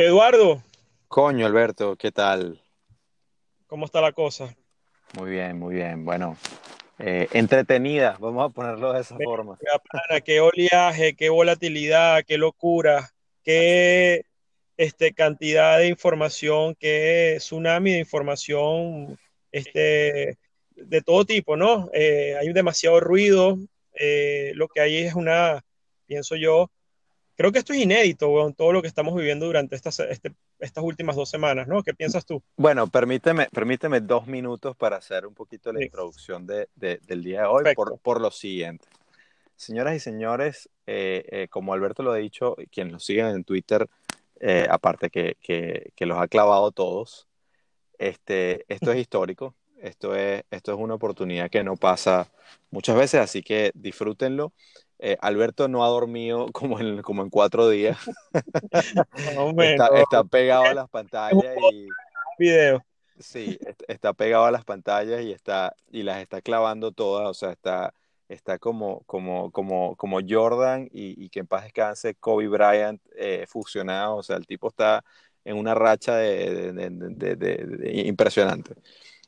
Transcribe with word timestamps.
Eduardo. 0.00 0.62
Coño, 1.08 1.44
Alberto, 1.44 1.94
¿qué 1.94 2.10
tal? 2.10 2.58
¿Cómo 3.66 3.84
está 3.84 4.00
la 4.00 4.12
cosa? 4.12 4.56
Muy 5.12 5.30
bien, 5.30 5.58
muy 5.58 5.74
bien. 5.74 6.06
Bueno, 6.06 6.38
eh, 6.98 7.28
entretenida, 7.32 8.16
vamos 8.18 8.48
a 8.48 8.48
ponerlo 8.48 8.94
de 8.94 9.02
esa 9.02 9.18
forma. 9.22 9.58
qué 10.24 10.40
oleaje, 10.40 11.14
qué 11.14 11.28
volatilidad, 11.28 12.24
qué 12.26 12.38
locura, 12.38 13.10
qué 13.44 14.24
este, 14.78 15.12
cantidad 15.12 15.76
de 15.76 15.88
información, 15.88 16.74
qué 16.76 17.34
tsunami 17.36 17.92
de 17.92 17.98
información 17.98 19.18
este, 19.52 20.38
de 20.76 21.02
todo 21.02 21.26
tipo, 21.26 21.58
¿no? 21.58 21.90
Eh, 21.92 22.36
hay 22.40 22.50
demasiado 22.54 23.00
ruido, 23.00 23.58
eh, 23.92 24.52
lo 24.54 24.66
que 24.68 24.80
hay 24.80 24.96
es 24.96 25.14
una, 25.14 25.62
pienso 26.06 26.36
yo, 26.36 26.70
Creo 27.40 27.52
que 27.52 27.58
esto 27.58 27.72
es 27.72 27.78
inédito, 27.78 28.52
todo 28.54 28.70
lo 28.70 28.82
que 28.82 28.88
estamos 28.88 29.16
viviendo 29.16 29.46
durante 29.46 29.74
estas, 29.74 29.98
este, 30.00 30.34
estas 30.58 30.84
últimas 30.84 31.16
dos 31.16 31.30
semanas, 31.30 31.66
¿no? 31.66 31.82
¿Qué 31.82 31.94
piensas 31.94 32.26
tú? 32.26 32.42
Bueno, 32.54 32.86
permíteme, 32.86 33.48
permíteme 33.50 34.02
dos 34.02 34.26
minutos 34.26 34.76
para 34.76 34.98
hacer 34.98 35.26
un 35.26 35.32
poquito 35.32 35.72
la 35.72 35.82
introducción 35.82 36.46
de, 36.46 36.68
del 36.74 37.24
día 37.24 37.40
de 37.40 37.46
hoy 37.46 37.64
por, 37.74 37.98
por, 38.00 38.20
lo 38.20 38.30
siguiente. 38.30 38.86
Señoras 39.56 39.96
y 39.96 40.00
señores, 40.00 40.68
eh, 40.86 41.24
eh, 41.30 41.48
como 41.48 41.72
Alberto 41.72 42.02
lo 42.02 42.12
ha 42.12 42.16
dicho, 42.16 42.56
quienes 42.70 42.92
lo 42.92 43.00
siguen 43.00 43.28
en 43.28 43.44
Twitter, 43.44 43.88
eh, 44.38 44.66
aparte 44.68 45.08
que, 45.08 45.38
que, 45.40 45.92
que, 45.96 46.04
los 46.04 46.18
ha 46.18 46.28
clavado 46.28 46.72
todos, 46.72 47.26
este, 47.98 48.66
esto 48.68 48.92
es 48.92 48.98
histórico, 48.98 49.54
esto 49.80 50.14
es, 50.14 50.44
esto 50.50 50.74
es 50.74 50.78
una 50.78 50.92
oportunidad 50.92 51.48
que 51.48 51.64
no 51.64 51.76
pasa 51.76 52.30
muchas 52.70 52.96
veces, 52.96 53.22
así 53.22 53.42
que 53.42 53.70
disfrútenlo 53.72 54.52
eh, 55.02 55.16
Alberto 55.20 55.66
no 55.66 55.84
ha 55.84 55.88
dormido 55.88 56.46
como 56.52 56.78
en, 56.78 57.02
como 57.02 57.22
en 57.22 57.30
cuatro 57.30 57.68
días. 57.68 57.98
está, 59.98 60.24
pegado 60.24 60.64
a 60.64 60.74
las 60.74 60.88
pantallas 60.88 61.56
y. 61.72 61.88
Video. 62.38 62.84
Sí, 63.18 63.58
está 63.86 64.14
pegado 64.14 64.46
a 64.46 64.50
las 64.50 64.64
pantallas 64.64 65.20
y 65.22 65.32
está 65.32 65.74
y 65.90 66.02
las 66.04 66.22
está 66.22 66.40
clavando 66.40 66.90
todas, 66.90 67.28
o 67.28 67.34
sea, 67.34 67.52
está, 67.52 67.92
está 68.28 68.58
como, 68.58 69.02
como, 69.04 69.50
como, 69.50 69.94
como 69.96 70.20
Jordan 70.26 70.88
y, 70.90 71.28
que 71.28 71.40
en 71.40 71.46
paz 71.46 71.64
descanse 71.64 72.14
Kobe 72.14 72.48
Bryant 72.48 73.02
eh, 73.16 73.44
fusionado, 73.46 74.16
o 74.16 74.22
sea, 74.22 74.36
el 74.36 74.46
tipo 74.46 74.68
está 74.68 75.04
en 75.44 75.58
una 75.58 75.74
racha 75.74 76.16
de, 76.16 78.02
impresionante. 78.06 78.74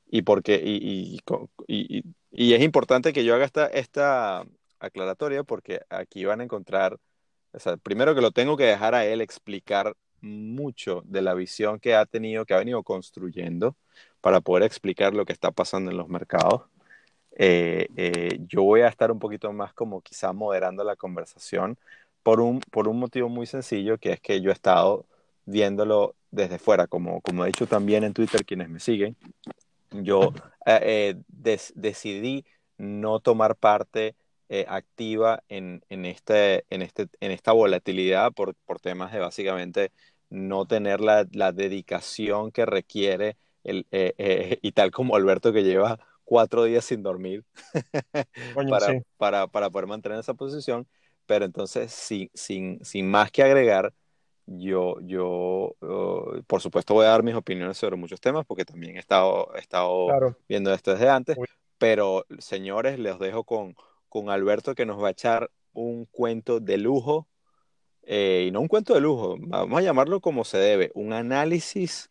Y 0.06 0.22
porque 0.22 0.54
y, 0.62 1.20
y, 1.66 2.02
y, 2.30 2.54
es 2.54 2.62
importante 2.62 3.12
que 3.12 3.24
yo 3.24 3.34
haga 3.34 3.44
esta, 3.44 3.66
esta, 3.66 4.46
aclaratoria 4.82 5.44
porque 5.44 5.80
aquí 5.88 6.24
van 6.24 6.40
a 6.40 6.44
encontrar, 6.44 6.98
o 7.52 7.58
sea, 7.58 7.76
primero 7.76 8.14
que 8.14 8.20
lo 8.20 8.32
tengo 8.32 8.56
que 8.56 8.64
dejar 8.64 8.94
a 8.94 9.06
él 9.06 9.20
explicar 9.20 9.96
mucho 10.20 11.02
de 11.06 11.22
la 11.22 11.34
visión 11.34 11.80
que 11.80 11.94
ha 11.94 12.06
tenido, 12.06 12.44
que 12.44 12.54
ha 12.54 12.58
venido 12.58 12.82
construyendo 12.82 13.76
para 14.20 14.40
poder 14.40 14.64
explicar 14.64 15.14
lo 15.14 15.24
que 15.24 15.32
está 15.32 15.50
pasando 15.50 15.90
en 15.90 15.96
los 15.96 16.08
mercados. 16.08 16.62
Eh, 17.36 17.88
eh, 17.96 18.38
yo 18.48 18.62
voy 18.62 18.82
a 18.82 18.88
estar 18.88 19.10
un 19.10 19.18
poquito 19.18 19.52
más 19.52 19.72
como 19.72 20.00
quizá 20.02 20.32
moderando 20.32 20.84
la 20.84 20.96
conversación 20.96 21.78
por 22.22 22.40
un, 22.40 22.60
por 22.60 22.88
un 22.88 22.98
motivo 22.98 23.28
muy 23.28 23.46
sencillo, 23.46 23.98
que 23.98 24.12
es 24.12 24.20
que 24.20 24.40
yo 24.40 24.50
he 24.50 24.52
estado 24.52 25.06
viéndolo 25.46 26.14
desde 26.30 26.58
fuera, 26.58 26.86
como, 26.86 27.20
como 27.20 27.44
he 27.44 27.48
dicho 27.48 27.66
también 27.66 28.04
en 28.04 28.14
Twitter 28.14 28.44
quienes 28.44 28.68
me 28.68 28.80
siguen, 28.80 29.16
yo 29.90 30.32
eh, 30.66 31.16
decidí 31.74 32.44
no 32.78 33.20
tomar 33.20 33.56
parte 33.56 34.14
eh, 34.54 34.66
activa 34.68 35.42
en, 35.48 35.82
en, 35.88 36.04
este, 36.04 36.66
en, 36.68 36.82
este, 36.82 37.08
en 37.20 37.30
esta 37.30 37.52
volatilidad 37.52 38.32
por, 38.32 38.54
por 38.66 38.80
temas 38.80 39.10
de 39.10 39.18
básicamente 39.18 39.92
no 40.28 40.66
tener 40.66 41.00
la, 41.00 41.26
la 41.32 41.52
dedicación 41.52 42.52
que 42.52 42.66
requiere 42.66 43.38
el, 43.64 43.86
eh, 43.92 44.12
eh, 44.18 44.58
y 44.60 44.72
tal 44.72 44.90
como 44.90 45.16
Alberto 45.16 45.54
que 45.54 45.64
lleva 45.64 45.98
cuatro 46.24 46.64
días 46.64 46.84
sin 46.84 47.02
dormir 47.02 47.46
para, 48.68 49.02
para, 49.16 49.46
para, 49.46 49.70
poder 49.70 49.86
mantener 49.86 50.18
esa 50.18 50.34
posición, 50.34 50.86
pero 51.24 51.46
entonces 51.46 51.90
sin, 51.90 52.30
sin, 52.34 52.84
sin 52.84 53.10
más 53.10 53.30
que 53.30 53.42
agregar, 53.42 53.94
yo, 54.44 55.00
yo 55.00 55.76
oh, 55.80 56.34
por 56.46 56.60
supuesto 56.60 56.92
voy 56.92 57.06
a 57.06 57.08
dar 57.08 57.22
mis 57.22 57.36
opiniones 57.36 57.78
sobre 57.78 57.96
muchos 57.96 58.20
temas 58.20 58.44
porque 58.44 58.66
también 58.66 58.96
he 58.96 58.98
estado, 58.98 59.50
he 59.56 59.60
estado 59.60 60.36
viendo 60.46 60.74
esto 60.74 60.92
desde 60.92 61.08
antes, 61.08 61.38
pero 61.78 62.26
señores, 62.38 62.98
les 62.98 63.18
dejo 63.18 63.44
con 63.44 63.74
con 64.12 64.28
Alberto 64.28 64.74
que 64.74 64.84
nos 64.84 65.02
va 65.02 65.08
a 65.08 65.12
echar 65.12 65.50
un 65.72 66.04
cuento 66.04 66.60
de 66.60 66.76
lujo, 66.76 67.26
eh, 68.02 68.44
y 68.46 68.50
no 68.50 68.60
un 68.60 68.68
cuento 68.68 68.92
de 68.92 69.00
lujo, 69.00 69.36
vamos 69.38 69.78
a 69.78 69.82
llamarlo 69.82 70.20
como 70.20 70.44
se 70.44 70.58
debe, 70.58 70.90
un 70.94 71.14
análisis 71.14 72.10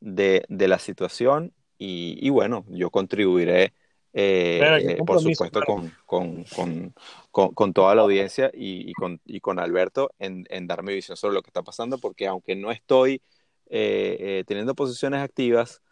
de, 0.00 0.46
la 0.48 0.78
situación 0.78 1.52
y, 1.76 2.30
bueno, 2.30 2.64
yo 2.70 2.88
contribuiré, 2.88 3.74
eh, 4.14 4.96
eh, 4.96 4.96
por 5.06 5.20
supuesto, 5.20 5.60
con, 6.06 7.72
toda 7.74 7.94
la 7.94 8.00
audiencia 8.00 8.50
y, 8.54 8.90
con, 8.94 9.58
Alberto 9.58 10.12
en, 10.18 10.46
en, 10.48 10.66
dar 10.66 10.82
mi 10.82 10.94
visión 10.94 11.18
sobre 11.18 11.34
lo 11.34 11.42
que 11.42 11.50
está 11.50 11.62
pasando, 11.62 11.98
porque 11.98 12.26
aunque 12.26 12.56
no 12.56 12.70
estoy 12.70 13.20
teniendo 13.68 14.74
posiciones 14.74 15.20
activas, 15.20 15.82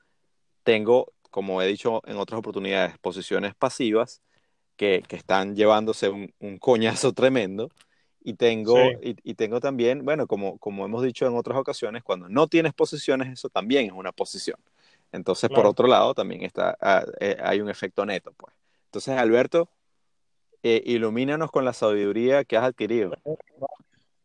tengo, 0.63 1.13
como 1.31 1.61
he 1.61 1.67
dicho 1.67 2.01
en 2.07 2.17
otras 2.17 2.39
oportunidades, 2.39 2.97
posiciones 2.97 3.55
pasivas 3.55 4.23
que, 4.77 5.03
están 5.11 5.55
llevándose 5.57 6.09
un, 6.09 6.59
coñazo 6.59 7.13
tremendo. 7.15 7.71
Y 8.25 8.35
tengo, 8.35 8.77
y, 9.01 9.35
tengo 9.35 9.59
también, 9.59 10.05
bueno, 10.05 10.29
como, 10.29 10.57
como 10.59 10.85
hemos 10.85 11.03
dicho 11.03 11.27
en 11.27 11.37
otras 11.37 11.59
ocasiones, 11.59 12.05
cuando 12.05 12.29
no 12.29 12.47
tienes 12.47 12.73
posiciones, 12.73 13.33
eso 13.33 13.49
también 13.49 13.87
es 13.87 13.93
una 13.93 14.13
posición. 14.13 14.57
Entonces, 15.11 15.51
por 15.51 15.67
otro 15.67 15.89
lado, 15.89 16.15
también 16.15 16.43
está, 16.43 16.77
ah, 16.81 17.05
eh, 17.19 17.37
hay 17.43 17.61
un 17.61 17.69
efecto 17.69 18.07
neto, 18.07 18.33
pues. 18.37 18.55
Entonces, 18.87 19.19
Alberto, 19.19 19.69
eh, 20.63 20.81
ilumínanos 20.87 21.51
con 21.51 21.65
la 21.65 21.73
sabiduría 21.73 22.45
que 22.45 22.57
has 22.57 22.65
adquirido. 22.65 23.13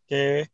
Que, 0.07 0.47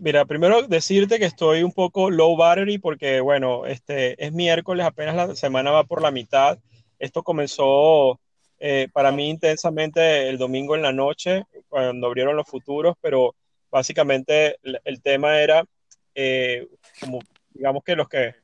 mira, 0.00 0.24
primero 0.24 0.62
decirte 0.62 1.18
que 1.18 1.24
estoy 1.26 1.62
un 1.62 1.72
poco 1.72 2.10
low 2.10 2.36
battery 2.36 2.78
porque, 2.78 3.20
bueno, 3.20 3.64
este 3.66 4.22
es 4.22 4.32
miércoles, 4.32 4.84
apenas 4.84 5.14
la 5.14 5.36
semana 5.36 5.70
va 5.70 5.84
por 5.84 6.02
la 6.02 6.10
mitad. 6.10 6.58
Esto 6.98 7.22
comenzó 7.22 8.18
eh, 8.66 8.88
para 8.90 9.12
mí 9.12 9.28
intensamente 9.28 10.26
el 10.30 10.38
domingo 10.38 10.74
en 10.74 10.80
la 10.80 10.90
noche, 10.90 11.44
cuando 11.68 12.06
abrieron 12.06 12.34
los 12.34 12.48
futuros, 12.48 12.96
pero 12.98 13.36
básicamente 13.70 14.56
el, 14.62 15.02
tema 15.02 15.38
era, 15.38 15.66
eh, 16.14 16.66
como 16.98 17.18
digamos 17.50 17.84
que 17.84 17.94
los 17.94 18.08
que 18.08 18.34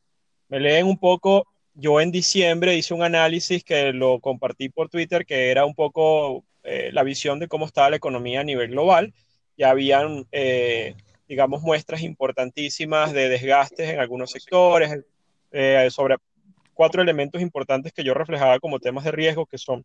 me 0.48 0.60
leen 0.60 0.84
un 0.84 0.98
poco, 0.98 1.46
yo 1.72 2.02
en 2.02 2.12
diciembre 2.12 2.76
hice 2.76 2.92
un 2.92 3.02
análisis 3.02 3.64
que 3.64 3.94
lo 3.94 4.20
compartí 4.20 4.68
por 4.68 4.90
Twitter, 4.90 5.24
que 5.24 5.50
era 5.50 5.64
un 5.64 5.74
poco 5.74 6.44
eh, 6.64 6.90
la 6.92 7.02
visión 7.02 7.38
de 7.38 7.48
cómo 7.48 7.64
estaba 7.64 7.88
la 7.88 7.96
economía 7.96 8.40
a 8.40 8.44
nivel 8.44 8.72
global. 8.72 9.14
Ya 9.56 9.70
habían, 9.70 10.26
digamos, 11.26 11.62
muestras 11.62 12.02
importantísimas 12.02 13.14
de 13.14 13.30
desgastes 13.30 13.88
en 13.88 14.00
algunos 14.00 14.32
sectores, 14.32 15.02
sobre 15.88 16.16
cuatro 16.74 17.00
elementos 17.00 17.40
importantes 17.40 17.94
que 17.94 18.04
yo 18.04 18.12
reflejaba 18.12 18.58
como 18.58 18.80
temas 18.80 19.04
de 19.04 19.12
riesgo, 19.12 19.46
que 19.46 19.56
son 19.56 19.82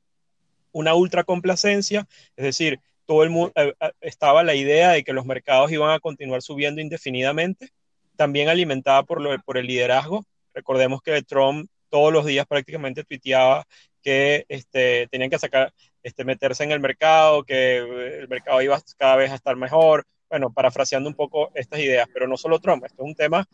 una 0.76 0.94
ultracomplacencia, 0.94 2.06
es 2.36 2.44
decir, 2.44 2.82
todo 3.06 3.24
el 3.24 3.30
mundo 3.30 3.54
eh, 3.56 3.74
eh, 3.80 3.92
estaba 4.02 4.44
la 4.44 4.56
idea 4.56 4.92
de 4.92 5.06
que 5.06 5.14
los 5.14 5.26
mercados 5.26 5.72
iban 5.72 5.92
a 5.92 6.02
continuar 6.02 6.42
subiendo 6.42 6.82
indefinidamente, 6.82 7.70
también 8.18 8.50
alimentada 8.50 9.04
por, 9.04 9.22
lo, 9.22 9.40
por 9.44 9.58
el 9.58 9.68
liderazgo. 9.68 10.26
Recordemos 10.54 11.02
que 11.02 11.22
Trump 11.22 11.70
todos 11.90 12.12
los 12.12 12.26
días 12.26 12.46
prácticamente 12.46 13.06
tuiteaba 13.06 13.66
que 14.04 14.46
este, 14.50 15.08
tenían 15.08 15.30
que 15.30 15.40
sacar, 15.40 15.74
este, 16.04 16.26
meterse 16.26 16.66
en 16.66 16.74
el 16.74 16.82
mercado, 16.82 17.44
que 17.46 17.78
eh, 17.78 18.20
el 18.20 18.28
mercado 18.28 18.62
iba 18.62 18.82
cada 18.98 19.16
vez 19.16 19.32
a 19.32 19.36
estar 19.36 19.56
mejor. 19.56 20.06
Bueno, 20.30 20.52
parafraseando 20.52 21.08
un 21.08 21.16
poco 21.16 21.52
estas 21.56 21.80
ideas, 21.80 22.10
pero 22.14 22.28
no 22.28 22.36
solo 22.36 22.60
Trump, 22.60 22.84
esto 22.84 23.02
es 23.02 23.08
un 23.08 23.16
tema 23.16 23.48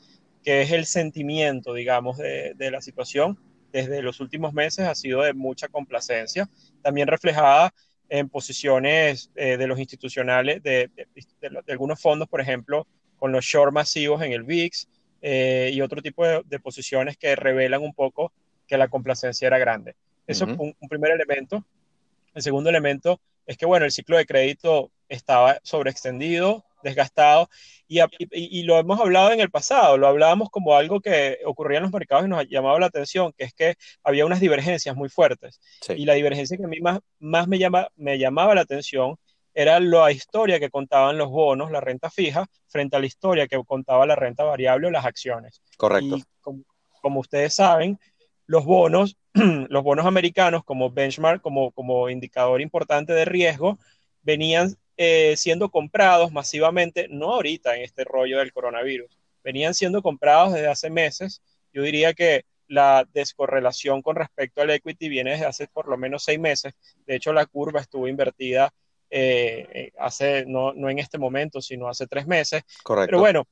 que 0.44 0.64
es 0.64 0.72
el 0.72 0.88
sentimiento, 0.88 1.76
digamos, 1.76 2.18
de, 2.18 2.54
de 2.56 2.72
la 2.72 2.82
situación 2.82 3.38
desde 3.72 4.02
los 4.02 4.20
últimos 4.20 4.54
meses 4.54 4.88
ha 4.88 4.96
sido 4.96 5.22
de 5.22 5.34
mucha 5.34 5.68
complacencia, 5.68 6.50
también 6.82 7.08
reflejada 7.08 7.74
en 8.10 8.28
posiciones 8.30 9.32
eh, 9.36 9.58
de 9.58 9.68
los 9.68 9.80
institucionales, 9.80 10.62
de, 10.64 10.90
algunos 11.70 12.02
fondos, 12.02 12.28
por 12.28 12.42
ejemplo, 12.42 12.86
con 13.18 13.32
los 13.32 13.46
short 13.46 13.74
masivos 13.74 14.22
en 14.22 14.34
el 14.34 14.44
VIX, 14.44 14.88
y 15.24 15.80
otro 15.82 16.02
tipo 16.02 16.26
de, 16.26 16.60
posiciones 16.60 17.16
que 17.16 17.36
revelan 17.36 17.84
un 17.84 17.94
poco 17.94 18.34
que 18.68 18.78
la 18.78 18.88
complacencia 18.88 19.48
era 19.48 19.60
grande. 19.60 19.96
Eso 20.26 20.46
es 20.46 20.58
un, 20.58 20.90
primer 20.90 21.12
elemento. 21.12 21.66
El 22.34 22.42
segundo 22.42 22.70
elemento 22.70 23.20
es 23.46 23.58
que, 23.58 23.66
bueno, 23.66 23.86
el 23.86 23.92
ciclo 23.92 24.18
de 24.18 24.26
crédito 24.26 24.92
estaba 25.10 25.60
sobreextendido, 25.64 26.64
desgastado, 26.84 27.50
y, 27.88 28.64
lo 28.64 28.78
hemos 28.78 29.00
hablado 29.00 29.32
en 29.32 29.42
el 29.42 29.52
pasado, 29.52 29.98
lo 29.98 30.08
hablábamos 30.08 30.50
como 30.50 30.76
algo 30.76 31.02
que 31.02 31.40
ocurría 31.46 31.78
en 31.78 31.84
los 31.84 31.92
mercados 31.92 32.26
y 32.26 32.30
nos 32.30 32.48
llamaba 32.48 32.80
la 32.80 32.86
atención, 32.86 33.34
que 33.38 33.44
es 33.44 33.54
que 33.54 33.76
había 34.04 34.26
unas 34.26 34.40
divergencias 34.40 34.96
muy 34.96 35.10
fuertes. 35.10 35.60
Y 35.90 36.06
la 36.06 36.14
divergencia 36.14 36.58
que 36.58 36.64
a 36.64 36.68
mí 36.68 36.80
más, 36.80 37.00
más 37.20 37.48
me, 37.48 37.60
llama, 37.60 37.90
me 37.98 38.18
llamaba 38.18 38.56
la 38.56 38.62
atención 38.62 39.18
era 39.54 39.80
la 39.80 40.12
historia 40.12 40.60
que 40.60 40.70
contaban 40.70 41.18
los 41.18 41.30
bonos, 41.30 41.72
la 41.72 41.82
renta 41.82 42.10
fija, 42.10 42.48
frente 42.68 42.96
a 42.96 43.00
la 43.00 43.06
historia 43.06 43.48
que 43.48 43.62
contaba 43.66 44.06
la 44.06 44.16
renta 44.16 44.44
variable 44.44 44.88
o 44.88 44.92
las 44.92 45.06
acciones. 45.06 45.62
Correcto. 45.78 46.18
Y 46.18 46.24
como, 47.02 47.20
ustedes 47.20 47.54
saben, 47.54 48.00
los 48.46 48.64
bonos, 48.64 49.18
los 49.34 49.84
bonos 49.84 50.06
americanos 50.06 50.64
como 50.64 50.92
benchmark, 50.92 51.42
como, 51.42 51.72
como 51.72 52.10
indicador 52.10 52.62
importante 52.62 53.12
de 53.12 53.26
riesgo, 53.26 53.78
venían 54.22 54.76
eh, 54.98 55.36
siendo 55.38 55.70
comprados 55.70 56.32
masivamente, 56.32 57.08
no 57.10 57.34
ahorita 57.34 57.76
en 57.76 57.84
este 57.84 58.04
rollo 58.04 58.40
del 58.40 58.54
coronavirus, 58.54 59.18
venían 59.44 59.74
siendo 59.74 60.02
comprados 60.02 60.54
desde 60.54 60.68
hace 60.68 60.90
meses. 60.90 61.42
Yo 61.74 61.84
diría 61.84 62.14
que 62.14 62.46
la 62.68 63.08
descorrelación 63.14 64.02
con 64.02 64.16
respecto 64.16 64.62
al 64.62 64.70
equity 64.70 65.10
viene 65.10 65.32
desde 65.32 65.46
hace 65.46 65.68
por 65.68 65.88
lo 65.88 65.98
menos 65.98 66.24
seis 66.24 66.40
meses. 66.40 66.74
De 67.06 67.16
hecho, 67.16 67.34
la 67.34 67.46
curva 67.46 67.82
estuvo 67.82 68.08
invertida 68.08 68.74
eh, 69.10 69.68
eh, 69.74 69.92
hace, 70.00 70.46
no, 70.46 70.72
no, 70.74 70.90
en 70.90 71.00
este 71.00 71.18
momento, 71.18 71.62
sino 71.62 71.90
hace 71.90 72.08
tres 72.08 72.26
meses. 72.28 72.64
Correcto. 72.84 73.08
Pero 73.08 73.20
bueno, 73.20 73.48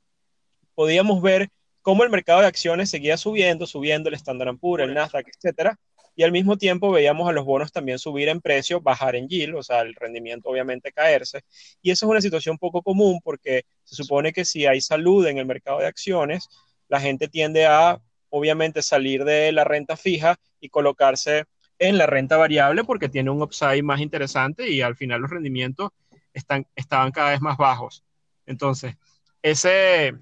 podíamos 0.74 1.22
ver 1.22 1.50
cómo 1.82 2.04
el 2.04 2.10
mercado 2.10 2.40
de 2.42 2.48
acciones 2.48 2.90
seguía 2.90 3.18
subiendo, 3.18 3.68
subiendo 3.68 4.08
el 4.08 4.16
Standard 4.16 4.58
Poor's, 4.58 4.86
el 4.86 4.94
Nasdaq, 4.94 5.28
etcétera, 5.28 5.78
y 6.16 6.24
al 6.24 6.32
mismo 6.32 6.58
tiempo 6.58 6.92
veíamos 6.92 7.30
a 7.30 7.32
los 7.32 7.46
bonos 7.46 7.72
también 7.72 8.00
subir 8.00 8.30
en 8.30 8.42
precio, 8.42 8.82
bajar 8.82 9.16
en 9.16 9.28
yield, 9.28 9.56
o 9.56 9.64
sea, 9.64 9.82
el 9.82 9.96
rendimiento 9.96 10.50
obviamente 10.50 10.92
caerse. 10.92 11.42
Y 11.82 11.92
eso 11.92 12.06
es 12.06 12.10
una 12.10 12.22
situación 12.22 12.58
poco 12.58 12.82
común 12.82 13.20
porque 13.24 13.64
se 13.84 13.96
supone 13.96 14.34
que 14.34 14.46
si 14.46 14.66
hay 14.66 14.82
salud 14.82 15.26
en 15.28 15.38
el 15.38 15.46
mercado 15.46 15.80
de 15.80 15.88
acciones, 15.88 16.50
la 16.88 17.00
gente 17.00 17.28
tiende 17.28 17.66
a 17.66 18.02
obviamente 18.30 18.82
salir 18.82 19.24
de 19.24 19.52
la 19.52 19.64
renta 19.64 19.98
fija 19.98 20.38
y 20.60 20.70
colocarse 20.70 21.46
en 21.80 21.98
la 21.98 22.06
renta 22.06 22.38
variable 22.38 22.84
porque 22.84 23.10
tiene 23.10 23.30
un 23.30 23.42
upside 23.42 23.84
más 23.84 24.02
interesante 24.02 24.70
y 24.70 24.82
al 24.82 24.96
final 24.96 25.22
los 25.22 25.30
rendimientos 25.32 25.92
están, 26.34 26.68
estaban 26.76 27.12
cada 27.12 27.32
vez 27.32 27.42
más 27.42 27.58
bajos. 27.58 28.04
Entonces, 28.46 28.96
ese, 29.42 30.16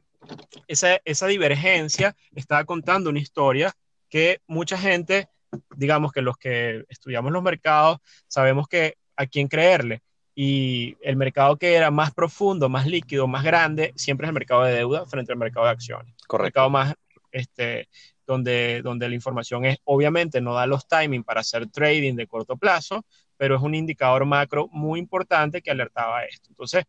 esa, 0.68 1.00
esa 1.04 1.28
divergencia 1.28 2.16
estaba 2.36 2.63
contando 2.66 3.10
una 3.10 3.19
historia 3.19 3.74
que 4.10 4.42
mucha 4.48 4.78
gente, 4.78 5.28
digamos 5.75 6.11
que 6.11 6.21
los 6.21 6.38
que 6.38 6.83
estudiamos 6.89 7.31
los 7.31 7.44
mercados, 7.44 7.99
sabemos 8.27 8.67
que 8.67 8.95
a 9.15 9.25
quién 9.25 9.47
creerle. 9.47 10.01
Y 10.35 10.95
el 11.01 11.15
mercado 11.15 11.57
que 11.57 11.73
era 11.73 11.89
más 11.89 12.13
profundo, 12.13 12.69
más 12.69 12.85
líquido, 12.85 13.27
más 13.27 13.44
grande, 13.44 13.91
siempre 13.95 14.25
es 14.25 14.29
el 14.29 14.35
mercado 14.35 14.63
de 14.63 14.73
deuda 14.73 15.05
frente 15.05 15.31
al 15.31 15.39
mercado 15.39 15.65
de 15.65 15.71
acciones. 15.71 16.13
Correcto. 16.27 16.35
El 16.35 16.44
mercado 16.44 16.69
más 16.69 16.95
este, 17.31 17.89
donde, 18.25 18.81
donde 18.83 19.09
la 19.09 19.15
información 19.15 19.65
es, 19.65 19.77
obviamente, 19.85 20.41
no 20.41 20.53
da 20.53 20.67
los 20.67 20.88
timing 20.88 21.23
para 21.23 21.41
hacer 21.41 21.67
trading 21.69 22.15
de 22.15 22.27
corto 22.27 22.57
plazo, 22.57 23.05
pero 23.38 23.55
es 23.55 23.61
un 23.61 23.73
indicador 23.73 24.25
macro 24.25 24.67
muy 24.71 25.00
importante 25.00 25.61
que 25.61 25.71
alertaba 25.71 26.19
a 26.19 26.25
esto. 26.25 26.50
Entonces, 26.50 26.83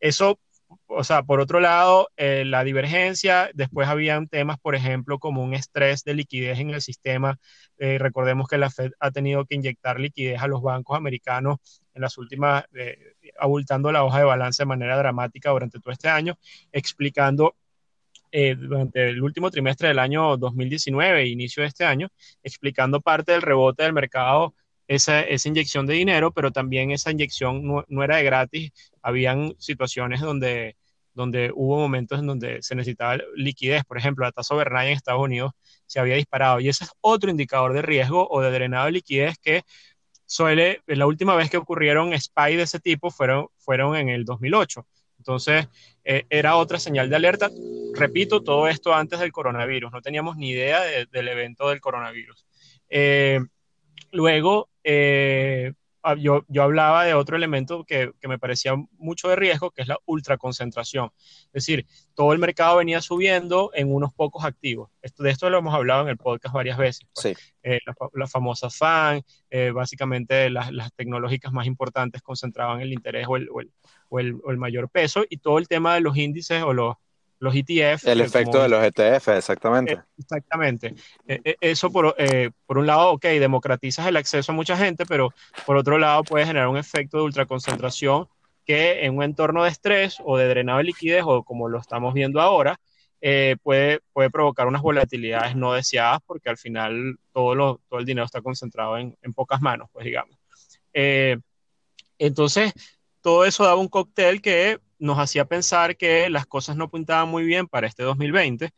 eso, 0.00 0.38
o 0.86 1.04
sea, 1.04 1.22
por 1.22 1.40
otro 1.40 1.60
lado, 1.60 2.08
eh, 2.16 2.44
la 2.44 2.64
divergencia, 2.64 3.50
después 3.54 3.88
habían 3.88 4.28
temas, 4.28 4.58
por 4.58 4.74
ejemplo, 4.74 5.18
como 5.18 5.42
un 5.42 5.54
estrés 5.54 6.04
de 6.04 6.14
liquidez 6.14 6.58
en 6.58 6.70
el 6.70 6.80
sistema. 6.82 7.38
Eh, 7.78 7.98
recordemos 7.98 8.48
que 8.48 8.58
la 8.58 8.70
Fed 8.70 8.92
ha 9.00 9.10
tenido 9.10 9.44
que 9.44 9.54
inyectar 9.56 10.00
liquidez 10.00 10.40
a 10.40 10.48
los 10.48 10.62
bancos 10.62 10.96
americanos 10.96 11.58
en 11.94 12.02
las 12.02 12.18
últimas, 12.18 12.64
eh, 12.74 13.14
abultando 13.38 13.92
la 13.92 14.04
hoja 14.04 14.18
de 14.18 14.24
balance 14.24 14.62
de 14.62 14.66
manera 14.66 14.96
dramática 14.96 15.50
durante 15.50 15.80
todo 15.80 15.92
este 15.92 16.08
año, 16.08 16.38
explicando 16.72 17.54
eh, 18.36 18.56
durante 18.56 19.10
el 19.10 19.22
último 19.22 19.48
trimestre 19.48 19.86
del 19.86 20.00
año 20.00 20.36
2019 20.36 21.22
e 21.22 21.28
inicio 21.28 21.62
de 21.62 21.68
este 21.68 21.84
año, 21.84 22.08
explicando 22.42 23.00
parte 23.00 23.30
del 23.30 23.42
rebote 23.42 23.84
del 23.84 23.92
mercado, 23.92 24.56
esa, 24.88 25.22
esa 25.22 25.48
inyección 25.48 25.86
de 25.86 25.94
dinero, 25.94 26.32
pero 26.32 26.50
también 26.50 26.90
esa 26.90 27.10
inyección 27.10 27.66
no, 27.66 27.84
no, 27.88 28.04
era 28.04 28.16
de 28.16 28.24
gratis. 28.24 28.72
Habían 29.02 29.54
situaciones 29.58 30.20
donde, 30.20 30.76
donde 31.14 31.50
hubo 31.54 31.78
momentos 31.78 32.18
en 32.20 32.26
donde 32.26 32.62
se 32.62 32.74
necesitaba 32.74 33.18
liquidez. 33.34 33.84
Por 33.84 33.98
ejemplo, 33.98 34.24
la 34.24 34.32
tasa 34.32 34.54
overnight 34.54 34.88
en 34.88 34.96
Estados 34.96 35.22
Unidos 35.22 35.52
se 35.86 36.00
había 36.00 36.16
disparado. 36.16 36.60
Y 36.60 36.68
ese 36.68 36.84
es 36.84 36.90
otro 37.00 37.30
indicador 37.30 37.72
de 37.72 37.82
riesgo 37.82 38.28
o 38.28 38.40
de 38.40 38.50
drenado 38.50 38.86
de 38.86 38.92
liquidez 38.92 39.36
que 39.38 39.62
suele, 40.26 40.80
la 40.86 41.06
última 41.06 41.36
vez 41.36 41.50
que 41.50 41.56
ocurrieron 41.56 42.12
SPY 42.18 42.56
de 42.56 42.62
ese 42.62 42.80
tipo 42.80 43.10
fueron, 43.10 43.48
fueron 43.58 43.96
en 43.96 44.08
el 44.08 44.24
2008. 44.24 44.86
Entonces, 45.18 45.68
eh, 46.04 46.26
era 46.28 46.56
otra 46.56 46.78
señal 46.78 47.08
de 47.08 47.16
alerta. 47.16 47.50
Repito, 47.94 48.42
todo 48.42 48.68
esto 48.68 48.94
antes 48.94 49.20
del 49.20 49.32
coronavirus. 49.32 49.90
No 49.92 50.02
teníamos 50.02 50.36
ni 50.36 50.50
idea 50.50 50.82
del 50.82 51.28
evento 51.28 51.68
del 51.70 51.80
coronavirus. 51.80 52.44
Eh, 52.90 53.40
luego, 54.12 54.68
eh, 54.82 55.72
Ah, 56.06 56.16
yo, 56.16 56.44
yo 56.48 56.62
hablaba 56.62 57.06
de 57.06 57.14
otro 57.14 57.34
elemento 57.34 57.82
que, 57.84 58.12
que, 58.20 58.28
me 58.28 58.38
parecía 58.38 58.74
mucho 58.98 59.26
de 59.30 59.36
riesgo, 59.36 59.70
que 59.70 59.80
es 59.80 59.88
la 59.88 59.98
ultraconcentración. 60.04 61.10
Es 61.16 61.64
decir, 61.64 61.86
todo 62.12 62.34
el 62.34 62.38
mercado 62.38 62.76
venía 62.76 63.00
subiendo 63.00 63.70
en 63.72 63.90
unos 63.90 64.12
pocos 64.12 64.44
activos. 64.44 64.90
Esto, 65.00 65.22
de 65.22 65.30
esto 65.30 65.48
lo 65.48 65.56
hemos 65.56 65.74
hablado 65.74 66.02
en 66.02 66.08
el 66.08 66.18
podcast 66.18 66.54
varias 66.54 66.76
veces. 66.76 67.08
Pues. 67.14 67.38
Sí. 67.38 67.44
Eh, 67.62 67.80
la, 67.86 67.94
la, 68.12 68.26
famosa 68.26 68.68
FAN, 68.68 69.22
eh, 69.48 69.70
básicamente 69.70 70.50
las, 70.50 70.70
las, 70.72 70.92
tecnológicas 70.92 71.54
más 71.54 71.66
importantes 71.66 72.20
concentraban 72.20 72.82
el 72.82 72.92
interés 72.92 73.26
o 73.26 73.38
el, 73.38 73.48
o 73.50 73.62
el, 73.62 73.72
o 74.10 74.20
el, 74.20 74.34
o 74.44 74.50
el 74.50 74.58
mayor 74.58 74.90
peso 74.90 75.24
y 75.26 75.38
todo 75.38 75.56
el 75.56 75.68
tema 75.68 75.94
de 75.94 76.02
los 76.02 76.18
índices 76.18 76.62
o 76.64 76.74
los, 76.74 76.96
los 77.38 77.54
ETF. 77.54 78.06
El 78.06 78.20
efecto 78.20 78.52
como, 78.52 78.62
de 78.62 78.68
los 78.68 78.84
ETF, 78.84 79.28
exactamente. 79.28 79.92
Eh, 79.92 79.98
exactamente. 80.18 80.94
Eh, 81.26 81.40
eh, 81.44 81.56
eso 81.60 81.90
por, 81.90 82.14
eh, 82.18 82.50
por, 82.66 82.78
un 82.78 82.86
lado, 82.86 83.12
ok, 83.12 83.24
democratizas 83.24 84.06
el 84.06 84.16
acceso 84.16 84.52
a 84.52 84.54
mucha 84.54 84.76
gente, 84.76 85.04
pero 85.06 85.32
por 85.66 85.76
otro 85.76 85.98
lado 85.98 86.24
puede 86.24 86.46
generar 86.46 86.68
un 86.68 86.76
efecto 86.76 87.18
de 87.18 87.24
ultraconcentración 87.24 88.28
que 88.64 89.04
en 89.04 89.16
un 89.16 89.22
entorno 89.22 89.64
de 89.64 89.70
estrés 89.70 90.16
o 90.24 90.38
de 90.38 90.48
drenado 90.48 90.78
de 90.78 90.84
liquidez, 90.84 91.22
o 91.26 91.42
como 91.42 91.68
lo 91.68 91.78
estamos 91.78 92.14
viendo 92.14 92.40
ahora, 92.40 92.80
eh, 93.20 93.56
puede, 93.62 94.00
puede 94.12 94.30
provocar 94.30 94.66
unas 94.66 94.82
volatilidades 94.82 95.56
no 95.56 95.72
deseadas 95.72 96.20
porque 96.26 96.50
al 96.50 96.58
final 96.58 97.16
todo, 97.32 97.54
lo, 97.54 97.80
todo 97.88 98.00
el 98.00 98.06
dinero 98.06 98.24
está 98.24 98.42
concentrado 98.42 98.98
en, 98.98 99.16
en 99.22 99.32
pocas 99.32 99.60
manos, 99.60 99.88
pues 99.92 100.04
digamos. 100.04 100.36
entonces, 102.18 102.72
todo 103.20 103.44
eso 103.44 103.64
daba 103.64 103.80
un 103.80 103.88
cóctel 103.88 104.40
que 104.42 104.78
nos 105.04 105.18
hacía 105.18 105.44
pensar 105.44 105.96
que 105.96 106.28
las 106.30 106.46
cosas 106.46 106.76
no 106.76 106.84
apuntaban 106.84 107.28
muy 107.28 107.44
bien 107.44 107.68
para 107.68 107.86
este 107.86 108.02
2020, 108.02 108.70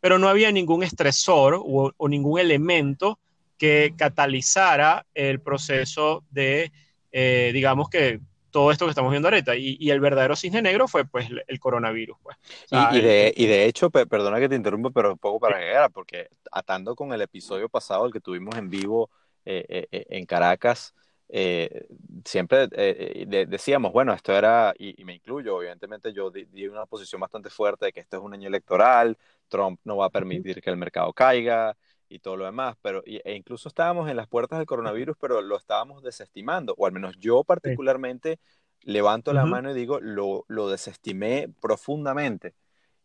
pero 0.00 0.18
no 0.18 0.28
había 0.28 0.50
ningún 0.52 0.82
estresor 0.82 1.54
o, 1.54 1.92
o 1.96 2.08
ningún 2.08 2.38
elemento 2.38 3.18
que 3.58 3.94
catalizara 3.96 5.06
el 5.14 5.40
proceso 5.40 6.24
de, 6.30 6.72
eh, 7.12 7.50
digamos 7.52 7.88
que 7.88 8.20
todo 8.50 8.70
esto 8.70 8.84
que 8.84 8.90
estamos 8.90 9.10
viendo 9.10 9.28
ahorita. 9.28 9.56
Y, 9.56 9.76
y, 9.80 9.90
el 9.90 10.00
verdadero 10.00 10.36
cisne 10.36 10.62
negro 10.62 10.86
fue 10.86 11.04
pues 11.04 11.28
el 11.46 11.58
coronavirus. 11.58 12.16
Pues. 12.22 12.36
O 12.36 12.68
sea, 12.68 12.90
y, 12.92 12.98
y, 12.98 13.00
de, 13.00 13.28
el, 13.28 13.34
y, 13.36 13.46
de, 13.46 13.66
hecho, 13.66 13.90
perdona 13.90 14.38
que 14.38 14.48
te 14.48 14.54
interrumpa, 14.54 14.90
pero 14.90 15.12
un 15.12 15.18
poco 15.18 15.40
para 15.40 15.56
agregar, 15.56 15.90
porque 15.90 16.28
atando 16.52 16.94
con 16.94 17.12
el 17.12 17.22
episodio 17.22 17.68
pasado, 17.68 18.06
el 18.06 18.12
que 18.12 18.20
tuvimos 18.20 18.56
en 18.56 18.70
vivo 18.70 19.10
eh, 19.44 19.88
eh, 19.90 20.06
en 20.10 20.26
Caracas, 20.26 20.94
eh, 21.28 21.86
siempre 22.24 22.68
eh, 22.72 23.24
de, 23.26 23.46
decíamos, 23.46 23.92
bueno, 23.92 24.12
esto 24.12 24.32
era, 24.32 24.74
y, 24.78 25.00
y, 25.00 25.04
me 25.04 25.14
incluyo, 25.14 25.60
evidentemente 25.60 26.12
yo 26.12 26.30
di, 26.30 26.44
di, 26.46 26.66
una 26.68 26.86
posición 26.86 27.20
bastante 27.20 27.50
fuerte 27.50 27.86
de 27.86 27.92
que 27.92 28.00
esto 28.00 28.16
es 28.16 28.22
un 28.22 28.34
año 28.34 28.48
electoral, 28.48 29.16
Trump 29.48 29.80
no 29.84 29.96
va 29.96 30.06
a 30.06 30.10
permitir 30.10 30.60
que 30.60 30.70
el 30.70 30.76
mercado 30.76 31.12
caiga 31.12 31.76
y 32.08 32.18
todo 32.18 32.36
lo 32.36 32.44
demás, 32.44 32.76
pero 32.82 33.02
e 33.06 33.34
incluso 33.34 33.68
estábamos 33.68 34.10
en 34.10 34.16
las 34.16 34.28
puertas 34.28 34.58
del 34.58 34.66
coronavirus, 34.66 35.16
pero 35.20 35.40
lo 35.40 35.56
estábamos 35.56 36.02
desestimando, 36.02 36.74
o 36.76 36.86
al 36.86 36.92
menos 36.92 37.16
yo 37.18 37.42
particularmente 37.44 38.38
levanto 38.84 39.30
uh 39.30 39.34
-huh. 39.34 39.36
la 39.36 39.46
mano 39.46 39.70
y 39.70 39.74
digo, 39.74 40.00
lo, 40.00 40.44
lo 40.48 40.68
desestimé 40.68 41.48
profundamente. 41.60 42.54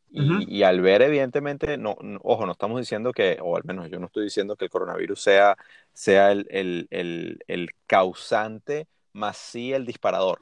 Y, 0.10 0.22
uh 0.22 0.24
-huh. 0.24 0.46
y, 0.48 0.64
al 0.64 0.82
ver, 0.82 1.02
evidentemente, 1.02 1.78
no, 1.78 1.98
no, 2.02 2.20
ojo, 2.24 2.46
no 2.46 2.54
estamos 2.54 2.80
diciendo 2.80 3.12
que, 3.12 3.40
o 3.42 3.58
al 3.58 3.64
menos 3.66 3.90
yo 3.90 4.00
no 4.00 4.08
estoy 4.08 4.24
diciendo 4.26 4.56
que 4.56 4.66
el 4.66 4.72
coronavirus 4.72 5.22
sea, 5.22 5.58
sea 5.94 6.32
el, 6.32 6.48
el, 6.50 6.88
el, 6.92 7.40
el 7.48 7.70
causante, 7.88 8.88
más 9.18 9.38
sí 9.38 9.74
el 9.74 9.86
disparador. 9.86 10.40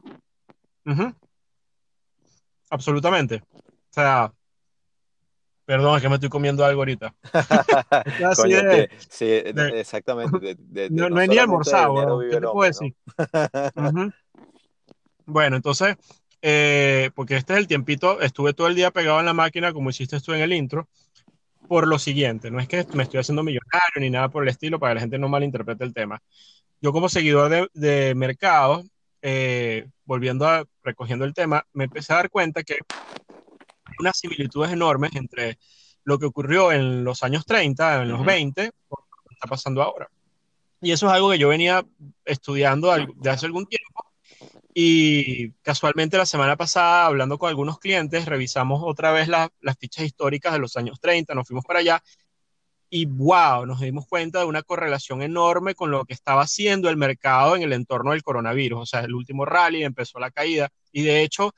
Uh 0.86 0.92
-huh. 0.92 1.16
Absolutamente. 2.70 3.42
O 3.54 3.94
sea, 3.94 4.34
perdón, 5.66 5.96
es 5.96 6.02
que 6.02 6.10
me 6.10 6.16
estoy 6.16 6.30
comiendo 6.30 6.64
algo 6.66 6.82
ahorita. 6.82 7.16
Coño, 8.36 8.64
de, 8.64 8.90
sí, 9.10 9.26
de, 9.26 9.80
exactamente. 9.80 10.58
No, 10.92 11.10
no, 11.10 11.16
no, 11.16 11.26
ni 11.26 11.38
almorzado, 11.38 12.20
¿qué 12.20 12.40
te 12.40 12.48
puedo 12.48 12.68
decir? 12.68 12.96
¿no? 13.18 13.24
uh 13.24 13.92
-huh. 13.92 14.14
Bueno, 15.26 15.56
entonces, 15.56 15.96
eh, 16.42 17.10
porque 17.16 17.36
este 17.38 17.54
es 17.54 17.60
el 17.60 17.68
tiempito, 17.68 18.22
estuve 18.22 18.54
todo 18.54 18.68
el 18.68 18.76
día 18.76 18.92
pegado 18.92 19.20
en 19.20 19.26
la 19.26 19.34
máquina, 19.34 19.74
como 19.74 19.90
hiciste 19.90 20.20
tú 20.20 20.34
en 20.34 20.42
el 20.42 20.54
intro, 20.54 20.88
por 21.68 21.88
lo 21.88 21.98
siguiente, 21.98 22.52
no 22.52 22.60
es 22.60 22.68
que 22.68 22.86
me 22.94 23.02
estoy 23.02 23.20
haciendo 23.20 23.42
millonario 23.42 24.00
ni 24.00 24.12
nada 24.12 24.30
por 24.30 24.44
el 24.44 24.50
estilo 24.50 24.78
para 24.78 24.92
que 24.92 24.96
la 24.96 25.02
gente 25.02 25.18
no 25.18 25.30
malinterprete 25.30 25.84
el 25.84 25.94
tema. 25.94 26.22
Yo 26.82 26.92
como 26.92 27.10
seguidor 27.10 27.50
de, 27.50 27.68
de 27.74 28.16
mercado, 28.16 28.84
eh, 29.22 29.88
volviendo 30.06 30.48
a 30.48 30.66
recogiendo 30.84 31.26
el 31.26 31.34
tema, 31.34 31.66
me 31.74 31.86
empecé 31.86 32.14
a 32.14 32.18
dar 32.18 32.30
cuenta 32.30 32.64
que 32.64 32.74
hay 32.74 33.96
unas 34.00 34.18
similitudes 34.18 34.72
enormes 34.72 35.16
entre 35.16 35.58
lo 36.04 36.20
que 36.20 36.28
ocurrió 36.28 36.72
en 36.72 37.04
los 37.04 37.24
años 37.24 37.46
30, 37.46 38.04
en 38.04 38.10
los 38.10 38.24
20, 38.24 38.72
con 38.88 39.04
lo 39.10 39.30
que 39.30 39.34
está 39.34 39.48
pasando 39.48 39.82
ahora. 39.82 40.10
Y 40.80 40.92
eso 40.92 41.08
es 41.08 41.14
algo 41.14 41.32
que 41.32 41.40
yo 41.40 41.50
venía 41.50 41.84
estudiando 42.24 42.94
de 42.94 43.30
hace 43.30 43.48
algún 43.48 43.66
tiempo. 43.66 44.06
Y 44.76 45.52
casualmente 45.64 46.18
la 46.18 46.26
semana 46.28 46.56
pasada, 46.56 47.08
hablando 47.08 47.40
con 47.40 47.50
algunos 47.50 47.80
clientes, 47.80 48.26
revisamos 48.26 48.82
otra 48.84 49.12
vez 49.12 49.28
las 49.28 49.50
fichas 49.80 50.06
históricas 50.06 50.54
de 50.54 50.60
los 50.60 50.78
años 50.78 51.00
30, 51.00 51.34
nos 51.34 51.48
fuimos 51.48 51.66
para 51.66 51.80
allá 51.80 52.04
y 52.96 53.08
wow, 53.08 53.66
nos 53.66 53.82
dimos 53.82 54.08
cuenta 54.08 54.40
de 54.40 54.46
una 54.46 54.64
correlación 54.64 55.22
enorme 55.22 55.76
con 55.76 55.92
lo 55.92 56.06
que 56.06 56.14
estaba 56.14 56.44
haciendo 56.44 56.90
el 56.90 56.96
mercado 56.96 57.58
en 57.58 57.62
el 57.62 57.74
entorno 57.74 58.12
del 58.12 58.24
coronavirus. 58.24 58.80
O 58.80 58.86
sea, 58.86 59.02
el 59.02 59.14
último 59.14 59.44
rally 59.44 59.84
empezó 59.84 60.18
la 60.18 60.32
caída 60.32 60.70
y 60.94 61.04
de 61.04 61.22
hecho 61.22 61.54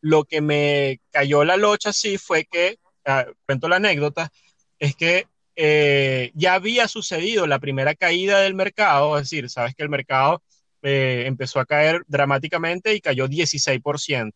lo 0.00 0.24
que 0.24 0.40
me 0.40 1.00
cayó 1.12 1.44
la 1.44 1.56
locha 1.56 1.92
sí 1.92 2.18
fue 2.18 2.44
que, 2.44 2.78
ah, 3.06 3.24
cuento 3.46 3.68
la 3.68 3.76
anécdota, 3.76 4.32
es 4.80 4.96
que 4.96 5.28
eh, 5.54 6.32
ya 6.34 6.54
había 6.54 6.88
sucedido 6.88 7.46
la 7.46 7.60
primera 7.60 7.94
caída 7.94 8.40
del 8.40 8.54
mercado, 8.54 9.16
es 9.16 9.30
decir, 9.30 9.48
sabes 9.48 9.76
que 9.76 9.84
el 9.84 9.90
mercado 9.90 10.42
eh, 10.82 11.22
empezó 11.26 11.60
a 11.60 11.66
caer 11.66 12.02
dramáticamente 12.08 12.94
y 12.96 13.00
cayó 13.00 13.28
16%, 13.28 14.32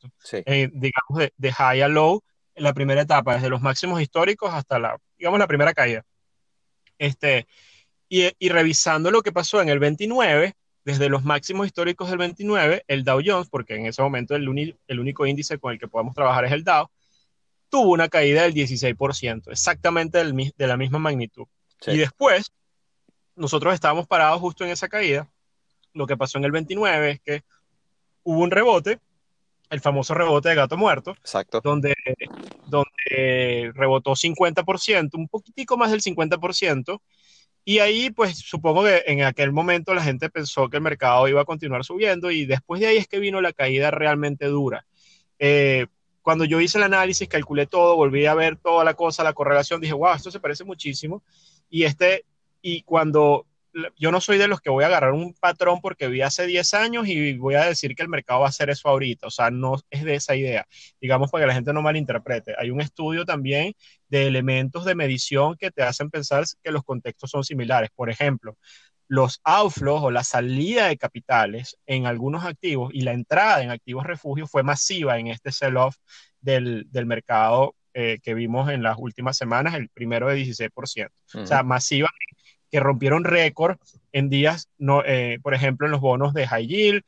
eh, 0.47 0.71
digamos, 0.73 1.19
de, 1.19 1.33
de, 1.37 1.53
high 1.53 1.83
a 1.83 1.89
low 1.89 2.23
en 2.55 2.63
la 2.63 2.75
primera 2.75 3.01
etapa, 3.01 3.35
desde 3.35 3.49
los 3.49 3.61
máximos 3.61 4.01
históricos 4.01 4.55
hasta 4.55 4.79
la, 4.79 4.97
digamos, 5.19 5.41
la 5.41 5.49
primera 5.49 5.75
caída. 5.75 6.05
Este, 6.99 7.47
y, 8.09 8.31
y 8.39 8.49
revisando 8.49 9.11
lo 9.11 9.23
que 9.23 9.33
pasó 9.33 9.61
en 9.61 9.69
el 9.69 9.79
29, 9.79 10.55
desde 10.85 11.09
los 11.09 11.25
máximos 11.25 11.67
históricos 11.67 12.11
del 12.11 12.19
29, 12.19 12.85
el 12.87 13.05
Dow 13.05 13.21
Jones, 13.25 13.49
porque 13.49 13.75
en 13.75 13.87
ese 13.87 14.03
momento 14.03 14.35
el, 14.37 14.77
el 14.87 15.01
único 15.01 15.27
índice 15.27 15.59
con 15.59 15.73
el 15.73 15.79
que 15.79 15.89
podemos 15.89 16.15
trabajar 16.15 16.45
es 16.45 16.53
el 16.53 16.63
Dow, 16.63 16.89
tuvo 17.69 17.93
una 17.93 18.09
caída 18.09 18.43
del 18.43 18.55
16%, 18.55 19.51
exactamente 19.51 20.19
del, 20.19 20.53
de 20.57 20.67
la 20.67 20.77
misma 20.77 20.99
magnitud. 20.99 21.47
Y 21.87 21.97
después, 21.97 22.53
nosotros 23.37 23.75
estábamos 23.75 24.07
parados 24.07 24.41
justo 24.41 24.65
en 24.65 24.71
esa 24.71 24.89
caída. 24.89 25.29
Lo 25.93 26.07
que 26.07 26.17
pasó 26.17 26.39
en 26.39 26.45
el 26.45 26.53
29 26.53 27.11
es 27.11 27.21
que 27.21 27.43
hubo 28.23 28.41
un 28.41 28.51
rebote, 28.51 29.01
el 29.71 29.81
famoso 29.81 30.15
rebote 30.15 30.51
de 30.51 30.55
gato 30.55 30.77
muerto, 30.77 31.13
Exacto. 31.13 31.61
Donde, 31.63 31.95
donde 32.67 33.73
rebotó 33.75 34.13
50%, 34.13 35.11
un 35.15 35.29
poquitico 35.29 35.77
más 35.77 35.91
del 35.91 36.03
50%, 36.03 37.01
y 37.65 37.79
ahí, 37.79 38.11
pues 38.11 38.37
supongo 38.39 38.85
que 38.85 39.05
en 39.07 39.23
aquel 39.23 39.51
momento 39.51 39.95
la 39.95 40.03
gente 40.03 40.29
pensó 40.29 40.69
que 40.69 40.77
el 40.77 40.83
mercado 40.83 41.27
iba 41.29 41.41
a 41.41 41.47
continuar 41.47 41.83
subiendo 41.85 42.31
y 42.31 42.45
después 42.45 42.81
de 42.81 42.89
ahí 42.89 42.99
es 42.99 43.09
que 43.09 43.19
vino 43.19 43.41
la 43.41 43.55
caída 43.55 43.91
realmente 43.91 44.47
dura. 44.47 44.87
Eh, 45.39 45.87
cuando 46.21 46.45
yo 46.45 46.61
hice 46.61 46.77
el 46.79 46.85
análisis, 46.85 47.29
calculé 47.29 47.67
todo, 47.67 47.97
volví 47.97 48.27
a 48.27 48.35
ver 48.35 48.57
toda 48.57 48.85
la 48.85 48.95
cosa, 48.95 49.25
la 49.25 49.33
correlación, 49.33 49.81
dije, 49.81 49.95
wow, 49.95 50.15
esto 50.15 50.31
se 50.31 50.41
parece 50.41 50.65
muchísimo. 50.65 51.23
Y 51.71 51.85
este, 51.85 52.27
y 52.61 52.83
cuando 52.83 53.47
yo 53.97 54.11
no 54.11 54.21
soy 54.21 54.39
de 54.39 54.49
los 54.49 54.61
que 54.61 54.71
voy 54.71 54.85
a 54.85 54.87
agarrar 54.89 55.13
un 55.13 55.35
patrón 55.35 55.81
porque 55.81 56.09
vi 56.09 56.23
hace 56.23 56.47
10 56.47 56.75
años 56.75 57.09
y 57.09 57.37
voy 57.37 57.55
a 57.55 57.65
decir 57.65 57.95
que 57.95 58.03
el 58.03 58.09
mercado 58.09 58.41
va 58.41 58.47
a 58.47 58.49
hacer 58.51 58.71
eso 58.71 58.89
ahorita. 58.89 59.27
O 59.27 59.31
sea, 59.31 59.51
no 59.51 59.77
es 59.91 60.05
de 60.05 60.15
esa 60.15 60.37
idea. 60.37 60.67
Digamos 61.01 61.31
para 61.31 61.45
que 61.45 61.49
la 61.49 61.55
gente 61.55 61.73
no 61.73 61.83
malinterprete. 61.83 62.55
Hay 62.59 62.71
un 62.71 62.81
estudio 62.81 63.25
también 63.25 63.75
de 64.09 64.27
elementos 64.27 64.85
de 64.85 64.95
medición 64.95 65.57
que 65.57 65.71
te 65.71 65.83
hacen 65.83 66.11
pensar 66.11 66.45
que 66.63 66.71
los 66.71 66.85
contextos 66.85 67.31
son 67.31 67.45
similares. 67.45 67.91
Por 67.95 68.11
ejemplo, 68.11 68.57
los 69.09 69.41
outflows 69.45 70.03
o 70.03 70.11
la 70.11 70.25
salida 70.25 70.89
de 70.89 70.97
capitales 70.97 71.77
en 71.87 72.07
algunos 72.07 72.45
activos 72.45 72.91
y 72.95 73.03
la 73.03 73.13
entrada 73.13 73.63
en 73.63 73.71
activos 73.71 74.05
refugios 74.05 74.51
fue 74.51 74.63
masiva 74.63 75.19
en 75.19 75.29
este 75.29 75.53
sell-off 75.53 75.97
del, 76.41 76.87
del, 76.91 77.07
mercado 77.07 77.75
eh, 77.93 78.19
que 78.23 78.35
vimos 78.35 78.71
en 78.71 78.83
las 78.83 78.97
últimas 78.99 79.37
semanas, 79.37 79.75
el 79.75 79.89
primero 79.89 80.29
de 80.29 80.37
16%. 80.37 81.11
O 81.35 81.47
sea, 81.47 81.63
masiva 81.63 82.09
que 82.75 82.81
rompieron 82.81 83.23
récord 83.23 83.77
en 84.11 84.29
días, 84.29 84.69
no, 84.79 85.05
eh, 85.05 85.39
por 85.45 85.55
ejemplo, 85.55 85.87
en 85.87 85.93
los 85.93 86.01
bonos 86.01 86.35
de 86.35 86.49
high 86.49 86.67
yield, 86.67 87.05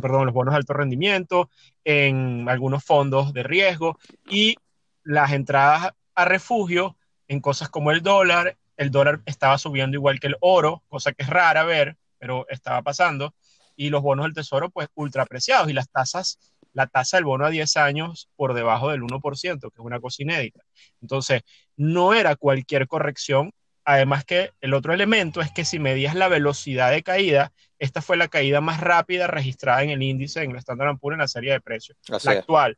perdón, 0.00 0.24
los 0.24 0.34
bonos 0.34 0.54
de 0.54 0.56
alto 0.56 0.72
rendimiento, 0.72 1.50
en 1.84 2.48
algunos 2.48 2.82
fondos 2.82 3.34
de 3.34 3.42
riesgo 3.42 3.98
y 4.30 4.56
las 5.04 5.32
entradas 5.32 5.92
a 6.14 6.24
refugio 6.24 6.96
en 7.26 7.40
cosas 7.40 7.68
como 7.68 7.90
el 7.90 8.00
dólar, 8.00 8.56
el 8.78 8.90
dólar 8.90 9.20
estaba 9.26 9.58
subiendo 9.58 9.94
igual 9.94 10.20
que 10.20 10.28
el 10.28 10.36
oro, 10.40 10.82
cosa 10.88 11.12
que 11.12 11.22
es 11.22 11.28
rara 11.28 11.64
ver, 11.64 11.98
pero 12.16 12.46
estaba 12.48 12.80
pasando, 12.80 13.34
y 13.76 13.90
los 13.90 14.00
bonos 14.00 14.24
del 14.24 14.32
tesoro 14.32 14.70
pues 14.70 14.88
ultra 14.94 15.24
apreciados 15.24 15.68
y 15.68 15.74
las 15.74 15.90
tasas, 15.90 16.38
la 16.72 16.86
tasa 16.86 17.18
del 17.18 17.26
bono 17.26 17.44
a 17.44 17.50
10 17.50 17.76
años 17.76 18.30
por 18.36 18.54
debajo 18.54 18.88
del 18.88 19.02
1%, 19.02 19.60
que 19.60 19.66
es 19.66 19.84
una 19.84 20.00
cosa 20.00 20.22
inédita. 20.22 20.62
Entonces, 21.02 21.42
no 21.76 22.14
era 22.14 22.36
cualquier 22.36 22.88
corrección, 22.88 23.52
además 23.88 24.26
que 24.26 24.52
el 24.60 24.74
otro 24.74 24.92
elemento 24.92 25.40
es 25.40 25.50
que 25.50 25.64
si 25.64 25.78
medías 25.78 26.14
la 26.14 26.28
velocidad 26.28 26.90
de 26.90 27.02
caída, 27.02 27.52
esta 27.78 28.02
fue 28.02 28.18
la 28.18 28.28
caída 28.28 28.60
más 28.60 28.80
rápida 28.80 29.26
registrada 29.26 29.82
en 29.82 29.88
el 29.88 30.02
índice, 30.02 30.42
en 30.42 30.50
el 30.50 30.58
Standard 30.58 30.98
Poor's 30.98 31.14
en 31.14 31.20
la 31.20 31.28
serie 31.28 31.52
de 31.52 31.60
precios, 31.62 31.96
la 32.06 32.32
actual. 32.32 32.76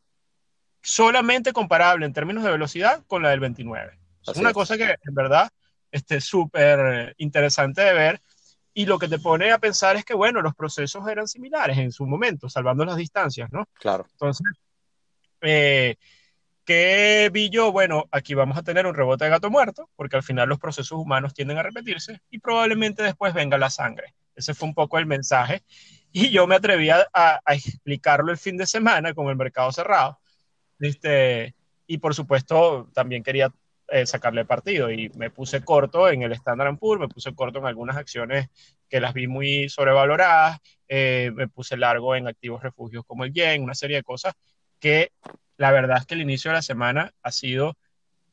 Solamente 0.80 1.52
comparable 1.52 2.06
en 2.06 2.12
términos 2.12 2.44
de 2.44 2.52
velocidad 2.52 3.02
con 3.08 3.24
la 3.24 3.30
del 3.30 3.40
29. 3.40 3.98
Es 4.24 4.36
una 4.36 4.52
cosa 4.52 4.76
que 4.76 4.84
en 4.84 5.14
verdad 5.14 5.50
este, 5.90 6.20
súper 6.20 7.16
interesante 7.18 7.82
de 7.82 7.92
ver. 7.92 8.20
Y 8.72 8.86
lo 8.86 8.96
que 8.96 9.08
te 9.08 9.18
pone 9.18 9.50
a 9.50 9.58
pensar 9.58 9.96
es 9.96 10.04
que, 10.04 10.14
bueno, 10.14 10.40
los 10.40 10.54
procesos 10.54 11.08
eran 11.08 11.26
similares 11.26 11.76
en 11.76 11.90
su 11.90 12.06
momento, 12.06 12.48
salvando 12.48 12.84
las 12.84 12.96
distancias, 12.96 13.50
¿no? 13.50 13.66
Claro. 13.74 14.06
Entonces, 14.12 14.46
eh, 15.40 15.96
¿qué 16.64 17.30
vi 17.32 17.50
yo? 17.50 17.72
Bueno, 17.72 18.04
aquí 18.10 18.34
vamos 18.34 18.56
a 18.56 18.62
tener 18.62 18.86
un 18.86 18.94
rebote 18.94 19.24
de 19.24 19.30
gato 19.30 19.50
muerto, 19.50 19.88
porque 19.96 20.16
al 20.16 20.22
final 20.22 20.48
los 20.48 20.58
procesos 20.58 20.98
humanos 20.98 21.34
tienden 21.34 21.58
a 21.58 21.62
repetirse 21.62 22.20
y 22.30 22.38
probablemente 22.38 23.02
después 23.02 23.34
venga 23.34 23.58
la 23.58 23.70
sangre. 23.70 24.14
Ese 24.34 24.54
fue 24.54 24.68
un 24.68 24.74
poco 24.74 24.98
el 24.98 25.06
mensaje. 25.06 25.62
Y 26.12 26.30
yo 26.30 26.46
me 26.46 26.56
atreví 26.56 26.90
a, 26.90 27.40
explicarlo 27.46 28.32
el 28.32 28.38
fin 28.38 28.56
de 28.56 28.66
semana 28.66 29.14
con 29.14 29.28
el 29.28 29.36
mercado 29.36 29.70
cerrado. 29.72 30.18
Este, 30.78 31.54
y 31.86 31.98
por 31.98 32.14
supuesto, 32.14 32.88
también 32.94 33.22
quería 33.22 33.52
eh, 33.88 34.06
sacarle 34.06 34.44
partido 34.44 34.90
y 34.90 35.08
me 35.10 35.30
puse 35.30 35.64
corto 35.64 36.08
en 36.08 36.22
el 36.22 36.32
Standard 36.32 36.78
Poor's, 36.78 37.00
me 37.00 37.08
puse 37.08 37.34
corto 37.34 37.58
en 37.58 37.66
algunas 37.66 37.96
acciones 37.96 38.48
que 38.88 39.00
las 39.00 39.12
vi 39.14 39.26
muy 39.26 39.68
sobrevaloradas, 39.68 40.58
eh, 40.88 41.32
me 41.34 41.48
puse 41.48 41.76
largo 41.76 42.14
en 42.14 42.28
activos 42.28 42.62
refugios 42.62 43.04
como 43.04 43.24
el 43.24 43.32
yen, 43.32 43.62
una 43.62 43.74
serie 43.74 43.96
de 43.96 44.02
cosas 44.04 44.34
que 44.78 45.12
la 45.60 45.70
verdad 45.72 45.98
es 45.98 46.06
que 46.06 46.14
el 46.14 46.22
inicio 46.22 46.50
de 46.50 46.54
la 46.54 46.62
semana 46.62 47.12
ha 47.22 47.30
sido 47.30 47.76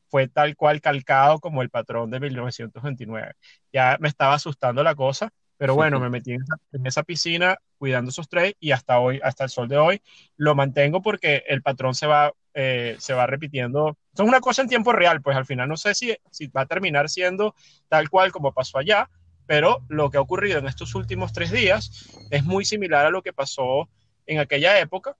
fue 0.08 0.28
tal 0.28 0.56
cual 0.56 0.80
calcado 0.80 1.40
como 1.40 1.60
el 1.60 1.68
patrón 1.68 2.10
de 2.10 2.20
1929. 2.20 3.34
Ya 3.70 3.98
me 4.00 4.08
estaba 4.08 4.32
asustando 4.32 4.82
la 4.82 4.94
cosa, 4.94 5.30
pero 5.58 5.74
bueno, 5.74 6.00
me 6.00 6.08
metí 6.08 6.32
en 6.32 6.40
esa, 6.40 6.56
en 6.72 6.86
esa, 6.86 7.02
piscina 7.02 7.58
cuidando 7.76 8.08
esos 8.08 8.30
tres 8.30 8.54
y 8.58 8.70
hasta 8.70 8.98
hoy, 8.98 9.20
hasta 9.22 9.44
el 9.44 9.50
sol 9.50 9.68
de 9.68 9.76
hoy, 9.76 10.00
lo 10.38 10.54
mantengo 10.54 11.02
porque 11.02 11.44
el 11.48 11.60
patrón 11.60 11.94
se 11.94 12.06
va 12.06 12.32
eh, 12.54 12.96
se 12.98 13.12
va 13.12 13.26
repitiendo. 13.26 13.98
es 14.14 14.20
una 14.20 14.40
cosa 14.40 14.62
en 14.62 14.68
tiempo 14.68 14.92
real, 14.92 15.20
pues 15.20 15.36
al 15.36 15.44
final 15.44 15.68
no 15.68 15.76
sé 15.76 15.94
si, 15.94 16.16
si 16.30 16.46
va 16.46 16.62
a 16.62 16.66
terminar 16.66 17.10
siendo 17.10 17.54
tal 17.88 18.08
cual 18.08 18.32
como 18.32 18.54
pasó 18.54 18.78
allá, 18.78 19.10
pero 19.44 19.84
lo 19.88 20.08
que 20.08 20.16
ha 20.16 20.22
ocurrido 20.22 20.60
en 20.60 20.66
estos 20.66 20.94
últimos 20.94 21.34
tres 21.34 21.52
días 21.52 22.08
es 22.30 22.42
muy 22.42 22.64
similar 22.64 23.04
a 23.04 23.10
lo 23.10 23.20
que 23.20 23.34
pasó 23.34 23.90
en 24.24 24.38
aquella 24.38 24.80
época 24.80 25.14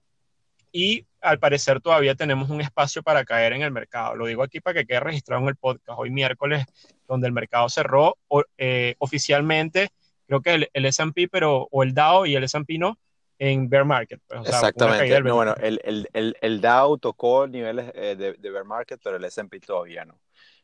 y 0.71 1.05
al 1.21 1.39
parecer 1.39 1.81
todavía 1.81 2.15
tenemos 2.15 2.49
un 2.49 2.61
espacio 2.61 3.03
para 3.03 3.25
caer 3.25 3.53
en 3.53 3.61
el 3.61 3.71
mercado. 3.71 4.15
Lo 4.15 4.25
digo 4.25 4.43
aquí 4.43 4.59
para 4.59 4.79
que 4.79 4.85
quede 4.85 4.99
registrado 4.99 5.41
en 5.41 5.49
el 5.49 5.55
podcast. 5.55 5.99
Hoy 5.99 6.11
miércoles, 6.11 6.65
donde 7.07 7.27
el 7.27 7.33
mercado 7.33 7.69
cerró 7.69 8.17
eh, 8.57 8.95
oficialmente, 8.99 9.89
creo 10.27 10.41
que 10.41 10.53
el, 10.53 10.69
el 10.73 10.85
S&P, 10.85 11.27
pero 11.27 11.67
o 11.71 11.83
el 11.83 11.93
Dow 11.93 12.25
y 12.25 12.35
el 12.35 12.43
S&P 12.43 12.77
no, 12.77 12.97
en 13.37 13.69
bear 13.69 13.85
market. 13.85 14.21
Pues, 14.27 14.41
Exactamente. 14.41 15.21
bueno, 15.31 15.55
el, 15.55 15.79
el, 15.83 16.37
el, 16.41 16.61
Dow 16.61 16.97
tocó 16.97 17.47
niveles 17.47 17.91
eh, 17.95 18.15
de, 18.15 18.33
de, 18.33 18.49
bear 18.51 18.65
market, 18.65 18.99
pero 19.03 19.17
el 19.17 19.23
S&P 19.23 19.59
todavía 19.59 20.05
no. 20.05 20.19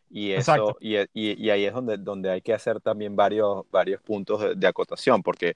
Y, 0.09 0.31
eso, 0.31 0.77
y, 0.79 0.97
y, 1.13 1.49
ahí 1.49 1.65
es 1.65 1.73
donde, 1.73 1.97
donde 1.97 2.29
hay 2.29 2.41
que 2.41 2.53
hacer 2.53 2.79
también 2.79 3.15
varios, 3.15 3.65
varios 3.71 4.01
puntos 4.01 4.57
de, 4.57 4.67
acotación, 4.67 5.23
porque 5.23 5.55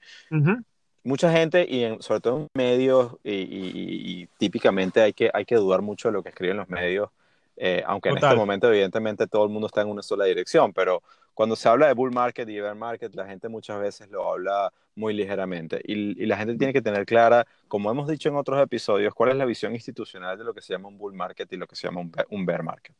mucha 1.02 1.32
gente, 1.32 1.66
y 1.68 2.00
sobre 2.00 2.20
todo 2.20 2.36
en 2.38 2.48
medios, 2.54 3.16
y, 3.24 4.26
típicamente 4.38 5.00
hay 5.00 5.12
que, 5.12 5.30
hay 5.32 5.44
que 5.44 5.56
dudar 5.56 5.82
mucho 5.82 6.08
de 6.08 6.12
lo 6.12 6.22
que 6.22 6.30
escriben 6.30 6.56
los 6.56 6.68
medios, 6.68 7.10
eh, 7.56 7.82
aunque 7.86 8.08
en 8.08 8.16
este 8.16 8.34
momento 8.34 8.68
evidentemente 8.68 9.26
todo 9.26 9.44
el 9.44 9.50
mundo 9.50 9.66
está 9.66 9.82
en 9.82 9.88
una 9.88 10.02
sola 10.02 10.24
dirección, 10.24 10.72
pero 10.72 11.02
cuando 11.34 11.56
se 11.56 11.68
habla 11.68 11.86
de 11.86 11.94
bull 11.94 12.12
market 12.12 12.48
y 12.48 12.60
bear 12.60 12.74
market, 12.74 13.14
la 13.14 13.26
gente 13.26 13.48
muchas 13.48 13.80
veces 13.80 14.10
lo 14.10 14.30
habla 14.30 14.72
muy 14.94 15.14
ligeramente. 15.14 15.80
Y, 15.84 16.26
la 16.26 16.36
gente 16.36 16.56
tiene 16.56 16.72
que 16.72 16.82
tener 16.82 17.06
clara, 17.06 17.46
como 17.68 17.90
hemos 17.90 18.08
dicho 18.08 18.28
en 18.28 18.36
otros 18.36 18.60
episodios, 18.62 19.14
cuál 19.14 19.30
es 19.30 19.36
la 19.36 19.44
visión 19.44 19.74
institucional 19.74 20.36
de 20.36 20.44
lo 20.44 20.52
que 20.52 20.60
se 20.60 20.72
llama 20.72 20.88
un 20.88 20.98
bull 20.98 21.14
market 21.14 21.50
y 21.52 21.56
lo 21.56 21.66
que 21.66 21.76
se 21.76 21.86
llama 21.86 22.02
un, 22.28 22.46
bear 22.46 22.62
market. 22.62 22.94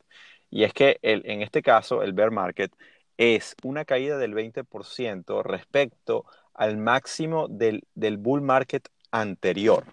Y 0.50 0.64
es 0.64 0.72
que 0.72 0.98
el, 1.02 1.22
en 1.26 1.42
este 1.42 1.62
caso, 1.62 2.02
el 2.02 2.12
bear 2.12 2.30
market 2.30 2.72
es 3.18 3.54
una 3.62 3.84
caída 3.84 4.16
del 4.16 4.34
20% 4.34 5.42
respecto 5.42 6.24
al 6.60 6.76
máximo 6.76 7.48
del, 7.48 7.84
del 7.94 8.18
bull 8.18 8.42
market 8.42 8.86
anterior. 9.10 9.86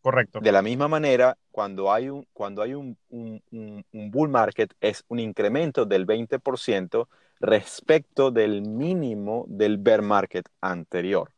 Correcto. 0.00 0.40
De 0.40 0.50
la 0.50 0.62
misma 0.62 0.88
manera, 0.88 1.36
cuando 1.50 1.92
hay, 1.92 2.08
un, 2.08 2.26
cuando 2.32 2.62
hay 2.62 2.72
un, 2.72 2.96
un, 3.10 3.42
un, 3.50 4.10
bull 4.10 4.30
market, 4.30 4.72
es 4.80 5.04
un 5.08 5.18
incremento 5.18 5.84
del 5.84 6.06
20% 6.06 7.06
respecto 7.38 8.30
del 8.30 8.62
mínimo 8.62 9.44
del 9.46 9.76
bear 9.76 10.00
market 10.00 10.48
anterior. 10.62 11.30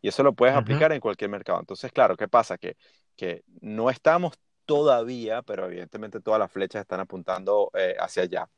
Y 0.00 0.08
eso 0.08 0.22
lo 0.22 0.32
puedes 0.32 0.56
aplicar 0.56 0.92
en 0.92 1.00
cualquier 1.00 1.28
mercado. 1.28 1.60
Entonces, 1.60 1.92
claro, 1.92 2.16
¿qué 2.16 2.26
pasa? 2.26 2.56
Que, 2.56 2.78
que 3.16 3.44
no 3.60 3.90
estamos 3.90 4.38
todavía, 4.64 5.42
pero 5.42 5.66
evidentemente 5.66 6.20
todas 6.20 6.38
las 6.38 6.50
flechas 6.50 6.80
están 6.80 7.00
apuntando 7.00 7.70
eh, 7.74 7.96
hacia 7.98 8.22
allá 8.22 8.48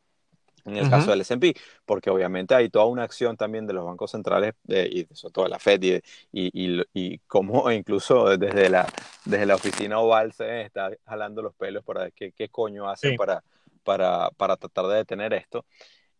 en 0.64 0.76
el 0.76 0.88
caso 0.88 1.10
del 1.10 1.20
S&P, 1.20 1.54
porque 1.84 2.10
obviamente 2.10 2.54
hay 2.54 2.70
toda 2.70 2.86
una 2.86 3.02
acción 3.02 3.36
también 3.36 3.66
de 3.66 3.74
los 3.74 3.84
bancos 3.84 4.10
centrales 4.10 4.54
eh, 4.68 4.88
y 4.90 5.14
sobre 5.14 5.32
todo 5.32 5.44
de 5.44 5.50
la 5.50 5.58
Fed 5.58 5.82
y, 5.82 6.00
y, 6.32 6.82
y, 6.94 7.18
como 7.26 7.70
incluso 7.72 8.36
desde 8.36 8.70
la, 8.70 8.86
desde 9.24 9.46
la 9.46 9.56
oficina 9.56 9.98
oval 9.98 10.32
se 10.32 10.62
está 10.62 10.90
jalando 11.06 11.42
los 11.42 11.54
pelos 11.54 11.84
para 11.84 12.04
ver 12.04 12.12
qué, 12.14 12.32
qué 12.32 12.48
coño 12.48 12.88
hacen 12.88 13.16
para, 13.16 13.42
para, 13.82 14.30
para, 14.30 14.56
tratar 14.56 14.86
de 14.86 14.96
detener 14.96 15.34
esto. 15.34 15.64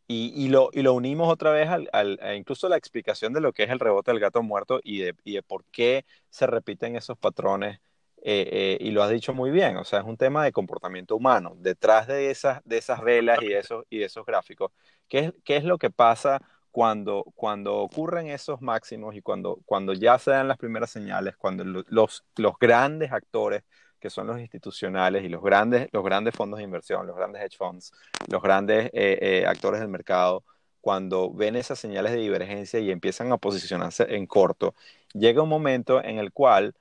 Y, 0.06 0.48
lo, 0.48 0.68
y 0.74 0.82
lo 0.82 0.92
unimos 0.92 1.32
otra 1.32 1.50
vez 1.50 1.66
al, 1.70 1.88
al, 1.92 2.18
a 2.22 2.34
incluso 2.34 2.68
la 2.68 2.76
explicación 2.76 3.32
de 3.32 3.40
lo 3.40 3.54
que 3.54 3.62
es 3.62 3.70
el 3.70 3.80
rebote 3.80 4.10
del 4.10 4.20
gato 4.20 4.42
muerto 4.42 4.80
y 4.84 4.98
de, 4.98 5.14
y 5.24 5.34
de 5.34 5.42
por 5.42 5.64
qué 5.72 6.04
se 6.28 6.46
repiten 6.46 6.94
esos 6.94 7.16
patrones 7.16 7.80
eh, 8.26 8.48
eh, 8.50 8.78
y 8.80 8.90
lo 8.90 9.02
has 9.02 9.10
dicho 9.10 9.34
muy 9.34 9.50
bien, 9.50 9.76
o 9.76 9.84
sea, 9.84 9.98
es 9.98 10.06
un 10.06 10.16
tema 10.16 10.42
de 10.42 10.50
comportamiento 10.50 11.14
humano. 11.14 11.56
Detrás 11.58 12.06
de 12.06 12.30
esas, 12.30 12.62
de 12.64 12.78
esas 12.78 13.02
velas 13.02 13.38
y 13.42 13.52
esos, 13.52 13.84
y 13.90 14.02
esos 14.02 14.24
gráficos, 14.24 14.72
¿qué 15.08 15.18
es, 15.18 15.32
qué 15.44 15.56
es 15.56 15.64
lo 15.64 15.76
que 15.76 15.90
pasa 15.90 16.40
cuando, 16.70 17.24
cuando 17.34 17.76
ocurren 17.76 18.28
esos 18.28 18.62
máximos 18.62 19.14
y 19.14 19.20
cuando, 19.20 19.60
cuando 19.66 19.92
ya 19.92 20.18
se 20.18 20.30
dan 20.30 20.48
las 20.48 20.56
primeras 20.56 20.90
señales, 20.90 21.36
cuando 21.36 21.64
los, 21.64 22.24
los 22.36 22.58
grandes 22.58 23.12
actores 23.12 23.62
que 24.00 24.08
son 24.08 24.26
los 24.26 24.40
institucionales 24.40 25.22
y 25.22 25.28
los 25.28 25.42
grandes, 25.42 25.88
los 25.92 26.02
grandes 26.02 26.34
fondos 26.34 26.58
de 26.58 26.64
inversión, 26.64 27.06
los 27.06 27.16
grandes 27.16 27.42
hedge 27.42 27.58
funds, 27.58 27.92
los 28.28 28.42
grandes 28.42 28.90
eh, 28.94 29.44
actores 29.46 29.80
del 29.80 29.90
mercado, 29.90 30.44
cuando 30.80 31.30
ven 31.30 31.56
esas 31.56 31.78
señales 31.78 32.12
de 32.12 32.18
divergencia 32.18 32.80
y 32.80 32.90
empiezan 32.90 33.32
a 33.32 33.38
posicionarse 33.38 34.06
en 34.16 34.26
corto, 34.26 34.74
llega 35.12 35.42
un 35.42 35.48
momento 35.50 36.02
en 36.02 36.18
el 36.18 36.32
cual 36.32 36.74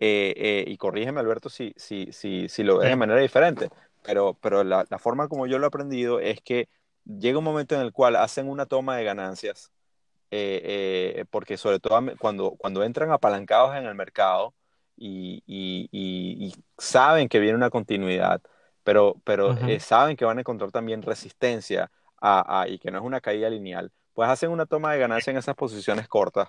eh, 0.00 0.34
eh, 0.36 0.64
y 0.66 0.76
corrígeme 0.76 1.20
Alberto 1.20 1.48
si, 1.48 1.72
si, 1.76 2.08
si, 2.12 2.48
si 2.48 2.62
lo 2.62 2.78
ves 2.78 2.90
de 2.90 2.96
manera 2.96 3.20
diferente, 3.20 3.70
pero, 4.02 4.34
pero 4.40 4.64
la, 4.64 4.84
la, 4.88 4.98
forma 4.98 5.28
como 5.28 5.46
yo 5.46 5.58
lo 5.58 5.64
he 5.64 5.68
aprendido 5.68 6.20
es 6.20 6.40
que 6.40 6.68
llega 7.04 7.38
un 7.38 7.44
momento 7.44 7.74
en 7.74 7.80
el 7.80 7.92
cual 7.92 8.16
hacen 8.16 8.48
una 8.48 8.66
toma 8.66 8.96
de 8.96 9.04
ganancias, 9.04 9.70
eh, 10.30 11.24
porque 11.30 11.56
sobre 11.56 11.78
todo 11.78 12.00
cuando, 12.18 12.52
cuando 12.58 12.82
entran 12.82 13.12
apalancados 13.12 13.76
en 13.76 13.86
el 13.86 13.94
mercado 13.94 14.52
y, 14.96 15.42
y, 15.46 15.88
y, 15.92 16.54
saben 16.76 17.28
que 17.28 17.38
viene 17.38 17.56
una 17.56 17.70
continuidad, 17.70 18.42
pero, 18.82 19.16
pero 19.24 19.56
saben 19.78 20.16
que 20.16 20.24
van 20.24 20.38
a 20.38 20.40
encontrar 20.40 20.72
también 20.72 21.02
resistencia 21.02 21.90
a, 22.20 22.66
y 22.68 22.78
que 22.78 22.90
no 22.90 22.98
es 22.98 23.04
una 23.04 23.20
caída 23.20 23.48
lineal, 23.48 23.92
pues 24.12 24.28
hacen 24.28 24.50
una 24.50 24.66
toma 24.66 24.92
de 24.92 24.98
ganancia 24.98 25.30
en 25.30 25.36
esas 25.36 25.54
posiciones 25.54 26.08
cortas 26.08 26.48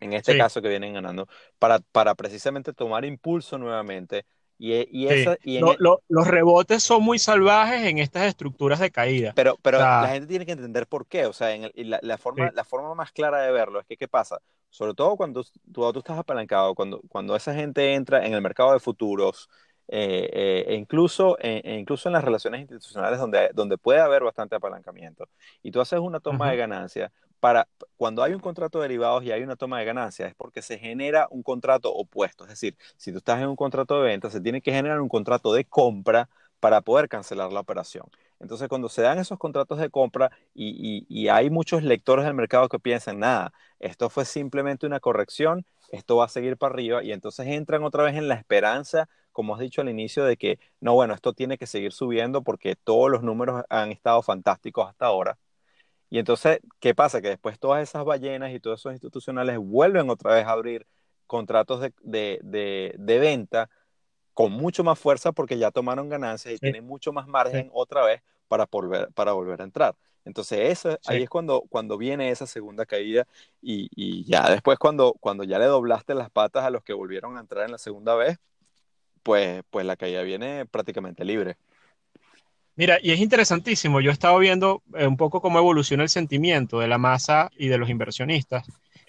en 0.00 0.12
este 0.14 0.36
caso 0.36 0.60
que 0.60 0.68
vienen 0.68 0.94
ganando, 0.94 1.28
para, 1.58 1.78
para 1.78 2.14
precisamente 2.14 2.72
tomar 2.72 3.04
impulso 3.04 3.58
nuevamente. 3.58 4.24
Y, 4.58 4.72
e, 4.72 4.88
y, 4.90 5.08
esa, 5.08 5.38
y 5.42 5.56
e 5.56 5.60
los 5.78 6.26
rebotes 6.26 6.82
son 6.82 7.02
muy 7.02 7.18
salvajes 7.18 7.82
en 7.86 7.96
estas 7.96 8.24
estructuras 8.24 8.78
de 8.78 8.90
caída. 8.90 9.32
Pero, 9.34 9.56
pero 9.62 9.78
la 9.78 10.08
gente 10.08 10.26
tiene 10.26 10.44
que 10.44 10.52
entender 10.52 10.86
por 10.86 11.06
qué. 11.06 11.24
O 11.24 11.32
sea, 11.32 11.54
en 11.54 11.70
la, 11.74 11.98
la, 12.02 12.18
forma, 12.18 12.50
la 12.52 12.64
forma 12.64 12.94
más 12.94 13.10
clara 13.10 13.40
de 13.40 13.52
verlo 13.52 13.80
es 13.80 13.86
que, 13.86 13.96
¿qué 13.96 14.06
pasa? 14.06 14.38
Sobre 14.68 14.92
todo 14.92 15.16
cuando 15.16 15.42
tú, 15.72 15.92
tú 15.92 15.98
estás 15.98 16.18
apalancado, 16.18 16.74
cuando, 16.74 17.00
cuando 17.08 17.34
esa 17.34 17.54
gente 17.54 17.94
entra 17.94 18.26
en 18.26 18.34
el 18.34 18.42
mercado 18.42 18.74
de 18.74 18.80
futuros, 18.80 19.48
eh, 19.92 20.30
eh, 20.32 20.64
e 20.68 20.74
incluso, 20.76 21.36
e, 21.40 21.62
e 21.64 21.74
incluso 21.74 22.08
en 22.08 22.12
las 22.12 22.22
relaciones 22.22 22.60
institucionales 22.60 23.18
donde, 23.18 23.50
donde 23.54 23.76
puede 23.76 24.00
haber 24.00 24.22
bastante 24.22 24.54
apalancamiento. 24.54 25.26
Y 25.62 25.72
tú 25.72 25.80
haces 25.80 25.98
una 25.98 26.20
toma 26.20 26.50
de 26.50 26.56
ganancia, 26.58 27.12
para, 27.40 27.68
cuando 27.96 28.22
hay 28.22 28.34
un 28.34 28.40
contrato 28.40 28.78
de 28.78 28.84
derivados 28.84 29.24
y 29.24 29.32
hay 29.32 29.42
una 29.42 29.56
toma 29.56 29.78
de 29.78 29.84
ganancia, 29.84 30.26
es 30.26 30.34
porque 30.34 30.62
se 30.62 30.78
genera 30.78 31.26
un 31.30 31.42
contrato 31.42 31.92
opuesto. 31.92 32.44
Es 32.44 32.50
decir, 32.50 32.76
si 32.96 33.12
tú 33.12 33.18
estás 33.18 33.40
en 33.40 33.48
un 33.48 33.56
contrato 33.56 34.00
de 34.00 34.08
venta, 34.08 34.30
se 34.30 34.40
tiene 34.40 34.62
que 34.62 34.72
generar 34.72 35.00
un 35.00 35.08
contrato 35.08 35.52
de 35.52 35.64
compra 35.64 36.28
para 36.60 36.82
poder 36.82 37.08
cancelar 37.08 37.52
la 37.52 37.60
operación. 37.60 38.04
Entonces, 38.38 38.68
cuando 38.68 38.88
se 38.88 39.02
dan 39.02 39.18
esos 39.18 39.38
contratos 39.38 39.78
de 39.78 39.90
compra 39.90 40.30
y, 40.54 41.06
y, 41.08 41.28
hay 41.28 41.50
muchos 41.50 41.82
lectores 41.82 42.24
del 42.24 42.34
mercado 42.34 42.68
que 42.68 42.78
piensan, 42.78 43.18
nada, 43.18 43.52
esto 43.80 44.10
fue 44.10 44.24
simplemente 44.24 44.86
una 44.86 45.00
corrección, 45.00 45.64
esto 45.90 46.16
va 46.16 46.26
a 46.26 46.28
seguir 46.28 46.56
para 46.56 46.74
arriba, 46.74 47.02
y 47.02 47.12
entonces 47.12 47.46
entran 47.46 47.82
otra 47.84 48.04
vez 48.04 48.16
en 48.16 48.28
la 48.28 48.34
esperanza 48.34 49.08
como 49.32 49.54
has 49.54 49.60
dicho 49.60 49.80
al 49.80 49.88
inicio, 49.88 50.24
de 50.24 50.36
que, 50.36 50.58
no, 50.80 50.94
bueno, 50.94 51.14
esto 51.14 51.32
tiene 51.32 51.58
que 51.58 51.66
seguir 51.66 51.92
subiendo 51.92 52.42
porque 52.42 52.76
todos 52.76 53.10
los 53.10 53.22
números 53.22 53.64
han 53.68 53.92
estado 53.92 54.22
fantásticos 54.22 54.88
hasta 54.88 55.06
ahora. 55.06 55.38
Y 56.10 56.18
entonces, 56.18 56.60
¿qué 56.80 56.94
pasa? 56.94 57.22
Que 57.22 57.28
después 57.28 57.58
todas 57.58 57.82
esas 57.82 58.04
ballenas 58.04 58.52
y 58.52 58.58
todos 58.58 58.80
esos 58.80 58.92
institucionales 58.92 59.58
vuelven 59.58 60.10
otra 60.10 60.34
vez 60.34 60.44
a 60.44 60.50
abrir 60.50 60.86
contratos 61.28 61.80
de, 61.80 61.92
de, 62.42 62.94
de, 62.98 63.18
venta 63.20 63.70
con 64.34 64.50
mucho 64.50 64.82
más 64.82 64.98
fuerza 64.98 65.30
porque 65.30 65.56
ya 65.56 65.70
tomaron 65.70 66.08
ganancias 66.08 66.54
y 66.54 66.58
tienen 66.58 66.84
mucho 66.84 67.12
más 67.12 67.28
margen 67.28 67.70
otra 67.72 68.04
vez 68.04 68.22
para 68.48 68.66
volver, 68.68 69.12
para 69.14 69.32
volver 69.32 69.60
a 69.60 69.64
entrar. 69.64 69.94
Entonces, 70.24 70.58
eso, 70.60 70.98
ahí 71.06 71.22
es 71.22 71.30
cuando, 71.30 71.62
cuando 71.70 71.96
viene 71.96 72.30
esa 72.30 72.46
segunda 72.46 72.84
caída 72.84 73.26
y, 73.62 73.88
y, 73.94 74.24
ya 74.24 74.50
después 74.50 74.78
cuando, 74.78 75.14
cuando 75.20 75.44
ya 75.44 75.60
le 75.60 75.66
doblaste 75.66 76.14
las 76.14 76.30
patas 76.30 76.64
a 76.64 76.70
los 76.70 76.82
que 76.82 76.92
volvieron 76.92 77.36
a 77.36 77.40
entrar 77.40 77.64
en 77.64 77.72
la 77.72 77.78
segunda 77.78 78.16
vez, 78.16 78.38
pues, 79.22 79.62
pues 79.70 79.86
la 79.86 79.96
caída 79.96 80.22
viene 80.22 80.66
prácticamente 80.66 81.24
libre. 81.24 81.56
Mira, 82.80 82.98
y 83.02 83.10
es 83.10 83.20
interesantísimo, 83.20 84.00
yo 84.00 84.08
he 84.08 84.12
estado 84.14 84.38
viendo 84.38 84.82
eh, 84.94 85.06
un 85.06 85.18
poco 85.18 85.42
cómo 85.42 85.58
evoluciona 85.58 86.02
el 86.02 86.08
sentimiento 86.08 86.78
de 86.78 86.88
la 86.88 86.96
masa 86.96 87.50
y 87.58 87.68
de 87.68 87.76
los 87.76 87.90
inversionistas 87.90 88.66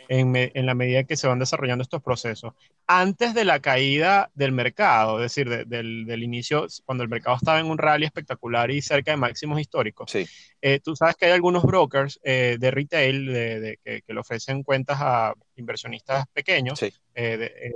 en, 0.10 0.36
en, 0.36 0.66
la 0.66 0.74
medida 0.74 1.06
que 1.06 1.16
se 1.16 1.26
van 1.26 1.40
desarrollando 1.40 1.82
estos 1.82 2.04
procesos. 2.04 2.52
Antes 2.86 3.34
de 3.34 3.46
la 3.46 3.62
caída 3.62 4.30
del 4.36 4.52
mercado, 4.52 5.20
es 5.20 5.34
decir, 5.34 5.66
del, 5.68 6.06
del, 6.06 6.22
inicio, 6.22 6.68
cuando 6.84 7.06
el 7.06 7.10
mercado 7.10 7.38
estaba 7.38 7.62
en 7.62 7.68
un 7.68 7.78
rally 7.78 8.06
espectacular 8.06 8.70
y 8.72 8.82
cerca 8.82 9.12
de 9.12 9.16
máximos 9.16 9.58
históricos, 9.62 10.12
sí. 10.12 10.28
eh, 10.62 10.82
tú 10.84 10.98
sabes 10.98 11.16
que 11.16 11.28
hay 11.28 11.32
algunos 11.32 11.64
brokers 11.64 12.20
eh, 12.26 12.58
de 12.60 12.72
retail 12.72 13.26
de, 13.26 13.60
de, 13.62 13.80
que, 13.82 14.02
que, 14.02 14.14
le 14.14 14.20
ofrecen 14.20 14.64
cuentas 14.64 14.98
a 15.00 15.34
inversionistas 15.56 16.26
pequeños, 16.34 16.78
sí. 16.78 16.92
Eh, 17.16 17.72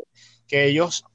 que 0.45 0.65
ellos 0.65 1.05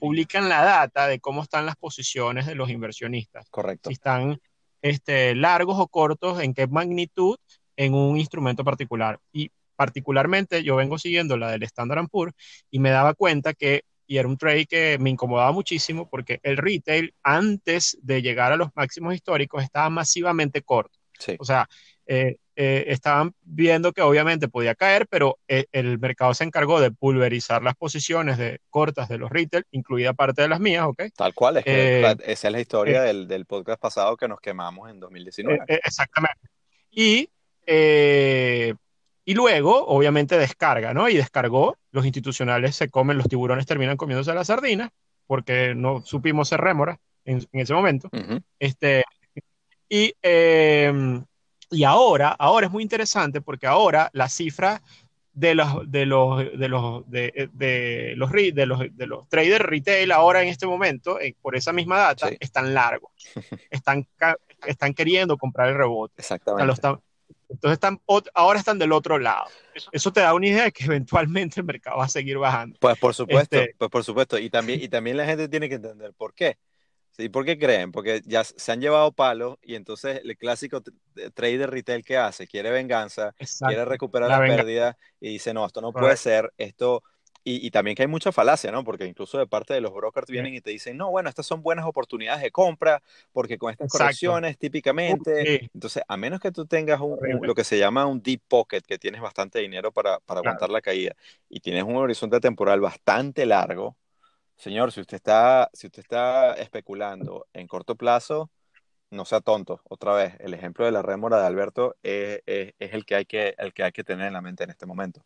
publican 0.00 0.48
la 0.48 0.62
data 0.62 1.06
de 1.06 1.20
cómo 1.20 1.42
están 1.42 1.66
las 1.66 1.76
posiciones 1.76 2.46
de 2.46 2.54
los 2.54 2.70
inversionistas. 2.70 3.48
Correcto. 3.50 3.90
Si 3.90 3.94
están 3.94 4.40
este, 4.82 5.34
largos 5.34 5.76
o 5.78 5.88
cortos, 5.88 6.40
en 6.40 6.54
qué 6.54 6.66
magnitud 6.66 7.36
en 7.76 7.94
un 7.94 8.18
instrumento 8.18 8.64
particular. 8.64 9.18
Y 9.32 9.50
particularmente 9.76 10.62
yo 10.62 10.76
vengo 10.76 10.98
siguiendo 10.98 11.36
la 11.36 11.50
del 11.50 11.62
Standard 11.64 12.08
Poor's 12.08 12.34
y 12.70 12.78
me 12.78 12.90
daba 12.90 13.14
cuenta 13.14 13.54
que, 13.54 13.82
y 14.06 14.18
era 14.18 14.28
un 14.28 14.36
trade 14.36 14.66
que 14.66 14.98
me 15.00 15.10
incomodaba 15.10 15.52
muchísimo 15.52 16.08
porque 16.08 16.38
el 16.42 16.56
retail 16.56 17.14
antes 17.22 17.98
de 18.02 18.22
llegar 18.22 18.52
a 18.52 18.56
los 18.56 18.68
máximos 18.74 19.14
históricos 19.14 19.62
estaba 19.62 19.90
masivamente 19.90 20.62
corto. 20.62 20.98
Sí. 21.18 21.36
O 21.38 21.44
sea, 21.44 21.68
eh, 22.06 22.36
eh, 22.56 22.84
estaban 22.92 23.34
viendo 23.42 23.92
que 23.92 24.00
obviamente 24.00 24.46
podía 24.46 24.76
caer, 24.76 25.08
pero 25.08 25.38
eh, 25.48 25.66
el 25.72 25.98
mercado 25.98 26.34
se 26.34 26.44
encargó 26.44 26.80
de 26.80 26.92
pulverizar 26.92 27.64
las 27.64 27.74
posiciones 27.74 28.38
de 28.38 28.60
cortas 28.70 29.08
de 29.08 29.18
los 29.18 29.30
retail, 29.30 29.64
incluida 29.72 30.12
parte 30.12 30.42
de 30.42 30.48
las 30.48 30.60
mías, 30.60 30.84
¿ok? 30.86 31.02
Tal 31.16 31.34
cual, 31.34 31.56
es 31.56 31.64
que 31.64 32.00
eh, 32.02 32.16
esa 32.26 32.48
es 32.48 32.52
la 32.52 32.60
historia 32.60 33.02
del, 33.02 33.26
del, 33.26 33.44
podcast 33.44 33.80
pasado 33.80 34.16
que 34.16 34.28
nos 34.28 34.40
quemamos 34.40 34.88
en 34.88 35.00
2019. 35.00 35.64
exactamente. 35.68 36.48
Y, 36.92 37.28
y 37.66 39.34
luego, 39.34 39.84
obviamente, 39.86 40.38
descarga, 40.38 40.94
¿no? 40.94 41.08
Y 41.08 41.16
descargó, 41.16 41.76
los 41.90 42.04
institucionales 42.04 42.76
se 42.76 42.88
comen, 42.88 43.18
los 43.18 43.28
tiburones 43.28 43.66
terminan 43.66 43.96
comiéndose 43.96 44.32
las 44.32 44.46
sardinas, 44.46 44.90
porque 45.26 45.74
no 45.74 46.02
supimos 46.02 46.50
ser 46.50 46.60
rémora 46.60 47.00
en, 47.24 47.44
en 47.50 47.60
ese 47.60 47.74
momento. 47.74 48.08
Uh 48.12 48.18
-huh. 48.18 48.42
este, 48.60 49.02
y 49.88 50.14
y 51.74 51.84
ahora, 51.84 52.28
ahora 52.38 52.66
es 52.66 52.72
muy 52.72 52.82
interesante 52.82 53.40
porque 53.40 53.66
ahora 53.66 54.10
la 54.12 54.28
cifra 54.28 54.82
de 55.32 55.54
los, 55.56 55.90
de 55.90 56.06
los, 56.06 56.38
de 56.58 56.68
los, 56.68 57.10
de, 57.10 57.50
de 57.52 58.14
los, 58.16 58.30
de 58.30 58.66
los, 58.66 58.78
de 58.96 59.06
los 59.06 59.28
traders 59.28 59.64
retail 59.64 60.12
ahora 60.12 60.42
en 60.42 60.48
este 60.48 60.66
momento, 60.66 61.20
eh, 61.20 61.34
por 61.42 61.56
esa 61.56 61.72
misma 61.72 61.98
data, 61.98 62.28
Sí. 62.28 62.36
están 62.40 62.72
largos. 62.72 63.10
Están, 63.70 64.06
están 64.66 64.94
queriendo 64.94 65.36
comprar 65.36 65.68
el 65.68 65.74
rebote. 65.76 66.14
Exactamente. 66.18 66.72
están- 66.72 67.00
entonces 67.48 67.74
están, 67.74 68.00
ahora 68.34 68.58
están 68.58 68.78
del 68.78 68.92
otro 68.92 69.18
lado. 69.18 69.46
Eso 69.92 70.12
te 70.12 70.20
da 70.20 70.34
una 70.34 70.46
idea 70.46 70.64
de 70.64 70.72
que 70.72 70.84
eventualmente 70.84 71.60
el 71.60 71.66
mercado 71.66 71.98
va 71.98 72.04
a 72.04 72.08
seguir 72.08 72.38
bajando. 72.38 72.78
Pues 72.80 72.98
por 72.98 73.14
supuesto, 73.14 73.56
Este- 73.60 73.74
pues 73.76 73.90
por 73.90 74.02
supuesto. 74.04 74.38
Y 74.38 74.50
también, 74.50 74.80
y 74.82 74.88
también 74.88 75.16
la 75.16 75.26
gente 75.26 75.48
tiene 75.48 75.68
que 75.68 75.74
entender 75.76 76.12
por 76.14 76.32
qué. 76.34 76.56
¿Sí? 77.16 77.28
¿Por 77.28 77.44
qué 77.44 77.56
creen? 77.56 77.92
Porque 77.92 78.22
ya 78.24 78.42
se 78.42 78.72
han 78.72 78.80
llevado 78.80 79.12
palos 79.12 79.56
y 79.62 79.76
entonces 79.76 80.20
el 80.24 80.36
clásico 80.36 80.82
trader 81.34 81.70
retail 81.70 82.04
que 82.04 82.16
hace, 82.16 82.48
quiere 82.48 82.70
venganza, 82.70 83.34
quiere 83.66 83.84
recuperar 83.84 84.30
la, 84.30 84.40
pérdida 84.40 84.98
y 85.20 85.30
dice, 85.30 85.54
no, 85.54 85.64
esto 85.64 85.80
no 85.80 85.92
puede 85.92 86.16
ser, 86.16 86.52
esto... 86.58 87.02
Y, 87.46 87.70
también 87.70 87.94
que 87.94 88.00
hay 88.00 88.08
mucha 88.08 88.32
falacia, 88.32 88.72
¿no? 88.72 88.84
Porque 88.84 89.04
incluso 89.04 89.36
de 89.36 89.46
parte 89.46 89.74
de 89.74 89.82
los 89.82 89.92
brokers 89.92 90.28
vienen 90.28 90.54
y 90.54 90.62
te 90.62 90.70
dicen, 90.70 90.96
no, 90.96 91.10
bueno, 91.10 91.28
estas 91.28 91.44
son 91.44 91.60
buenas 91.60 91.84
oportunidades 91.84 92.42
de 92.42 92.50
compra, 92.50 93.02
porque 93.32 93.58
con 93.58 93.70
estas 93.70 93.92
correcciones 93.92 94.56
típicamente, 94.56 95.68
entonces, 95.74 96.02
a 96.08 96.16
menos 96.16 96.40
que 96.40 96.50
tú 96.50 96.64
tengas 96.64 97.02
un, 97.02 97.18
lo 97.42 97.54
que 97.54 97.62
se 97.62 97.78
llama 97.78 98.06
un 98.06 98.22
deep 98.22 98.40
pocket, 98.48 98.80
que 98.80 98.96
tienes 98.96 99.20
bastante 99.20 99.58
dinero 99.58 99.92
para, 99.92 100.20
para 100.20 100.40
aguantar 100.40 100.70
la 100.70 100.80
caída, 100.80 101.14
y 101.50 101.60
tienes 101.60 101.82
un 101.82 101.96
horizonte 101.96 102.40
temporal 102.40 102.80
bastante 102.80 103.44
largo, 103.44 103.94
Señor, 104.64 104.92
si 104.92 105.02
usted 105.02 105.16
está, 105.16 105.68
si 105.74 105.88
usted 105.88 106.00
está 106.00 106.54
especulando 106.54 107.46
en 107.52 107.66
corto 107.66 107.96
plazo, 107.96 108.50
no 109.10 109.26
sea 109.26 109.42
tonto. 109.42 109.82
Otra 109.84 110.14
vez, 110.14 110.36
el 110.38 110.54
ejemplo 110.54 110.86
de 110.86 110.90
la 110.90 111.02
rémora 111.02 111.38
de 111.38 111.46
Alberto 111.46 111.96
es, 112.02 112.40
el, 112.46 113.04
que 113.04 113.14
hay 113.14 113.26
que, 113.26 113.54
el 113.58 113.74
que 113.74 113.82
hay 113.82 113.92
que 113.92 114.04
tener 114.04 114.28
en 114.28 114.32
la 114.32 114.40
mente 114.40 114.64
en 114.64 114.70
este 114.70 114.86
momento. 114.86 115.22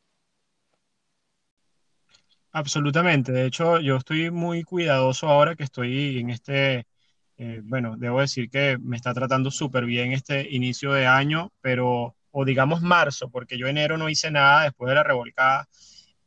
Absolutamente. 2.51 3.31
De 3.31 3.47
hecho, 3.47 3.79
yo 3.79 3.99
estoy 3.99 4.33
muy 4.33 4.65
cuidadoso 4.65 5.29
ahora 5.29 5.55
que 5.55 5.63
estoy 5.63 6.19
en 6.19 6.31
este, 6.31 6.89
eh, 7.37 7.61
bueno, 7.63 7.95
debo 7.97 8.21
decir 8.21 8.51
que 8.51 8.77
me 8.81 8.97
está 8.97 9.15
tratando 9.15 9.53
súper 9.53 9.85
bien 9.85 10.11
este 10.11 10.49
inicio 10.51 10.93
de 10.95 11.07
año, 11.07 11.53
pero, 11.61 12.17
o 12.33 12.45
digamos 12.45 12.83
marzo, 12.83 13.31
porque 13.31 13.57
yo 13.57 13.69
enero 13.69 13.99
no 13.99 14.09
hice 14.09 14.33
nada 14.33 14.65
después 14.65 14.89
de 14.89 14.97
la 14.97 15.05
revolcada 15.05 15.69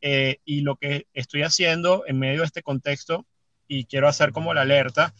eh, 0.02 0.38
y 0.46 0.62
lo 0.62 0.76
que 0.76 1.08
estoy 1.14 1.44
haciendo 1.44 2.04
en 2.08 2.20
medio 2.20 2.42
de 2.42 2.48
este 2.48 2.64
contexto, 2.64 3.26
y 3.68 3.86
quiero 3.86 4.08
hacer 4.08 4.32
como 4.32 4.54
la 4.54 4.62
alerta, 4.62 5.14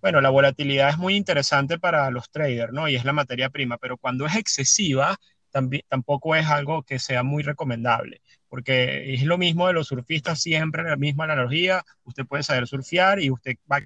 bueno, 0.00 0.20
la 0.20 0.30
volatilidad 0.30 0.90
es 0.90 0.98
muy 0.98 1.14
interesante 1.16 1.78
para 1.78 2.10
los 2.10 2.30
traders, 2.30 2.72
¿no? 2.72 2.88
Y 2.88 2.96
es 2.96 3.04
la 3.04 3.12
materia 3.12 3.50
prima, 3.50 3.78
pero 3.78 3.96
cuando 3.96 4.26
es 4.26 4.34
excesiva, 4.34 5.16
también, 5.50 5.84
tampoco 5.88 6.34
es 6.34 6.46
algo 6.46 6.82
que 6.82 6.98
sea 6.98 7.22
muy 7.22 7.42
recomendable, 7.44 8.20
porque 8.48 9.14
es 9.14 9.22
lo 9.22 9.38
mismo 9.38 9.68
de 9.68 9.74
los 9.74 9.88
surfistas, 9.88 10.40
siempre 10.42 10.82
la 10.82 10.96
misma 10.96 11.24
analogía, 11.24 11.84
usted 12.04 12.26
puede 12.26 12.42
saber 12.42 12.66
surfear 12.66 13.20
y 13.20 13.30
usted 13.30 13.56
va... 13.70 13.80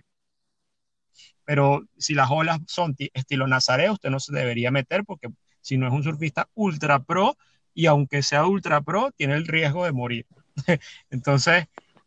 Pero 1.45 1.85
si 1.99 2.15
las 2.15 2.31
olas 2.31 2.61
son 2.67 2.97
estilo 3.13 3.47
Nazaré, 3.47 3.91
usted 3.91 4.11
no 4.11 4.21
se 4.21 4.35
debería 4.35 4.71
meter 4.71 5.05
porque 5.05 5.29
si 5.61 5.77
no 5.77 5.87
es 5.87 5.93
un 5.93 6.03
surfista 6.03 6.49
ultra 6.55 7.01
pro, 7.01 7.37
y 7.75 7.87
aunque 7.87 8.23
sea 8.23 8.47
ultra 8.47 8.81
pro, 8.81 9.11
tiene 9.13 9.35
el 9.35 9.47
riesgo 9.47 9.85
de 9.85 9.93
morir. 9.93 10.27
Entonces, 11.11 11.67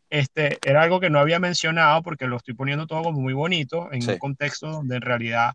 este, 0.10 0.58
era 0.64 0.82
algo 0.82 1.00
que 1.00 1.10
no 1.10 1.20
había 1.20 1.40
mencionado 1.40 2.02
porque 2.02 2.28
lo 2.28 2.38
estoy 2.38 2.56
poniendo 2.56 2.88
todo 2.88 3.04
como 3.04 3.22
muy 3.22 3.34
bonito 3.34 3.92
en 3.92 4.08
un 4.10 4.18
contexto 4.18 4.72
donde 4.72 4.96
en 4.96 5.02
realidad 5.02 5.54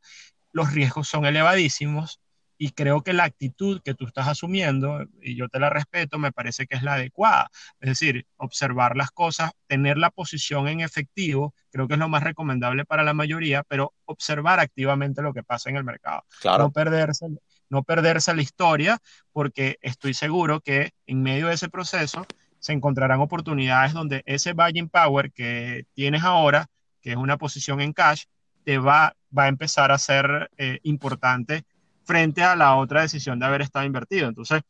los 0.53 0.73
riesgos 0.73 1.09
son 1.09 1.27
elevadísimos 1.27 2.21
y 2.57 2.71
creo 2.71 3.03
que 3.03 3.13
la 3.13 3.25
actitud 3.25 3.81
que 3.83 3.95
tú 3.95 4.07
estás 4.07 4.29
asumiendo, 4.29 5.05
y 5.21 5.35
yo 5.35 5.49
te 5.49 5.59
la 5.59 5.71
respeto, 5.71 6.19
me 6.19 6.33
parece 6.33 6.67
que 6.67 6.77
es 6.77 6.83
la 6.83 6.95
adecuada. 6.95 7.51
Es 7.81 7.89
decir, 7.89 8.27
observar 8.37 8.97
las 8.97 9.11
cosas, 9.11 9.51
tener 9.67 9.99
la 9.99 10.11
posición 10.11 10.69
en 10.69 10.81
efectivo, 10.81 11.53
creo 11.71 11.89
que 11.89 11.95
es 11.95 12.01
lo 12.01 12.09
más 12.09 12.23
recomendable 12.23 12.85
para 12.85 13.03
la 13.03 13.13
mayoría, 13.13 13.65
pero 13.65 13.93
observar 14.05 14.61
activamente 14.61 15.21
lo 15.21 15.35
que 15.35 15.43
pasa 15.43 15.69
en 15.71 15.77
el 15.77 15.85
mercado. 15.85 16.25
No 16.65 16.71
perderse, 16.71 17.27
no 17.69 17.83
perderse 17.83 18.35
la 18.35 18.43
historia, 18.43 18.99
porque 19.33 19.79
estoy 19.83 20.15
seguro 20.15 20.61
que 20.61 20.93
en 21.07 21.23
medio 21.23 21.49
de 21.49 21.55
ese 21.55 21.69
proceso 21.69 22.25
se 22.65 22.73
encontrarán 22.73 23.21
oportunidades 23.21 23.93
donde 23.93 24.23
ese 24.25 24.55
buying 24.55 24.89
power 24.89 25.31
que 25.33 25.85
tienes 25.93 26.23
ahora, 26.23 26.67
que 27.03 27.11
es 27.11 27.17
una 27.17 27.37
posición 27.37 27.83
en 27.83 27.93
cash, 27.93 28.25
te 28.65 28.79
va, 28.79 29.15
va 29.37 29.45
a 29.45 29.49
empezar 29.49 29.93
a 29.93 29.99
ser 29.99 30.51
eh, 30.57 30.79
importante 30.83 31.67
frente 32.05 32.43
a 32.43 32.57
la 32.57 32.77
otra 32.77 33.03
decisión 33.03 33.39
de 33.39 33.45
haber 33.45 33.61
estado 33.61 33.85
invertido. 33.85 34.29
Entonces, 34.29 34.63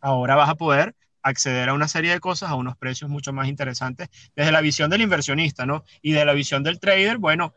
ahora 0.00 0.34
vas 0.34 0.48
a 0.48 0.56
poder 0.56 0.96
acceder 1.22 1.68
a 1.68 1.74
una 1.74 1.86
serie 1.86 2.10
de 2.10 2.18
cosas 2.18 2.50
a 2.50 2.56
unos 2.56 2.76
precios 2.76 3.08
mucho 3.08 3.32
más 3.32 3.46
interesantes 3.46 4.08
desde 4.34 4.50
la 4.50 4.60
visión 4.60 4.90
del 4.90 5.02
inversionista, 5.02 5.64
¿no? 5.64 5.84
Y 6.02 6.10
de 6.10 6.24
la 6.24 6.32
visión 6.32 6.64
del 6.64 6.80
trader, 6.80 7.18
bueno, 7.18 7.54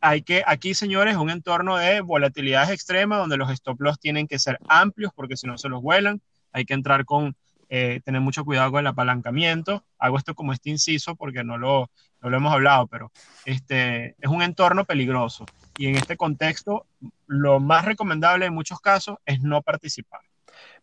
hay 0.00 0.22
que, 0.22 0.42
aquí, 0.46 0.72
señores, 0.72 1.16
un 1.16 1.28
entorno 1.28 1.76
de 1.76 2.00
volatilidades 2.00 2.70
extremas 2.70 3.18
donde 3.18 3.36
los 3.36 3.50
stop 3.50 3.78
loss 3.78 3.98
tienen 3.98 4.26
que 4.26 4.38
ser 4.38 4.58
amplios 4.68 5.12
porque 5.14 5.36
si 5.36 5.46
no 5.46 5.58
se 5.58 5.68
los 5.68 5.82
vuelan. 5.82 6.22
Hay 6.50 6.64
que 6.64 6.72
entrar 6.72 7.04
con, 7.04 7.36
eh, 7.74 8.02
tener 8.04 8.20
mucho 8.20 8.44
cuidado 8.44 8.70
con 8.70 8.80
el 8.80 8.86
apalancamiento. 8.86 9.82
Hago 9.98 10.18
esto 10.18 10.34
como 10.34 10.52
este 10.52 10.68
inciso 10.68 11.16
porque 11.16 11.42
no 11.42 11.56
lo, 11.56 11.90
no 12.20 12.28
lo 12.28 12.36
hemos 12.36 12.52
hablado, 12.52 12.86
pero 12.86 13.10
este, 13.46 14.14
es 14.20 14.28
un 14.28 14.42
entorno 14.42 14.84
peligroso. 14.84 15.46
Y 15.78 15.86
en 15.86 15.96
este 15.96 16.18
contexto, 16.18 16.84
lo 17.26 17.60
más 17.60 17.86
recomendable 17.86 18.44
en 18.44 18.52
muchos 18.52 18.78
casos 18.78 19.16
es 19.24 19.40
no 19.40 19.62
participar. 19.62 20.20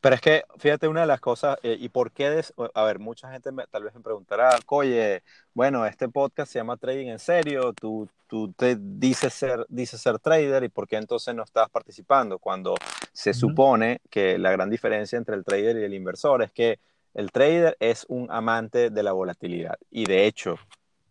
Pero 0.02 0.16
es 0.16 0.22
que, 0.22 0.44
fíjate, 0.58 0.88
una 0.88 1.02
de 1.02 1.08
las 1.08 1.20
cosas, 1.20 1.58
eh, 1.62 1.76
¿y 1.80 1.90
por 1.90 2.12
qué? 2.12 2.42
a 2.74 2.84
ver, 2.84 3.00
mucha 3.00 3.32
gente 3.32 3.50
tal 3.70 3.84
vez 3.84 3.94
me 3.94 4.02
preguntará, 4.02 4.58
oye, 4.68 5.24
bueno, 5.54 5.86
este 5.86 6.08
podcast 6.08 6.52
se 6.52 6.60
llama 6.60 6.78
Trading 6.78 7.08
en 7.08 7.20
Serio, 7.20 7.74
tú, 7.74 8.08
tú 8.28 8.54
te 8.54 8.78
dices 8.80 9.34
ser, 9.34 9.66
dices 9.68 10.00
ser 10.00 10.20
trader 10.20 10.64
y 10.64 10.70
por 10.70 10.88
qué 10.88 10.96
entonces 10.96 11.36
no 11.36 11.44
estás 11.44 11.70
participando 11.70 12.40
cuando 12.40 12.76
se 13.12 13.34
supone 13.34 14.00
que 14.10 14.38
la 14.38 14.52
gran 14.52 14.70
diferencia 14.70 15.18
entre 15.18 15.36
el 15.36 15.44
trader 15.44 15.78
y 15.78 15.84
el 15.84 15.94
inversor 15.94 16.44
es 16.44 16.52
que 16.52 16.80
el 17.14 17.32
trader 17.32 17.76
es 17.80 18.06
un 18.08 18.28
amante 18.32 18.92
de 18.92 19.04
la 19.04 19.12
volatilidad 19.12 19.78
y 19.92 20.06
de 20.06 20.28
hecho 20.28 20.56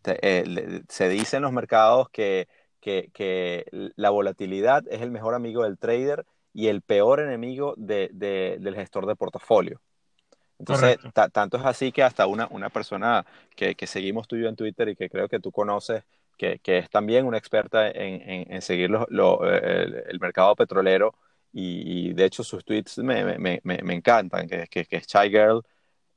eh, 0.05 0.83
se 0.88 1.09
dice 1.09 1.37
en 1.37 1.42
los 1.42 1.53
mercados 1.53 2.09
que, 2.09 2.48
que, 2.81 3.11
que 3.12 3.66
la 3.96 4.09
volatilidad 4.11 4.85
es 4.88 5.03
el 5.03 5.11
mejor 5.11 5.35
amigo 5.35 5.64
del 5.64 5.77
trader 5.77 6.24
y 6.52 6.68
el 6.68 6.82
peor 6.82 7.20
enemigo 7.20 7.74
de, 7.76 8.11
del 8.12 8.74
gestor 8.74 9.06
de 9.06 9.16
portafolio. 9.16 9.80
Entonces, 10.58 10.98
tanto 11.32 11.56
es 11.56 11.64
así 11.64 11.92
que 11.92 12.02
hasta 12.02 12.26
una, 12.26 12.48
una 12.50 12.68
persona 12.68 13.24
que, 13.54 13.76
que, 13.76 13.87
seguimos 13.87 14.26
tú 14.26 14.34
y 14.37 14.42
yo 14.42 14.48
en 14.48 14.56
Twitter 14.56 14.88
y 14.88 14.96
que 14.96 15.08
creo 15.08 15.28
que 15.28 15.38
tú 15.38 15.52
conoces, 15.52 16.02
que, 16.37 16.58
que 16.58 16.78
es 16.78 16.90
también 16.90 17.26
una 17.26 17.38
experta 17.38 17.88
en, 17.88 18.52
en, 18.52 18.62
seguir 18.62 18.90
el, 18.90 20.20
mercado 20.20 20.56
petrolero 20.56 21.14
y, 21.52 22.12
de 22.12 22.24
hecho 22.24 22.42
sus 22.42 22.64
tweets 22.64 22.98
me, 22.98 23.38
me, 23.38 23.61
me, 23.62 23.78
me 23.82 23.94
encantan, 23.94 24.48
que, 24.48 24.66
que, 24.66 24.87
es 24.90 25.06
Chai 25.06 25.30
Girl, 25.30 25.62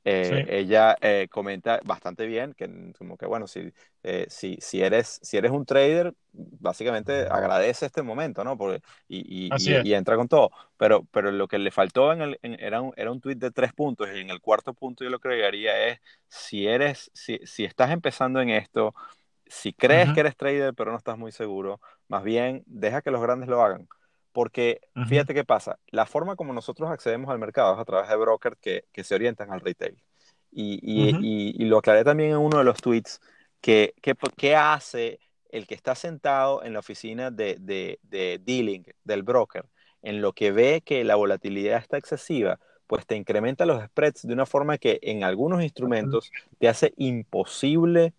eh, 0.04 0.46
ella 0.48 0.96
eh, 1.00 1.28
comenta 1.30 1.80
bastante 1.84 2.26
bien 2.26 2.54
que 2.54 2.92
como 2.98 3.16
que 3.16 3.26
bueno, 3.26 3.46
si, 3.46 3.72
eh, 4.02 4.26
si, 4.28 4.58
si, 4.60 4.82
eres, 4.82 5.20
si 5.22 5.36
eres 5.36 5.52
un 5.52 5.64
trader, 5.64 6.12
básicamente 6.32 7.28
agradece 7.28 7.86
este 7.86 8.02
momento, 8.02 8.42
¿no? 8.42 8.58
Porque, 8.58 8.82
y, 9.06 9.48
y, 9.48 9.50
y, 9.84 9.94
entra 9.94 10.16
con 10.16 10.26
todo. 10.26 10.50
Pero, 10.76 11.04
pero 11.12 11.30
lo 11.30 11.46
que 11.46 11.58
le 11.58 11.70
faltó 11.70 12.12
en 12.12 12.22
el, 12.22 12.38
era, 12.42 12.80
un, 12.80 12.92
era 12.96 13.12
un 13.12 13.20
tweet 13.20 13.36
de 13.36 13.52
tres 13.52 13.72
puntos 13.72 14.08
y 14.12 14.18
en 14.18 14.30
el 14.30 14.40
cuarto 14.40 14.74
punto 14.74 15.04
yo 15.04 15.10
lo 15.10 15.20
que 15.20 15.28
agregaría 15.28 15.88
es, 15.88 16.00
si 16.26 16.66
eres, 16.66 17.10
si, 17.14 17.38
si 17.44 17.64
estás 17.64 17.92
empezando 17.92 18.40
en 18.40 18.50
esto, 18.50 18.94
si 19.46 19.72
crees 19.72 20.12
que 20.12 20.20
eres 20.20 20.36
trader 20.36 20.74
pero 20.74 20.90
no 20.90 20.98
estás 20.98 21.16
muy 21.18 21.30
seguro, 21.30 21.80
más 22.08 22.24
bien 22.24 22.64
deja 22.66 23.02
que 23.02 23.10
los 23.12 23.22
grandes 23.22 23.48
lo 23.48 23.62
hagan. 23.62 23.86
Porque 24.32 24.80
fíjate 25.08 25.34
qué 25.34 25.44
pasa, 25.44 25.78
la 25.88 26.06
forma 26.06 26.36
como 26.36 26.52
nosotros 26.52 26.90
accedemos 26.90 27.30
al 27.30 27.38
mercado 27.38 27.74
es 27.74 27.80
a 27.80 27.84
través 27.84 28.08
de 28.08 28.16
brokers 28.16 28.56
que, 28.60 28.84
que 28.92 29.04
se 29.04 29.14
orientan 29.14 29.52
al 29.52 29.60
retail. 29.60 29.96
Y, 30.50 30.80
y, 30.82 31.54
y, 31.62 31.64
lo 31.64 31.78
aclaré 31.78 32.04
también 32.04 32.32
en 32.32 32.36
uno 32.36 32.58
de 32.58 32.64
los 32.64 32.76
tweets, 32.80 33.20
que, 33.62 33.94
que, 34.36 34.54
hace 34.54 35.18
el 35.50 35.66
que 35.66 35.74
está 35.74 35.94
sentado 35.94 36.62
en 36.62 36.74
la 36.74 36.80
oficina 36.80 37.30
de, 37.30 37.56
de, 37.58 37.98
de, 38.02 38.38
dealing 38.44 38.84
del 39.04 39.22
broker, 39.22 39.64
en 40.02 40.20
lo 40.20 40.32
que 40.34 40.52
ve 40.52 40.82
que 40.84 41.04
la 41.04 41.14
volatilidad 41.14 41.78
está 41.78 41.96
excesiva, 41.96 42.58
pues 42.86 43.06
te 43.06 43.16
incrementa 43.16 43.64
los 43.64 43.82
spreads 43.82 44.26
de 44.26 44.32
una 44.34 44.44
forma 44.44 44.76
que 44.76 44.98
en 45.02 45.24
algunos 45.24 45.62
instrumentos 45.62 46.30
te 46.58 46.68
hace 46.68 46.92
imposible 46.98 48.12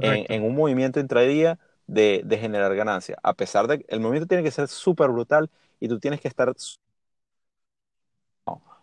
en, 0.00 0.26
en, 0.28 0.42
un 0.44 0.54
movimiento 0.56 0.98
intradía 0.98 1.58
de, 1.88 2.38
generar 2.40 2.74
ganancia. 2.76 3.18
A 3.22 3.34
pesar 3.34 3.66
de 3.66 3.80
que 3.80 3.86
el 3.88 4.00
movimiento 4.00 4.28
tiene 4.28 4.44
que 4.44 4.52
ser 4.52 4.68
súper 4.68 5.08
brutal 5.10 5.50
y 5.80 5.88
tú 5.88 5.98
tienes 5.98 6.20
que 6.20 6.28
estar... 6.28 6.54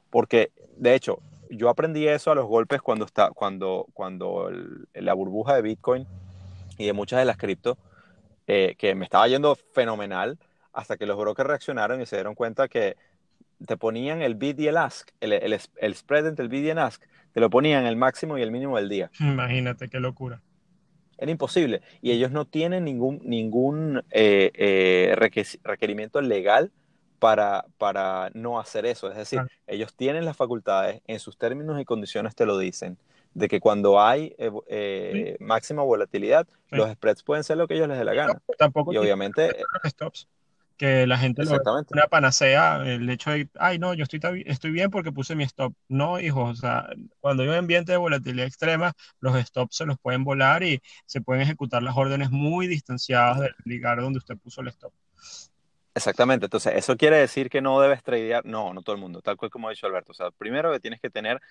Porque, 0.10 0.52
de 0.78 0.96
hecho, 0.96 1.20
yo 1.50 1.70
aprendí 1.70 2.08
eso 2.08 2.32
a 2.32 2.36
los 2.36 2.46
golpes 2.46 2.82
cuando, 2.82 3.06
está, 3.06 3.32
cuando, 3.32 3.88
cuando 3.94 4.50
la 4.94 5.14
burbuja 5.14 5.56
de 5.56 5.62
Bitcoin 5.62 6.08
y 6.78 6.86
de 6.86 6.94
muchas 6.94 7.20
de 7.20 7.26
las 7.26 7.38
cripto, 7.38 7.78
eh, 8.48 8.76
que 8.78 8.96
me 8.96 9.06
estaba 9.06 9.28
yendo 9.28 9.56
fenomenal, 9.56 10.38
hasta 10.74 10.98
que 10.98 11.06
los 11.06 11.18
brokers 11.18 11.48
reaccionaron 11.48 12.02
y 12.02 12.06
se 12.06 12.16
dieron 12.18 12.36
cuenta 12.36 12.68
que 12.68 12.96
te 13.66 13.78
ponían 13.78 14.22
el 14.22 14.36
bid 14.36 14.60
y 14.60 14.68
el 14.68 14.78
ask, 14.78 15.10
el, 15.20 15.34
el, 15.34 15.60
el 15.78 15.96
spread 15.96 16.28
entre 16.28 16.44
el 16.44 16.50
bid 16.50 16.64
y 16.64 16.70
el 16.70 16.78
ask, 16.78 17.02
te 17.34 17.40
lo 17.40 17.50
ponían 17.50 17.86
el 17.86 17.96
máximo 17.96 18.38
y 18.38 18.42
el 18.42 18.52
mínimo 18.52 18.78
del 18.78 18.90
día. 18.90 19.12
Imagínate 19.20 19.90
qué 19.90 20.00
locura. 20.00 20.42
Era 21.18 21.32
imposible. 21.32 21.82
Y 22.02 22.12
ellos 22.12 22.32
no 22.32 22.46
tienen 22.46 22.84
ningún, 22.84 23.22
ningún 23.24 24.04
eh, 24.12 24.52
eh, 24.54 25.16
requerimiento 25.64 26.22
legal 26.22 26.72
para, 27.20 27.66
para 27.78 28.30
no 28.34 28.60
hacer 28.60 28.86
eso. 28.86 29.10
Es 29.10 29.18
decir, 29.18 29.42
ellos 29.68 29.94
tienen 29.96 30.26
las 30.26 30.38
facultades, 30.38 31.02
en 31.08 31.20
sus 31.20 31.38
términos 31.38 31.80
y 31.80 31.86
condiciones 31.86 32.36
te 32.36 32.46
lo 32.46 32.58
dicen. 32.58 32.98
de 33.34 33.48
que 33.48 33.60
cuando 33.60 34.00
hay 34.00 34.36
eh, 34.38 35.36
máxima 35.40 35.84
volatilidad, 35.84 36.48
los 36.70 36.92
spreads 36.92 37.24
pueden 37.24 37.44
ser 37.44 37.58
lo 37.58 37.68
que 37.68 37.76
ellos 37.76 37.88
les 37.88 37.98
dé 37.98 38.06
la 38.06 38.14
gana. 38.14 38.42
tampoco 38.58 38.94
y 38.94 38.98
obviamente... 38.98 39.56
Stops 39.86 40.28
que 40.78 41.08
la 41.08 41.18
gente 41.18 41.44
lo 41.44 41.58
una 41.92 42.08
panacea, 42.08 42.84
el 42.86 43.10
hecho 43.10 43.32
de, 43.32 43.50
ay, 43.60 43.80
no, 43.80 43.94
yo 43.94 44.04
estoy, 44.04 44.44
estoy 44.46 44.72
bien 44.72 44.92
porque 44.92 45.12
puse 45.12 45.36
mi 45.36 45.44
stop. 45.44 45.74
No, 45.88 46.20
hijo, 46.20 46.44
o 46.44 46.56
sea, 46.56 46.88
cuando 47.20 47.44
hay 47.44 47.50
un 47.50 47.56
ambiente 47.56 47.92
de 47.92 47.98
volatilidad 47.98 48.48
extrema, 48.48 48.94
los 49.20 49.36
stops 49.46 49.78
se 49.78 49.86
los 49.86 49.98
pueden 50.00 50.24
volar 50.24 50.64
y 50.64 50.82
se 51.06 51.22
pueden 51.22 51.44
ejecutar 51.44 51.82
las 51.84 51.96
órdenes 51.96 52.32
muy 52.32 52.68
distanciadas 52.68 53.40
del 53.40 53.56
lugar 53.64 54.02
donde 54.02 54.20
usted 54.20 54.38
puso 54.38 54.62
el 54.62 54.68
stop. 54.68 54.94
Exactamente, 55.94 56.48
entonces 56.48 56.74
eso 56.76 56.98
quiere 56.98 57.18
decir 57.18 57.50
que 57.50 57.62
no 57.62 57.80
debes 57.80 58.04
tradear, 58.04 58.46
no, 58.46 58.74
no 58.74 58.82
todo 58.82 58.96
el 58.96 59.02
mundo, 59.02 59.22
tal 59.22 59.38
cual 59.38 59.50
como 59.50 59.68
ha 59.68 59.72
dicho 59.72 59.88
Alberto, 59.88 60.12
o 60.12 60.16
sea, 60.16 60.30
primero 60.32 60.70
que 60.74 60.82
tienes 60.82 61.00
que 61.00 61.10
tener, 61.10 61.42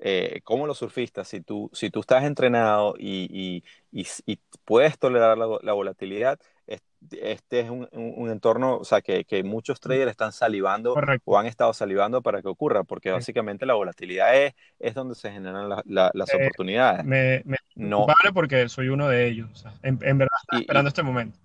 eh, 0.00 0.40
como 0.42 0.66
los 0.66 0.78
surfistas, 0.78 1.28
si 1.28 1.40
tú, 1.40 1.70
si 1.72 1.88
tú 1.88 2.00
estás 2.00 2.24
entrenado 2.24 2.96
y, 2.98 3.62
y, 3.92 4.04
y, 4.26 4.40
puedes 4.64 4.98
tolerar 4.98 5.38
la, 5.38 5.46
la 5.62 5.72
volatilidad, 5.72 6.40
este 6.66 7.60
es 7.60 7.70
un, 7.70 7.88
un, 7.92 8.30
entorno, 8.30 8.76
o 8.76 8.84
sea, 8.84 9.00
que, 9.00 9.24
que, 9.24 9.42
muchos 9.42 9.80
traders 9.80 10.10
están 10.10 10.32
salivando 10.32 10.94
o 11.24 11.38
han 11.38 11.46
estado 11.46 11.72
salivando 11.72 12.22
para 12.22 12.42
que 12.42 12.48
ocurra, 12.48 12.84
porque 12.84 13.10
básicamente 13.10 13.66
la 13.66 13.74
volatilidad 13.74 14.34
es, 14.36 14.54
es 14.78 14.94
donde 14.94 15.14
se 15.14 15.32
generan 15.32 15.68
las 15.68 16.34
oportunidades. 16.34 17.04
Me, 17.04 17.42
no 17.74 18.06
vale 18.06 18.32
porque 18.32 18.68
soy 18.68 18.88
uno 18.88 19.08
de 19.08 19.26
ellos, 19.26 19.50
o 19.52 19.56
sea, 19.56 19.74
en, 19.82 19.98
verdad 19.98 20.36
estoy 20.42 20.60
esperando 20.60 20.88
este 20.88 21.02
momento. 21.02 21.38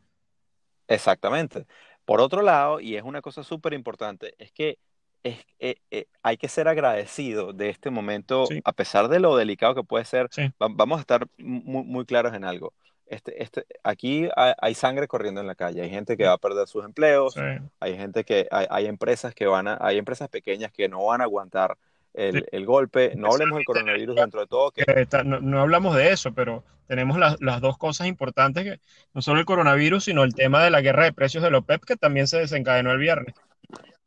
Exactamente. 0.87 1.65
Por 2.05 2.21
otro 2.21 2.41
lado, 2.41 2.79
y 2.79 2.95
es 2.95 3.03
una 3.03 3.21
cosa 3.21 3.43
súper 3.43 3.73
importante, 3.73 4.33
es 4.37 4.51
que 4.51 4.77
es, 5.23 5.43
eh, 5.59 5.77
eh, 5.91 6.05
hay 6.21 6.37
que 6.37 6.47
ser 6.47 6.67
agradecido 6.67 7.51
de 7.51 7.69
este 7.69 7.89
momento, 7.89 8.47
a 8.63 8.71
pesar 8.71 9.09
de 9.09 9.19
lo 9.19 9.35
delicado 9.35 9.75
que 9.75 9.83
puede 9.83 10.05
ser. 10.05 10.29
vamos 10.59 10.99
a 10.99 11.01
estar 11.01 11.27
muy, 11.37 11.83
muy 11.83 12.05
claros 12.05 12.33
en 12.33 12.45
algo 12.45 12.73
este, 13.09 13.41
este, 13.41 13.65
aquí 13.83 14.29
hay, 14.35 14.75
sangre 14.75 15.07
corriendo 15.07 15.41
en 15.41 15.47
la 15.47 15.55
calle, 15.55 15.81
hay 15.81 15.89
gente 15.89 16.17
que 16.17 16.25
va 16.25 16.33
a 16.33 16.37
perder 16.37 16.67
sus 16.67 16.83
empleos, 16.83 17.35
hay 17.79 17.97
gente 17.97 18.23
que, 18.23 18.47
hay, 18.51 18.85
empresas 18.85 19.33
que 19.33 19.45
van 19.47 19.67
a, 19.67 19.77
hay 19.79 19.97
empresas 19.97 20.29
pequeñas 20.29 20.71
que 20.71 20.89
no 20.89 21.05
van 21.05 21.21
a 21.21 21.25
aguantar 21.25 21.77
el, 22.13 22.65
golpe, 22.65 23.13
no 23.15 23.31
hablemos 23.31 23.57
del 23.57 23.65
coronavirus 23.65 24.15
dentro 24.15 24.41
de 24.41 24.47
todo. 24.47 24.71
Que... 24.71 25.07
no, 25.23 25.61
hablamos 25.61 25.95
de 25.95 26.11
eso, 26.11 26.33
pero 26.33 26.63
tenemos 26.87 27.17
las, 27.17 27.61
dos 27.61 27.77
cosas 27.77 28.07
importantes, 28.07 28.63
que 28.63 28.79
no 29.13 29.21
solo 29.21 29.39
el 29.39 29.45
coronavirus, 29.45 30.05
sino 30.05 30.23
el 30.23 30.33
tema 30.33 30.63
de 30.63 30.71
la 30.71 30.81
guerra 30.81 31.03
de 31.03 31.13
precios 31.13 31.43
de 31.43 31.51
la 31.51 31.59
OPEP, 31.59 31.83
que 31.83 31.95
también 31.95 32.27
se 32.27 32.39
desencadenó 32.39 32.91
el 32.91 32.97
viernes. 32.97 33.35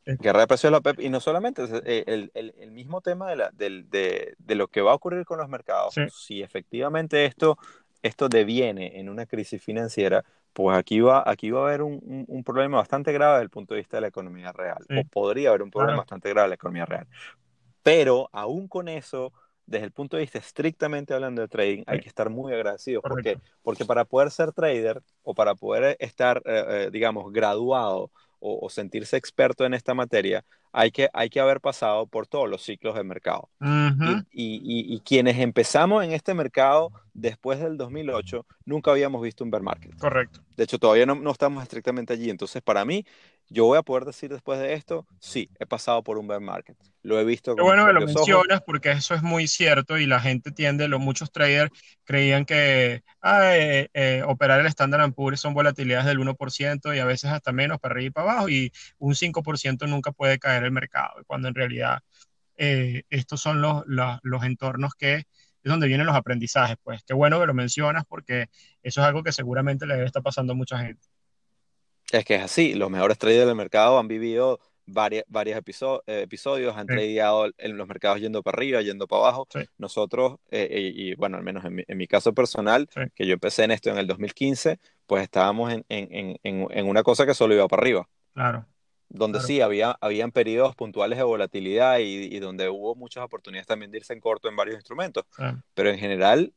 Guerra 0.06 0.40
de 0.40 0.46
precios 0.48 0.68
de 0.68 0.72
la 0.72 0.78
OPEP, 0.78 1.00
y 1.00 1.08
no 1.08 1.20
solamente 1.20 1.62
eh, 1.84 2.04
el, 2.06 2.32
el, 2.34 2.54
el 2.58 2.70
mismo 2.72 3.00
tema 3.00 3.28
de, 3.30 3.36
la, 3.36 3.50
de, 3.50 3.84
de, 3.88 4.34
de, 4.38 4.54
lo 4.56 4.66
que 4.66 4.80
va 4.80 4.92
a 4.92 4.94
ocurrir 4.94 5.24
con 5.24 5.38
los 5.38 5.48
mercados. 5.48 5.94
Si 6.12 6.42
efectivamente 6.42 7.26
esto 7.26 7.58
esto 8.02 8.28
deviene 8.28 8.98
en 8.98 9.08
una 9.08 9.26
crisis 9.26 9.62
financiera, 9.62 10.24
pues 10.52 10.76
aquí 10.76 11.00
va, 11.00 11.22
aquí 11.26 11.50
va 11.50 11.60
a 11.60 11.68
haber 11.68 11.82
un, 11.82 12.24
un, 12.26 12.44
problema 12.44 12.78
bastante 12.78 13.12
grave 13.12 13.34
desde 13.34 13.44
el 13.44 13.50
punto 13.50 13.74
de 13.74 13.80
vista 13.80 13.96
de 13.96 14.00
la 14.02 14.08
economía 14.08 14.52
real, 14.52 14.84
o 14.88 15.04
podría 15.08 15.50
haber 15.50 15.62
un 15.62 15.70
problema 15.70 15.98
bastante 15.98 16.28
grave 16.30 16.46
en 16.46 16.50
la 16.50 16.54
economía 16.54 16.86
real. 16.86 17.06
Pero 17.82 18.28
aún 18.32 18.68
con 18.68 18.88
eso, 18.88 19.32
desde 19.66 19.86
el 19.86 19.92
punto 19.92 20.16
de 20.16 20.22
vista 20.22 20.38
estrictamente 20.38 21.14
hablando 21.14 21.42
de 21.42 21.48
trading, 21.48 21.84
hay 21.86 22.00
que 22.00 22.08
estar 22.08 22.28
muy 22.30 22.52
agradecidos. 22.52 23.02
¿Por 23.02 23.22
qué? 23.22 23.38
Porque 23.62 23.84
para 23.84 24.04
poder 24.04 24.30
ser 24.30 24.52
trader 24.52 25.02
o 25.22 25.34
para 25.34 25.54
poder 25.54 25.96
estar, 26.00 26.42
eh, 26.44 26.64
eh, 26.68 26.90
digamos, 26.90 27.32
graduado 27.32 28.10
o, 28.40 28.68
sentirse 28.70 29.16
experto 29.16 29.64
en 29.64 29.74
esta 29.74 29.94
materia, 29.94 30.44
hay 30.72 30.90
que, 30.90 31.08
hay 31.12 31.28
que 31.28 31.40
haber 31.40 31.60
pasado 31.60 32.06
por 32.06 32.26
todos 32.26 32.48
los 32.48 32.62
ciclos 32.62 32.94
de 32.94 33.04
mercado. 33.04 33.48
y, 34.32 34.94
y, 34.94 35.00
quienes 35.00 35.38
empezamos 35.38 36.04
en 36.04 36.12
este 36.12 36.34
mercado 36.34 36.92
después 37.12 37.60
del 37.60 37.76
2008, 37.76 38.46
nunca 38.64 38.90
habíamos 38.90 39.22
visto 39.22 39.44
un 39.44 39.50
bear 39.50 39.62
market. 39.62 39.96
Correcto. 39.98 40.40
De 40.56 40.64
hecho, 40.64 40.78
todavía 40.78 41.06
no, 41.06 41.14
no, 41.14 41.30
estamos 41.30 41.62
estrictamente 41.62 42.12
allí. 42.12 42.30
Entonces, 42.30 42.62
para 42.62 42.84
mí, 42.84 43.04
yo 43.52 43.64
voy 43.64 43.78
a 43.78 43.82
poder 43.82 44.04
decir 44.04 44.30
después 44.30 44.60
de 44.60 44.74
esto, 44.74 45.06
sí, 45.18 45.50
he 45.58 45.66
pasado 45.66 46.02
por 46.04 46.18
un 46.18 46.28
bear 46.28 46.40
market. 46.40 46.76
Lo 47.02 47.18
he 47.18 47.24
visto. 47.24 47.56
Qué 47.56 47.62
bueno 47.62 47.84
que 47.84 47.92
lo 47.92 48.06
mencionas 48.06 48.62
porque 48.64 48.92
eso 48.92 49.14
es 49.14 49.22
muy 49.22 49.48
cierto 49.48 49.98
y 49.98 50.06
la 50.06 50.20
gente 50.20 50.52
tiende, 50.52 50.86
los 50.86 51.00
muchos 51.00 51.32
traders 51.32 51.70
creían 52.04 52.44
que 52.44 53.02
ah, 53.20 53.56
eh, 53.56 53.88
eh, 53.92 54.22
operar 54.24 54.60
el 54.60 54.66
Standard 54.66 55.12
Poor's 55.12 55.40
son 55.40 55.52
volatilidades 55.52 56.06
del 56.06 56.20
1% 56.20 56.94
y 56.94 56.98
a 57.00 57.04
veces 57.04 57.30
hasta 57.30 57.50
menos 57.50 57.80
para 57.80 57.94
arriba 57.94 58.06
y 58.06 58.10
para 58.10 58.30
abajo 58.30 58.48
y 58.48 58.72
un 58.98 59.14
5% 59.14 59.88
nunca 59.88 60.12
puede 60.12 60.38
caer 60.38 60.62
el 60.62 60.70
mercado, 60.70 61.24
cuando 61.26 61.48
en 61.48 61.54
realidad 61.54 62.00
eh, 62.56 63.02
estos 63.10 63.40
son 63.40 63.60
los, 63.60 63.82
los 63.86 64.44
entornos 64.44 64.94
que 64.94 65.14
es 65.14 65.24
donde 65.62 65.88
vienen 65.88 66.06
los 66.06 66.16
aprendizajes. 66.16 66.76
Pues 66.82 67.02
qué 67.04 67.14
bueno 67.14 67.40
que 67.40 67.46
lo 67.46 67.54
mencionas 67.54 68.04
porque 68.06 68.46
eso 68.82 69.00
es 69.00 69.06
algo 69.06 69.24
que 69.24 69.32
seguramente 69.32 69.86
le 69.86 69.94
debe 69.94 70.06
estar 70.06 70.22
pasando 70.22 70.52
a 70.52 70.56
mucha 70.56 70.78
gente. 70.78 71.08
Es 72.12 72.24
que 72.24 72.34
es 72.36 72.42
así, 72.42 72.74
los 72.74 72.90
mejores 72.90 73.18
traders 73.18 73.46
del 73.46 73.56
mercado 73.56 73.98
han 73.98 74.08
vivido 74.08 74.58
varios, 74.86 75.24
varios 75.28 75.58
eh, 75.58 76.22
episodios, 76.22 76.76
han 76.76 76.86
tradeado 76.86 77.50
en 77.56 77.76
los 77.76 77.86
mercados 77.86 78.20
yendo 78.20 78.42
para 78.42 78.56
arriba, 78.56 78.82
yendo 78.82 79.06
para 79.06 79.22
abajo. 79.22 79.48
Nosotros, 79.78 80.38
eh, 80.50 80.68
eh, 80.70 80.92
y, 80.94 81.14
bueno, 81.14 81.36
al 81.36 81.44
menos 81.44 81.64
en 81.64 81.96
mi, 81.96 82.06
caso 82.06 82.34
personal, 82.34 82.88
que 83.14 83.26
yo 83.26 83.34
empecé 83.34 83.64
en 83.64 83.70
esto 83.70 83.90
en 83.90 83.98
el 83.98 84.06
2015, 84.06 84.78
pues 85.06 85.22
estábamos 85.22 85.72
en, 85.72 85.84
en, 85.88 86.38
en, 86.42 86.88
una 86.88 87.02
cosa 87.02 87.26
que 87.26 87.34
solo 87.34 87.54
iba 87.54 87.68
para 87.68 87.82
arriba. 87.82 88.08
Claro 88.34 88.66
donde 89.12 89.40
sí 89.40 89.60
había 89.60 89.96
habían 90.00 90.30
periodos 90.30 90.76
puntuales 90.76 91.18
de 91.18 91.24
volatilidad 91.24 91.98
y, 91.98 92.38
donde 92.38 92.68
hubo 92.68 92.94
muchas 92.94 93.24
oportunidades 93.24 93.66
también 93.66 93.90
de 93.90 93.98
irse 93.98 94.12
en 94.12 94.20
corto 94.20 94.48
en 94.48 94.54
varios 94.54 94.76
instrumentos, 94.76 95.24
pero 95.74 95.90
en 95.90 95.98
general 95.98 96.54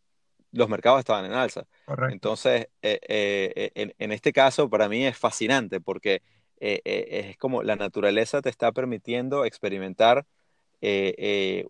los 0.53 0.69
mercados 0.69 0.99
estaban 0.99 1.25
en 1.25 1.33
alza. 1.33 1.65
Entonces, 2.09 2.67
eh, 2.81 2.99
eh, 3.07 3.71
eh, 3.75 3.93
en, 3.97 4.11
este 4.11 4.31
caso 4.31 4.69
para 4.69 4.87
mí 4.87 5.05
es 5.05 5.17
fascinante 5.17 5.81
porque 5.81 6.21
es 6.59 7.35
como 7.37 7.61
la 7.61 7.75
naturaleza 7.75 8.41
te 8.41 8.49
está 8.49 8.71
permitiendo 8.71 9.43
experimentar 9.43 10.25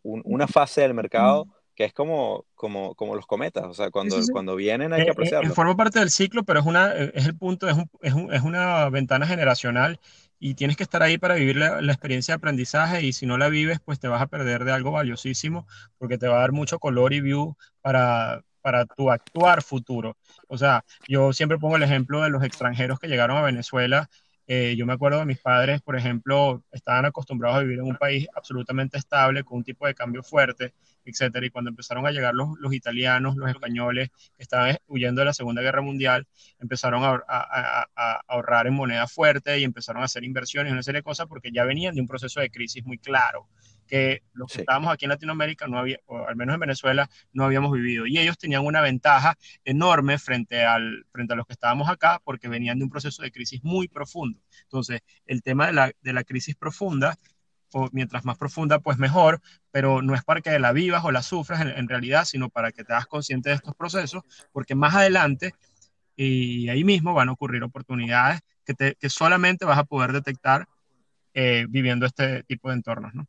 una 0.04 0.48
fase 0.48 0.82
del 0.82 0.94
mercado 0.94 1.48
que 1.76 1.86
es 1.86 1.94
como, 1.94 2.46
como, 2.54 2.94
como 2.94 3.16
los 3.16 3.26
cometas, 3.26 3.66
o 3.66 3.74
sea, 3.74 3.90
cuando, 3.90 4.16
cuando 4.32 4.56
vienen 4.56 4.94
hay 4.94 5.06
que 5.06 5.10
apreciarlo. 5.10 5.52
forma 5.56 5.76
parte 5.76 5.98
del 5.98 6.12
ciclo, 6.12 6.44
pero 6.44 6.60
es, 6.60 6.68
una, 6.68 6.94
es 6.94 7.26
el 7.26 7.36
punto, 7.36 7.68
es, 7.68 7.76
es, 8.04 8.14
es 8.32 8.42
una 8.44 8.88
ventana 8.90 9.26
generacional 9.26 10.00
y 10.46 10.56
tienes 10.56 10.76
que 10.76 10.84
estar 10.84 11.02
ahí 11.02 11.18
para 11.18 11.36
vivir 11.36 11.56
la, 11.56 11.80
experiencia 11.80 12.34
de 12.34 12.36
aprendizaje 12.36 13.02
y 13.02 13.14
si 13.14 13.26
no 13.26 13.38
la 13.38 13.48
vives, 13.48 13.80
pues 13.80 14.00
te 14.00 14.10
vas 14.10 14.22
a 14.22 14.28
perder 14.28 14.66
de 14.66 14.74
algo 14.74 14.92
valiosísimo 14.92 15.66
porque 15.98 16.18
te 16.18 16.28
va 16.28 16.36
a 16.36 16.42
dar 16.42 16.52
mucho 16.52 16.80
color 16.80 17.14
y 17.14 17.22
view 17.22 17.56
para, 17.82 18.44
para 18.64 18.86
tu 18.86 19.12
actuar 19.12 19.62
futuro. 19.62 20.18
O 20.48 20.58
sea, 20.58 20.84
yo 21.08 21.34
siempre 21.34 21.60
pongo 21.60 21.76
el 21.76 21.84
ejemplo 21.84 22.22
de 22.22 22.30
los 22.30 22.44
extranjeros 22.44 22.98
que 22.98 23.08
llegaron 23.08 23.38
a 23.38 23.42
Venezuela. 23.42 24.10
Eh, 24.48 24.76
yo 24.78 24.86
me 24.86 24.94
acuerdo 24.94 25.20
de 25.20 25.26
mis 25.26 25.40
padres, 25.40 25.82
por 25.82 25.96
ejemplo, 25.98 26.64
estaban 26.72 27.06
acostumbrados 27.06 27.58
a 27.58 27.62
vivir 27.62 27.80
en 27.80 27.86
un 27.86 27.98
país 27.98 28.28
absolutamente 28.36 28.98
estable, 28.98 29.44
con 29.44 29.58
un 29.60 29.64
tipo 29.64 29.86
de 29.86 29.94
cambio 29.94 30.24
fuerte, 30.24 30.74
etcétera. 31.06 31.46
Y 31.46 31.50
cuando 31.50 31.70
empezaron 31.70 32.06
a 32.08 32.12
llegar 32.12 32.34
los, 32.34 32.74
italianos, 32.74 33.36
los 33.36 33.50
españoles, 33.50 34.10
que 34.38 34.44
estaban 34.44 34.78
huyendo 34.88 35.22
de 35.22 35.26
la 35.26 35.34
Segunda 35.34 35.62
Guerra 35.62 35.82
Mundial, 35.82 36.26
empezaron 36.60 37.04
a, 37.04 37.88
ahorrar 38.28 38.68
en 38.68 38.74
moneda 38.74 39.08
fuerte 39.08 39.60
y 39.60 39.64
empezaron 39.66 40.02
a 40.02 40.06
hacer 40.06 40.24
inversiones, 40.24 40.72
una 40.72 40.84
serie 40.84 41.00
de 41.00 41.04
cosas, 41.04 41.28
porque 41.28 41.52
ya 41.52 41.66
venían 41.66 41.96
de 41.96 42.02
un 42.02 42.08
proceso 42.08 42.40
de 42.40 42.50
crisis 42.50 42.86
muy 42.86 42.98
claro 42.98 43.48
que 43.84 44.24
los 44.34 44.52
que 44.52 44.62
estábamos 44.62 44.92
aquí 44.92 45.06
en 45.06 45.10
Latinoamérica, 45.10 45.68
no 45.68 45.78
había, 45.80 46.00
o 46.06 46.28
al 46.28 46.36
menos 46.36 46.54
en 46.56 46.60
Venezuela, 46.60 47.10
no 47.32 47.46
habíamos 47.46 47.72
vivido. 47.72 48.06
Y 48.06 48.18
ellos 48.18 48.38
tenían 48.38 48.66
una 48.66 48.82
ventaja 48.82 49.38
enorme 49.64 50.18
frente, 50.18 50.64
al, 50.64 51.06
frente 51.12 51.34
a 51.34 51.36
los 51.36 51.46
que 51.46 51.54
estábamos 51.54 51.90
acá, 51.90 52.22
porque 52.24 52.48
venían 52.48 52.78
de 52.78 52.86
un 52.86 52.90
proceso 52.90 53.24
de 53.24 53.32
crisis 53.32 53.64
muy 53.64 53.88
profundo. 53.88 54.40
Entonces, 54.64 55.02
el 55.26 55.42
tema 55.42 55.68
de 55.68 55.74
la, 55.74 55.92
de 56.02 56.14
la 56.14 56.24
crisis 56.24 56.56
profunda 56.56 57.18
mientras 57.92 58.26
más 58.26 58.38
profunda, 58.38 58.80
pues 58.80 58.98
mejor, 58.98 59.42
pero 59.72 60.02
no 60.02 60.14
es 60.16 60.24
para 60.24 60.42
que 60.42 60.60
la 60.60 60.72
vivas 60.72 61.04
o 61.06 61.12
la 61.12 61.24
sufras 61.24 61.62
en, 61.62 61.88
realidad, 61.88 62.26
sino 62.26 62.50
para 62.50 62.72
que 62.72 62.84
te 62.84 62.94
hagas 62.94 63.08
consciente 63.08 63.50
de 63.50 63.56
estos 63.56 63.76
procesos, 63.76 64.24
porque 64.52 64.76
más 64.76 64.94
adelante 64.96 65.54
y 66.16 66.70
ahí 66.70 66.84
mismo 66.84 67.14
van 67.14 67.30
a 67.30 67.32
ocurrir 67.32 67.64
oportunidades 67.64 68.42
que, 68.66 68.74
te, 68.74 68.96
que 68.96 69.10
solamente 69.10 69.66
vas 69.66 69.80
a 69.80 69.84
poder 69.84 70.12
detectar 70.12 70.68
eh, 71.34 71.66
viviendo 71.68 72.06
este 72.06 72.44
tipo 72.44 72.70
de 72.70 72.76
entornos, 72.76 73.14
¿no? 73.16 73.28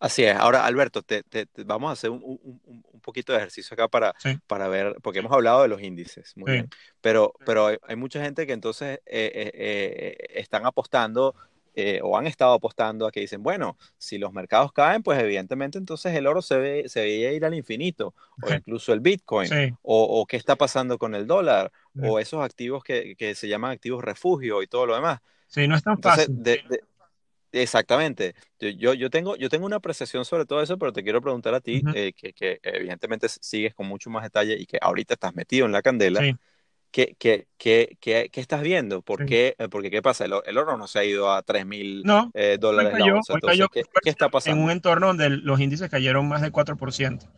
Así 0.00 0.24
es. 0.24 0.36
Ahora, 0.36 0.64
Alberto, 0.64 1.02
te, 1.02 1.22
te, 1.22 1.46
vamos 1.64 1.90
a 1.90 1.92
hacer 1.92 2.10
un, 2.10 2.22
un, 2.22 2.60
un, 2.64 3.00
poquito 3.00 3.32
de 3.32 3.38
ejercicio 3.38 3.74
acá 3.74 3.88
para, 3.88 4.14
para 4.46 4.68
ver, 4.68 4.96
porque 5.02 5.20
hemos 5.20 5.32
hablado 5.32 5.62
de 5.62 5.68
los 5.68 5.82
índices, 5.82 6.36
muy 6.36 6.52
bien, 6.52 6.68
pero, 7.00 7.32
pero 7.46 7.68
hay, 7.82 7.96
mucha 7.96 8.22
gente 8.22 8.46
que 8.46 8.52
entonces 8.52 9.00
eh, 9.06 9.50
eh, 9.54 10.16
están 10.34 10.66
apostando 10.66 11.34
eh, 11.74 12.00
o 12.02 12.18
han 12.18 12.26
estado 12.26 12.54
apostando 12.54 13.06
a 13.06 13.12
que 13.12 13.20
dicen, 13.20 13.42
bueno, 13.42 13.78
si 13.98 14.18
los 14.18 14.32
mercados 14.32 14.72
caen, 14.72 15.02
pues 15.02 15.18
evidentemente 15.20 15.78
entonces 15.78 16.12
el 16.14 16.26
oro 16.26 16.42
se, 16.42 16.58
ve, 16.58 16.88
se 16.88 17.00
veía 17.00 17.32
ir 17.32 17.44
al 17.44 17.54
infinito, 17.54 18.14
o 18.42 18.52
incluso 18.52 18.92
el 18.92 19.00
Bitcoin, 19.00 19.78
o, 19.82 20.26
qué 20.26 20.36
está 20.36 20.56
pasando 20.56 20.98
con 20.98 21.14
el 21.14 21.26
dólar, 21.26 21.72
o 22.02 22.18
esos 22.18 22.44
activos 22.44 22.82
que, 22.82 23.14
que, 23.16 23.34
se 23.34 23.48
llaman 23.48 23.70
activos 23.70 24.04
refugio 24.04 24.62
y 24.62 24.66
todo 24.66 24.86
lo 24.86 24.96
demás. 24.96 25.20
Sí, 25.46 25.66
no 25.66 25.76
es 25.76 25.82
tan 25.82 26.02
fácil. 26.02 26.42
Exactamente. 27.52 28.34
Yo, 28.58 28.94
yo, 28.94 29.10
tengo, 29.10 29.36
yo 29.36 29.48
tengo 29.48 29.66
una 29.66 29.76
apreciación 29.76 30.24
sobre 30.24 30.44
todo 30.44 30.62
eso, 30.62 30.78
pero 30.78 30.92
te 30.92 31.02
quiero 31.02 31.20
preguntar 31.22 31.54
a 31.54 31.60
ti, 31.60 31.82
eh, 31.94 32.12
que, 32.14 32.32
que, 32.32 32.60
evidentemente 32.62 33.28
sigues 33.28 33.74
con 33.74 33.86
mucho 33.86 34.10
más 34.10 34.22
detalle 34.22 34.56
y 34.58 34.66
que 34.66 34.78
ahorita 34.80 35.14
estás 35.14 35.34
metido 35.34 35.66
en 35.66 35.72
la 35.72 35.82
candela. 35.82 36.20
¿Qué, 36.90 37.14
qué, 37.18 37.46
qué, 37.58 37.98
qué, 38.00 38.30
estás 38.34 38.62
viendo? 38.62 39.02
¿Por 39.02 39.26
qué, 39.26 39.54
eh, 39.58 39.68
porque 39.68 39.90
qué 39.90 40.00
pasa? 40.00 40.24
El, 40.24 40.58
oro 40.58 40.78
no 40.78 40.86
se 40.86 40.98
ha 40.98 41.04
ido 41.04 41.30
a 41.30 41.42
3 41.42 41.66
mil 41.66 42.02
no, 42.02 42.30
eh, 42.32 42.56
dólares 42.58 42.94
la 42.98 43.14
onza. 43.14 43.34
Entonces, 43.34 43.66
¿qué, 43.72 43.82
¿qué, 44.02 44.10
está 44.10 44.30
pasando? 44.30 44.58
En 44.58 44.64
un 44.64 44.70
entorno 44.70 45.08
donde 45.08 45.28
los 45.28 45.60
índices 45.60 45.90
cayeron 45.90 46.26
más 46.26 46.40
de 46.40 46.50
4% 46.50 47.28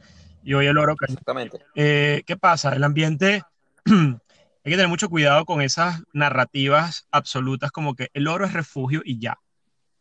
y 0.42 0.54
hoy 0.54 0.66
el 0.66 0.78
oro 0.78 0.96
cayó. 0.96 1.12
Exactamente. 1.12 1.58
Eh, 1.74 2.22
¿Qué 2.26 2.36
pasa? 2.36 2.74
El 2.74 2.84
ambiente, 2.84 3.42
hay 3.84 4.18
que 4.64 4.70
tener 4.70 4.88
mucho 4.88 5.08
cuidado 5.08 5.44
con 5.44 5.62
esas 5.62 6.02
narrativas 6.12 7.06
absolutas 7.10 7.70
como 7.70 7.94
que 7.94 8.08
el 8.14 8.28
oro 8.28 8.44
es 8.44 8.52
refugio 8.52 9.02
y 9.04 9.18
ya. 9.18 9.38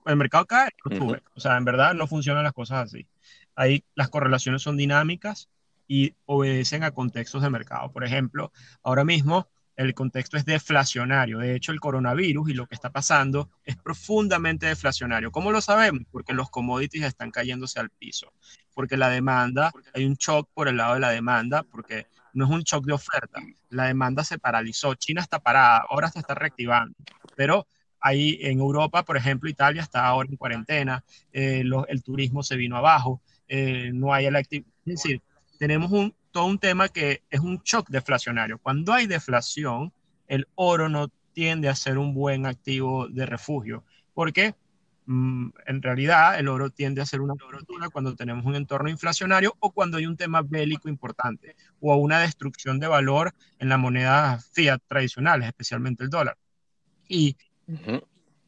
El 0.10 0.18
mercado 0.18 0.46
cae, 0.46 0.70
sube. 0.98 1.22
O 1.36 1.40
sea, 1.40 1.56
en 1.58 1.66
verdad 1.66 1.94
no 1.94 2.08
funcionan 2.08 2.44
las 2.44 2.54
cosas 2.54 2.86
así. 2.86 3.08
Ahí 3.56 3.84
las 3.94 4.10
correlaciones 4.10 4.62
son 4.62 4.76
dinámicas 4.76 5.50
y 5.88 6.16
obedecen 6.26 6.84
a 6.84 6.92
contextos 6.92 7.42
de 7.42 7.50
mercado. 7.50 7.92
Por 7.92 8.04
ejemplo, 8.04 8.52
ahora 8.84 9.04
mismo 9.04 9.48
el 9.76 9.94
contexto 9.94 10.36
es 10.36 10.46
deflacionario. 10.46 11.38
De 11.38 11.56
hecho, 11.56 11.72
el 11.72 11.80
coronavirus 11.80 12.50
y 12.50 12.54
lo 12.54 12.66
que 12.66 12.76
está 12.76 12.90
pasando 12.90 13.50
es 13.64 13.78
profundamente 13.78 14.66
deflacionario. 14.66 15.32
¿Cómo 15.32 15.52
lo 15.52 15.62
sabemos? 15.62 16.04
Porque 16.12 16.34
los 16.34 16.50
commodities 16.50 17.04
están 17.04 17.32
cayéndose 17.32 17.80
al 17.80 17.90
piso. 17.90 18.34
Porque 18.74 18.98
la 18.98 19.10
demanda, 19.10 19.72
hay 19.94 20.06
un 20.06 20.16
shock 20.16 20.50
por 20.54 20.68
el 20.68 20.78
lado 20.78 20.96
de 20.96 21.00
la 21.00 21.12
demanda, 21.12 21.64
porque 21.64 22.08
no 22.34 22.46
es 22.46 22.52
un 22.52 22.62
shock 22.64 22.86
de 22.86 22.94
oferta. 22.94 23.42
La 23.70 23.86
demanda 23.86 24.24
se 24.24 24.38
paralizó. 24.38 24.96
China 24.96 25.22
está 25.22 25.40
parada, 25.40 25.86
ahora 25.90 26.10
se 26.10 26.20
está 26.20 26.36
reactivando. 26.36 26.96
Pero 27.36 27.66
ahí 28.02 28.38
en 28.42 28.60
Europa, 28.60 29.04
por 29.04 29.18
ejemplo, 29.18 29.50
Italia 29.50 29.82
está 29.82 30.06
ahora 30.06 30.30
en 30.30 30.38
cuarentena, 30.38 31.04
eh, 31.32 31.64
el 31.88 32.04
turismo 32.04 32.44
se 32.44 32.56
vino 32.56 32.78
abajo, 32.78 33.22
eh, 33.48 33.92
no 33.94 34.14
hay 34.14 34.26
electricidad. 34.26 34.72
Es 34.86 35.04
decir, 35.04 35.22
tenemos 35.58 35.92
un, 35.92 36.14
todo 36.32 36.46
un 36.46 36.60
tema 36.60 36.88
que 36.88 37.24
es 37.30 37.40
un 37.40 37.62
shock 37.64 37.90
deflacionario. 37.90 38.60
Cuando 38.60 38.94
hay 38.94 39.08
deflación, 39.08 39.92
el 40.28 40.48
oro 40.56 40.90
no 40.90 41.10
tiende 41.34 41.70
a 41.70 41.76
ser 41.76 41.98
un 41.98 42.14
buen 42.14 42.46
activo 42.46 43.08
de 43.08 43.26
refugio, 43.26 43.84
porque 44.14 44.56
mm, 45.06 45.50
en 45.66 45.82
realidad 45.82 46.40
el 46.40 46.48
oro 46.48 46.70
tiende 46.70 47.02
a 47.02 47.06
ser 47.06 47.22
una 47.22 47.36
cobertura 47.36 47.90
cuando 47.90 48.16
tenemos 48.16 48.46
un 48.46 48.56
entorno 48.56 48.90
inflacionario 48.90 49.56
o 49.60 49.72
cuando 49.72 49.98
hay 49.98 50.06
un 50.06 50.18
tema 50.18 50.42
bélico 50.42 50.90
importante 50.90 51.56
o 51.80 51.96
una 51.96 52.20
destrucción 52.20 52.80
de 52.80 52.88
valor 52.88 53.34
en 53.58 53.70
las 53.70 53.80
monedas 53.80 54.50
fiat 54.54 54.82
tradicionales, 54.88 55.48
especialmente 55.48 56.04
el 56.04 56.10
dólar. 56.10 56.38
Y 57.08 57.36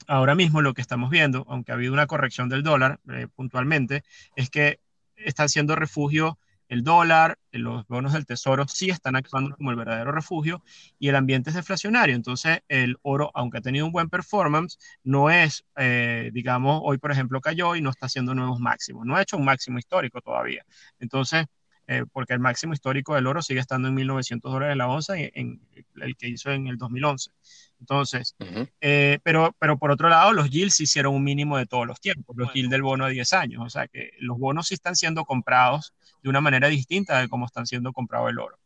ahora 0.07 0.35
mismo 0.35 0.61
lo 0.61 0.73
que 0.73 0.81
estamos 0.81 1.09
viendo, 1.09 1.45
aunque 1.47 1.71
ha 1.71 1.75
habido 1.75 1.93
una 1.93 2.07
corrección 2.07 2.49
del 2.49 2.63
dólar 2.63 2.99
eh, 3.09 3.27
puntualmente, 3.33 4.03
es 4.35 4.49
que 4.49 4.79
está 5.15 5.47
siendo 5.47 5.75
refugio 5.75 6.37
el 6.71 6.85
dólar, 6.85 7.37
los 7.51 7.85
bonos 7.87 8.13
del 8.13 8.25
tesoro 8.25 8.65
sí 8.65 8.89
están 8.89 9.17
actuando 9.17 9.57
como 9.57 9.71
el 9.71 9.75
verdadero 9.75 10.13
refugio 10.13 10.63
y 10.97 11.09
el 11.09 11.17
ambiente 11.17 11.49
es 11.49 11.57
deflacionario. 11.57 12.15
Entonces, 12.15 12.61
el 12.69 12.95
oro, 13.01 13.29
aunque 13.33 13.57
ha 13.57 13.61
tenido 13.61 13.85
un 13.85 13.91
buen 13.91 14.09
performance, 14.09 14.79
no 15.03 15.29
es, 15.29 15.65
eh, 15.75 16.29
digamos, 16.31 16.79
hoy 16.85 16.97
por 16.97 17.11
ejemplo 17.11 17.41
cayó 17.41 17.75
y 17.75 17.81
no 17.81 17.89
está 17.89 18.05
haciendo 18.05 18.33
nuevos 18.33 18.61
máximos. 18.61 19.05
No 19.05 19.17
ha 19.17 19.21
hecho 19.21 19.35
un 19.35 19.43
máximo 19.43 19.79
histórico 19.79 20.21
todavía. 20.21 20.65
Entonces, 20.97 21.45
eh, 21.87 22.05
porque 22.11 22.33
el 22.33 22.39
máximo 22.39 22.73
histórico 22.73 23.15
del 23.15 23.27
oro 23.27 23.41
sigue 23.41 23.59
estando 23.59 23.87
en 23.87 23.95
1.900 23.95 24.41
dólares 24.41 24.77
la 24.77 24.87
onza, 24.87 25.17
en, 25.17 25.61
el 25.95 26.15
que 26.15 26.27
hizo 26.29 26.51
en 26.51 26.67
el 26.67 26.77
2011. 26.77 27.31
Entonces, 27.79 28.35
eh, 28.79 29.19
pero, 29.23 29.55
pero 29.59 29.77
por 29.77 29.91
otro 29.91 30.07
lado, 30.07 30.33
los 30.33 30.49
yields 30.49 30.79
hicieron 30.79 31.15
un 31.15 31.23
mínimo 31.23 31.57
de 31.57 31.65
todos 31.65 31.87
los 31.87 31.99
tiempos, 31.99 32.35
los 32.37 32.53
yields 32.53 32.69
del 32.69 32.83
bono 32.83 33.05
a 33.05 33.09
10 33.09 33.33
años, 33.33 33.63
o 33.65 33.69
sea 33.69 33.87
que 33.87 34.11
los 34.19 34.37
bonos 34.37 34.67
sí 34.67 34.75
están 34.75 34.95
siendo 34.95 35.25
comprados 35.25 35.93
de 36.21 36.29
una 36.29 36.41
manera 36.41 36.67
distinta 36.67 37.19
de 37.19 37.27
cómo 37.27 37.47
están 37.47 37.65
siendo 37.65 37.91
comprados 37.91 38.29
el 38.29 38.39
oro. 38.39 38.57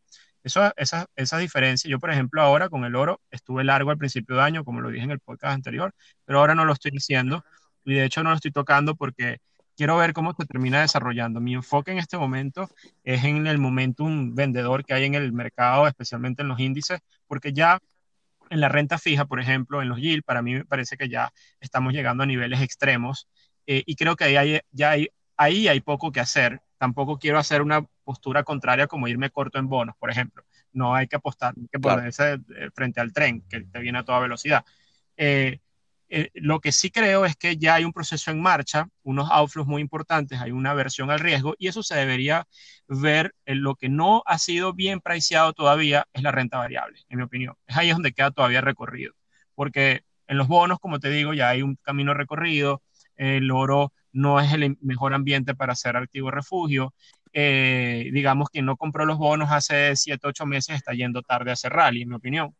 Eso, 0.43 0.71
esa, 0.75 1.07
esa 1.15 1.37
diferencia, 1.39 1.89
yo 1.89 1.97
por 1.97 2.11
ejemplo 2.11 2.41
ahora 2.41 2.69
con 2.69 2.85
el 2.85 2.95
oro 2.95 3.21
estuve 3.31 3.63
largo 3.63 3.89
al 3.89 3.97
principio 3.97 4.35
de 4.35 4.43
año, 4.43 4.63
como 4.63 4.81
lo 4.81 4.89
dije 4.89 5.03
en 5.03 5.11
el 5.11 5.19
podcast 5.19 5.55
anterior, 5.55 5.95
pero 6.25 6.39
ahora 6.39 6.53
no 6.53 6.65
lo 6.65 6.73
estoy 6.73 6.91
haciendo 6.95 7.43
y 7.83 7.95
de 7.95 8.05
hecho 8.05 8.21
no 8.21 8.29
lo 8.29 8.35
estoy 8.35 8.51
tocando 8.51 8.95
porque 8.95 9.39
quiero 9.75 9.97
ver 9.97 10.13
cómo 10.13 10.33
se 10.33 10.45
termina 10.45 10.81
desarrollando. 10.81 11.39
Mi 11.39 11.53
enfoque 11.53 11.91
en 11.91 11.97
este 11.97 12.17
momento 12.17 12.69
es 13.03 13.23
en 13.23 13.47
el 13.47 13.57
momentum 13.57 14.33
vendedor 14.35 14.85
que 14.85 14.93
hay 14.93 15.05
en 15.05 15.15
el 15.15 15.31
mercado, 15.33 15.87
especialmente 15.87 16.41
en 16.41 16.47
los 16.47 16.59
índices, 16.59 16.99
porque 17.27 17.53
ya 17.53 17.79
en 18.49 18.61
la 18.61 18.69
renta 18.69 18.97
fija, 18.97 19.25
por 19.25 19.39
ejemplo, 19.39 19.81
en 19.81 19.89
los 19.89 19.99
yield, 19.99 20.23
para 20.23 20.41
mí 20.41 20.53
me 20.53 20.65
parece 20.65 20.97
que 20.97 21.09
ya 21.09 21.31
estamos 21.59 21.93
llegando 21.93 22.23
a 22.23 22.25
niveles 22.25 22.61
extremos 22.61 23.27
eh, 23.67 23.83
y 23.85 23.95
creo 23.95 24.15
que 24.15 24.25
ahí 24.25 24.35
hay, 24.35 24.59
ya 24.71 24.91
hay, 24.91 25.09
ahí 25.37 25.67
hay 25.67 25.81
poco 25.81 26.11
que 26.11 26.19
hacer. 26.19 26.61
Tampoco 26.77 27.17
quiero 27.17 27.39
hacer 27.39 27.61
una 27.61 27.85
postura 28.03 28.43
contraria 28.43 28.87
como 28.87 29.07
irme 29.07 29.29
corto 29.29 29.57
en 29.57 29.67
bonos, 29.67 29.95
por 29.97 30.11
ejemplo. 30.11 30.43
No 30.71 30.93
hay 30.93 31.07
que 31.07 31.15
apostar, 31.15 31.53
hay 31.57 31.67
que 31.71 31.79
ponerse 31.79 32.33
eh, 32.33 32.69
frente 32.73 32.99
al 32.99 33.13
tren 33.13 33.41
que 33.49 33.61
te 33.61 33.79
viene 33.79 33.99
a 33.99 34.03
toda 34.03 34.19
velocidad. 34.19 34.63
Eh, 35.17 35.59
eh, 36.09 36.29
lo 36.33 36.59
que 36.59 36.71
sí 36.71 36.91
creo 36.91 37.25
es 37.25 37.35
que 37.35 37.57
ya 37.57 37.75
hay 37.75 37.85
un 37.85 37.93
proceso 37.93 38.31
en 38.31 38.41
marcha, 38.41 38.87
unos 39.03 39.29
outflows 39.31 39.67
muy 39.67 39.81
importantes, 39.81 40.39
hay 40.39 40.51
una 40.51 40.71
aversión 40.71 41.09
al 41.11 41.19
riesgo 41.19 41.55
y 41.57 41.67
eso 41.67 41.83
se 41.83 41.95
debería 41.95 42.47
ver 42.87 43.33
en 43.45 43.61
lo 43.63 43.75
que 43.75 43.89
no 43.89 44.23
ha 44.25 44.37
sido 44.37 44.73
bien 44.73 45.01
priceado 45.01 45.53
todavía 45.53 46.07
es 46.13 46.21
la 46.21 46.31
renta 46.31 46.57
variable, 46.57 46.99
en 47.09 47.17
mi 47.17 47.23
opinión. 47.23 47.55
Es 47.67 47.75
ahí 47.77 47.89
donde 47.89 48.13
queda 48.13 48.31
todavía 48.31 48.61
recorrido, 48.61 49.13
porque 49.55 50.01
en 50.27 50.37
los 50.37 50.47
bonos, 50.47 50.79
como 50.79 50.99
te 50.99 51.09
digo, 51.09 51.33
ya 51.33 51.49
hay 51.49 51.61
un 51.61 51.75
camino 51.77 52.13
recorrido, 52.13 52.81
el 53.15 53.51
oro 53.51 53.93
no 54.11 54.39
es 54.39 54.51
el 54.53 54.77
mejor 54.81 55.13
ambiente 55.13 55.55
para 55.55 55.73
hacer 55.73 55.97
activo 55.97 56.31
refugio. 56.31 56.93
Eh, 57.37 58.11
digamos, 58.13 58.49
quien 58.49 58.65
no 58.65 58.77
compró 58.77 59.05
los 59.05 59.17
bonos 59.17 59.51
hace 59.51 59.93
7, 59.93 60.25
8 60.25 60.45
meses 60.45 60.77
está 60.77 60.93
yendo 60.93 61.21
tarde 61.21 61.49
a 61.49 61.53
hacer 61.53 61.73
rally, 61.73 62.03
en 62.03 62.09
mi 62.09 62.15
opinión. 62.15 62.55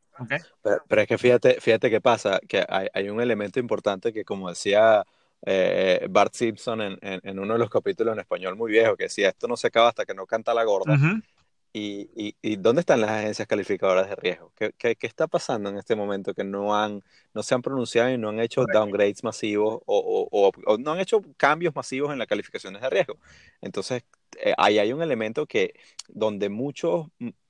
Pero, 0.62 1.02
es 1.02 1.08
que 1.08 1.18
fíjate, 1.18 1.62
fíjate 1.62 1.90
qué 1.90 2.02
pasa, 2.02 2.42
que 2.46 2.66
hay, 2.68 2.88
hay 2.94 3.10
un 3.10 3.22
elemento 3.22 3.58
importante 3.58 4.12
que 4.12 4.26
como 4.26 4.50
decía 4.50 5.06
eh, 5.46 6.06
Bart 6.10 6.34
Simpson 6.34 6.82
en, 6.82 7.00
en, 7.02 7.40
uno 7.40 7.54
de 7.54 7.60
los 7.60 7.70
capítulos 7.70 8.14
en 8.14 8.20
español 8.20 8.58
muy 8.58 8.70
viejo, 8.70 8.98
que 8.98 9.06
decía, 9.06 9.30
esto 9.30 9.48
no 9.48 9.56
se 9.56 9.68
acaba 9.68 9.88
hasta 9.88 10.06
que 10.06 10.14
no 10.14 10.26
canta 10.26 10.54
la 10.54 10.66
gorda. 10.66 10.98
y, 11.72 12.10
y, 12.14 12.36
y, 12.42 12.58
dónde 12.58 12.82
están 12.82 13.00
las 13.00 13.12
agencias 13.12 13.48
calificadoras 13.48 14.10
de 14.10 14.16
riesgo? 14.18 14.52
¿Qué, 14.58 14.74
¿Qué, 14.78 14.98
qué, 14.98 15.08
está 15.08 15.28
pasando 15.28 15.70
en 15.70 15.78
este 15.78 15.96
momento 15.96 16.34
que 16.34 16.44
no, 16.44 16.76
han, 16.76 17.02
no 17.34 17.44
se 17.44 17.56
han 17.56 17.62
pronunciado 17.62 18.10
y 18.10 18.18
no 18.18 18.28
han 18.28 18.42
hecho 18.42 18.66
downgrades 18.74 19.24
masivos 19.24 19.80
o, 19.86 20.30
o, 20.32 20.52
o, 20.66 20.78
no 20.78 20.92
han 20.92 21.00
hecho 21.00 21.22
cambios 21.38 21.74
masivos 21.74 22.12
en 22.12 22.20
las 22.20 22.28
calificaciones 22.28 22.82
de 22.82 22.90
riesgo? 22.90 23.18
Entonces, 23.62 24.04
eh, 24.44 24.54
ahí 24.58 24.80
hay 24.80 24.94
un 24.94 25.02
elemento 25.02 25.46
que 25.46 25.74
donde 26.08 26.50
muchos, 26.50 27.08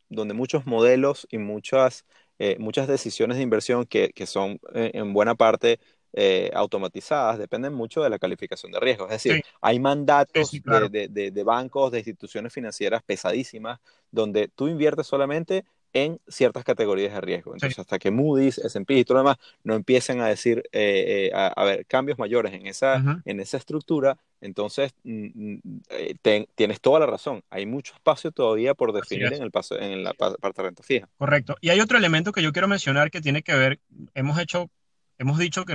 donde 0.10 0.34
muchos 0.34 0.66
modelos 0.66 1.28
y 1.30 1.38
muchas 1.38 2.06
eh, 2.38 2.58
muchas 2.60 2.88
decisiones 2.88 3.38
de 3.38 3.44
inversión 3.44 3.86
que, 3.86 4.12
que 4.14 4.26
son 4.28 4.60
eh, 4.74 4.92
en 4.94 5.14
buena 5.14 5.36
parte 5.36 5.80
eh, 6.12 6.52
automatizadas 6.54 7.38
dependen 7.38 7.74
mucho 7.74 8.04
de 8.04 8.10
la 8.10 8.20
calificación 8.20 8.74
de 8.74 8.80
riesgo. 8.80 9.06
Es 9.06 9.24
decir, 9.24 9.44
hay 9.62 9.80
mandatos 9.80 10.52
de, 10.52 11.08
de, 11.10 11.32
de, 11.32 11.44
bancos, 11.44 11.92
de 11.92 12.00
instituciones 12.00 12.52
financieras 12.54 13.04
pesadísimas, 13.04 13.80
donde 14.12 14.50
tú 14.50 14.68
inviertes 14.68 15.08
solamente 15.08 15.64
en 15.96 16.20
ciertas 16.28 16.66
categorías 16.66 17.14
de 17.14 17.22
riesgo. 17.22 17.54
Entonces, 17.54 17.80
hasta 17.80 17.98
que 17.98 18.12
Moody's, 18.12 18.58
S&P 18.58 18.96
y 18.96 19.06
todo 19.06 19.16
lo 19.16 19.20
demás 19.22 19.38
no 19.64 19.76
empiecen 19.76 20.20
a 20.20 20.28
decir, 20.28 20.62
eh, 20.74 21.32
eh, 21.32 21.32
a, 21.34 21.64
ver, 21.64 21.86
cambios 21.86 22.20
mayores 22.20 22.54
en 22.54 22.68
esa, 22.68 23.22
en 23.24 23.40
esa 23.40 23.56
estructura, 23.56 24.18
entonces 24.42 24.94
mm, 25.06 25.28
mm, 25.34 25.62
eh, 25.92 26.48
tienes 26.54 26.82
toda 26.82 27.00
la 27.00 27.06
razón. 27.06 27.44
Hay 27.50 27.66
mucho 27.66 27.94
espacio 27.94 28.34
todavía 28.34 28.74
por 28.74 28.92
definir 28.92 29.32
en, 29.32 29.42
el 29.42 29.52
paso, 29.52 29.80
en 29.80 30.04
la 30.04 30.14
parte 30.14 30.62
de 30.62 30.68
renta 30.68 30.84
fija. 30.84 31.08
Correcto. 31.18 31.56
Y 31.62 31.70
hay 31.70 31.80
otro 31.80 31.98
elemento 31.98 32.34
que 32.34 32.44
yo 32.44 32.52
quiero 32.52 32.68
mencionar 32.68 33.10
que 33.10 33.22
tiene 33.22 33.42
que 33.42 33.56
ver, 33.56 33.80
hemos 34.16 34.38
hecho, 34.38 34.70
hemos 35.18 35.38
dicho 35.38 35.64
que 35.64 35.74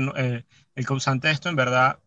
el 0.74 0.86
causante 0.86 1.28
de 1.28 1.32
esto 1.32 1.48
en 1.48 1.56
verdad 1.56 1.98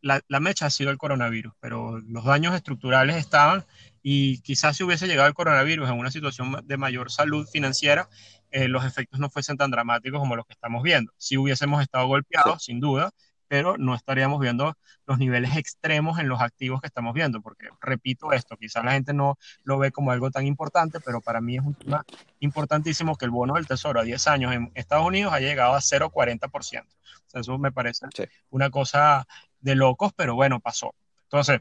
la, 0.00 0.22
la, 0.28 0.40
mecha 0.40 0.64
ha 0.66 0.70
sido 0.70 0.90
el 0.90 0.96
coronavirus, 0.96 1.52
pero 1.60 1.98
los 1.98 2.24
daños 2.24 2.54
estructurales 2.54 3.16
estaban 3.16 3.66
y 4.10 4.40
quizás 4.40 4.74
si 4.74 4.84
hubiese 4.84 5.06
llegado 5.06 5.28
el 5.28 5.34
coronavirus 5.34 5.90
en 5.90 5.98
una 5.98 6.10
situación 6.10 6.62
de 6.64 6.76
mayor 6.78 7.10
salud 7.10 7.46
financiera, 7.46 8.08
eh, 8.50 8.66
los 8.66 8.86
efectos 8.86 9.20
no 9.20 9.28
fuesen 9.28 9.58
tan 9.58 9.70
dramáticos 9.70 10.18
como 10.18 10.34
los 10.34 10.46
que 10.46 10.54
estamos 10.54 10.82
viendo. 10.82 11.12
Si 11.18 11.36
hubiésemos 11.36 11.82
estado 11.82 12.06
golpeados, 12.06 12.64
sin 12.64 12.80
duda, 12.80 13.10
pero 13.48 13.76
no 13.76 13.94
estaríamos 13.94 14.40
viendo 14.40 14.78
los 15.04 15.18
niveles 15.18 15.58
extremos 15.58 16.18
en 16.18 16.28
los 16.30 16.40
activos 16.40 16.80
que 16.80 16.86
estamos 16.86 17.12
viendo, 17.12 17.42
porque 17.42 17.68
repito 17.82 18.32
esto, 18.32 18.56
quizás 18.56 18.82
la 18.82 18.92
gente 18.92 19.12
no 19.12 19.36
lo 19.64 19.76
ve 19.76 19.92
como 19.92 20.10
algo 20.10 20.30
tan 20.30 20.46
importante, 20.46 21.00
pero 21.00 21.20
para 21.20 21.42
mí 21.42 21.56
es 21.56 21.62
un 21.62 21.74
tema 21.74 22.02
importantísimo 22.40 23.14
que 23.14 23.26
el 23.26 23.30
bono 23.30 23.56
del 23.56 23.66
tesoro 23.66 24.00
a 24.00 24.04
10 24.04 24.26
años 24.28 24.54
en 24.54 24.72
Estados 24.74 25.06
Unidos 25.06 25.34
ha 25.34 25.40
llegado 25.40 25.74
a 25.74 25.80
0,40%. 25.80 26.82
O 26.82 27.30
sea, 27.30 27.42
eso 27.42 27.58
me 27.58 27.72
parece 27.72 28.06
una 28.48 28.70
cosa 28.70 29.26
de 29.60 29.74
locos, 29.74 30.14
pero 30.16 30.34
bueno, 30.34 30.60
pasó. 30.60 30.94
Entonces, 31.24 31.60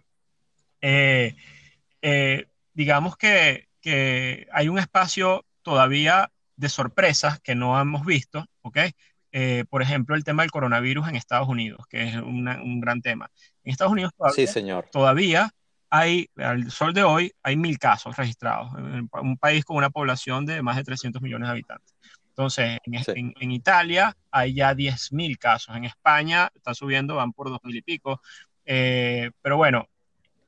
eh, 0.79 1.35
eh, 2.09 2.47
digamos 2.73 3.17
que, 3.17 3.67
hay 4.51 4.67
un 4.67 4.79
espacio 4.79 5.45
todavía 5.61 6.31
de 6.57 6.67
sorpresas 6.67 7.39
que 7.39 7.55
no 7.55 7.79
hemos 7.79 8.05
visto, 8.05 8.45
¿ok? 8.61 8.77
eh, 9.31 9.65
por 9.69 9.81
ejemplo, 9.81 10.15
el 10.15 10.23
tema 10.23 10.43
del 10.43 10.51
coronavirus 10.51 11.07
en 11.07 11.15
Estados 11.15 11.47
Unidos, 11.47 11.85
que 11.89 12.03
es 12.03 12.15
un 12.15 12.79
gran 12.79 13.01
tema. 13.01 13.29
En 13.63 13.71
Estados 13.71 13.93
Unidos 13.93 14.13
todavía, 14.17 14.47
sí, 14.47 14.51
señor. 14.51 14.89
todavía 14.91 15.51
hay, 15.89 16.29
al 16.37 16.71
sol 16.71 16.93
de 16.93 17.03
hoy, 17.03 17.33
hay 17.43 17.55
mil 17.55 17.77
casos 17.77 18.15
registrados, 18.15 18.73
en 18.77 19.09
un 19.11 19.37
país 19.37 19.63
con 19.63 19.77
una 19.77 19.89
población 19.89 20.45
de 20.45 20.61
más 20.61 20.75
de 20.75 20.83
300 20.83 21.21
millones 21.21 21.47
de 21.47 21.51
habitantes. 21.51 21.95
Entonces, 22.29 22.77
en, 22.83 23.51
Italia 23.51 24.15
hay 24.31 24.53
ya 24.53 24.73
10.000 24.73 25.37
casos, 25.37 25.75
en 25.75 25.85
España 25.85 26.51
está 26.53 26.73
subiendo, 26.73 27.15
van 27.15 27.33
por 27.33 27.49
2.000 27.49 27.75
y 27.75 27.81
pico. 27.81 28.21
Eh, 28.65 29.31
pero 29.41 29.57
bueno, 29.57 29.87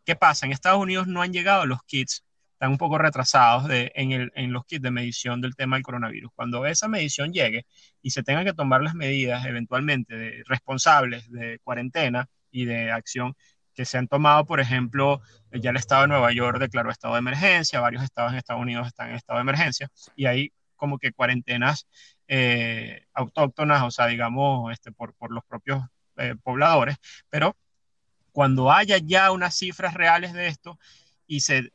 ¿qué 0.10 0.16
pasa? 0.16 0.47
En 0.47 0.51
Estados 0.51 0.82
Unidos 0.82 1.05
no 1.05 1.22
han 1.22 1.32
llegado 1.32 1.68
los 1.68 1.84
kits, 1.84 2.26
están 2.53 2.72
un 2.72 2.80
poco 2.80 2.97
retrasados 2.97 3.70
en, 3.70 4.32
en 4.34 4.51
los 4.51 4.66
kits 4.66 4.82
de 4.82 4.89
medición 4.89 5.39
del 5.39 5.55
tema 5.55 5.76
del 5.76 5.84
coronavirus. 5.84 6.32
Cuando 6.34 6.66
esa 6.66 6.88
medición 6.88 7.32
llegue 7.32 7.68
y 8.01 8.10
se 8.10 8.24
tengan 8.24 8.43
que 8.43 8.53
tomar 8.53 8.82
las 8.82 8.95
medidas 8.95 9.45
eventualmente 9.45 10.18
de, 10.18 10.43
responsables 10.47 11.30
de 11.32 11.60
cuarentena 11.64 12.28
y 12.49 12.66
de 12.66 12.91
acción, 12.91 13.36
que 13.76 13.86
se 13.86 13.99
han 13.99 14.07
tomado, 14.07 14.47
por 14.47 14.60
ejemplo, 14.60 15.22
ya 15.51 15.70
el 15.70 15.76
estado 15.78 16.01
de 16.01 16.07
Nueva 16.07 16.32
York 16.32 16.57
declaró 16.57 16.89
estado 16.89 17.14
de 17.14 17.20
emergencia, 17.20 17.80
varios 17.80 18.03
estados 18.03 18.32
en 18.32 18.39
Estados 18.39 18.64
Unidos 18.64 18.88
están 18.88 19.12
en 19.12 19.16
estado 19.16 19.38
de 19.38 19.41
emergencia, 19.41 19.89
y 20.16 20.26
hay 20.26 20.51
como 20.76 20.97
que 20.97 21.12
cuarentenas 21.12 21.88
eh, 22.28 23.05
autóctonas, 23.14 23.84
o 23.84 23.91
sea, 23.91 24.07
digamos, 24.07 24.72
este, 24.72 24.91
por, 24.91 25.14
por 25.14 25.30
los 25.32 25.43
propios 25.45 25.84
eh, 26.18 26.34
pobladores, 26.41 26.97
pero 27.30 27.55
cuando 28.40 28.72
haya 28.72 29.00
ya 29.00 29.34
unas 29.34 29.54
cifras 29.54 29.96
reales 29.96 30.32
de 30.32 30.48
esto 30.48 30.80
y 31.28 31.42
se, 31.42 31.74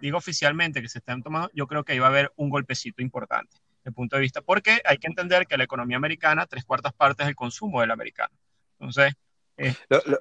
diga 0.00 0.16
oficialmente 0.16 0.80
que 0.80 0.88
se 0.88 1.00
están 1.00 1.22
tomando, 1.22 1.50
yo 1.52 1.66
creo 1.66 1.84
que 1.84 1.92
ahí 1.92 1.98
va 1.98 2.06
a 2.06 2.08
haber 2.08 2.32
un 2.36 2.48
golpecito 2.48 3.02
importante 3.02 3.58
el 3.84 3.92
punto 3.92 4.16
de 4.16 4.22
vista, 4.22 4.40
porque 4.40 4.80
hay 4.86 4.96
que 4.96 5.06
entender 5.06 5.46
que 5.46 5.58
la 5.58 5.64
economía 5.64 5.98
americana, 5.98 6.46
tres 6.46 6.64
cuartas 6.64 6.94
partes 6.94 7.26
del 7.26 7.36
consumo 7.36 7.82
del 7.82 7.90
americano. 7.90 8.34
Entonces, 8.78 9.12
eh, 9.58 9.74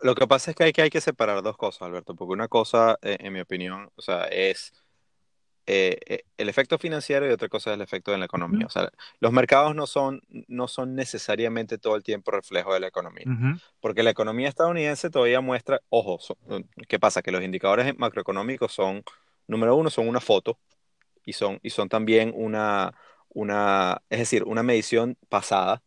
lo, 0.03 0.13
que 0.13 0.27
pasa 0.27 0.51
es 0.51 0.57
que 0.57 0.65
hay, 0.65 0.73
que 0.73 0.81
hay 0.81 0.89
que 0.89 0.99
separar 0.99 1.41
dos 1.41 1.55
cosas, 1.55 1.83
Alberto, 1.83 2.15
porque 2.15 2.33
una 2.33 2.49
cosa, 2.49 2.99
en 3.01 3.31
mi 3.31 3.39
opinión, 3.39 3.89
o 3.95 4.01
sea, 4.01 4.25
es 4.25 4.73
eh, 5.67 5.97
eh, 6.05 6.23
el 6.37 6.47
efecto 6.49 6.77
financiero 6.77 7.27
y 7.27 7.31
otra 7.31 7.49
cosa 7.49 7.71
es 7.71 7.75
el 7.75 7.81
efecto 7.81 8.13
en 8.13 8.19
la 8.19 8.27
economía. 8.27 8.67
O 8.67 8.69
sea, 8.69 8.91
los 9.19 9.31
mercados 9.31 9.75
no 9.75 9.87
son, 9.87 10.21
no 10.47 10.67
son 10.67 10.93
necesariamente 10.93 11.77
todo 11.77 11.95
el 11.95 12.03
tiempo 12.03 12.31
reflejo 12.31 12.73
de 12.73 12.79
la 12.79 12.87
economía, 12.87 13.25
porque 13.79 14.03
la 14.03 14.11
economía 14.11 14.47
estadounidense 14.47 15.09
todavía 15.09 15.41
muestra, 15.41 15.81
ojo, 15.89 16.19
¿qué 16.87 16.99
pasa? 16.99 17.21
Que 17.21 17.31
los 17.31 17.43
indicadores 17.43 17.97
macroeconómicos 17.97 18.71
son, 18.73 19.03
número 19.47 19.75
uno, 19.75 19.89
son 19.89 20.07
una 20.07 20.19
foto 20.19 20.59
y 21.23 21.33
son, 21.33 21.59
y 21.63 21.71
son 21.71 21.89
también 21.89 22.31
una, 22.35 22.93
una, 23.29 24.01
es 24.09 24.19
decir, 24.19 24.43
una 24.43 24.61
medición 24.61 25.17
pasada 25.29 25.81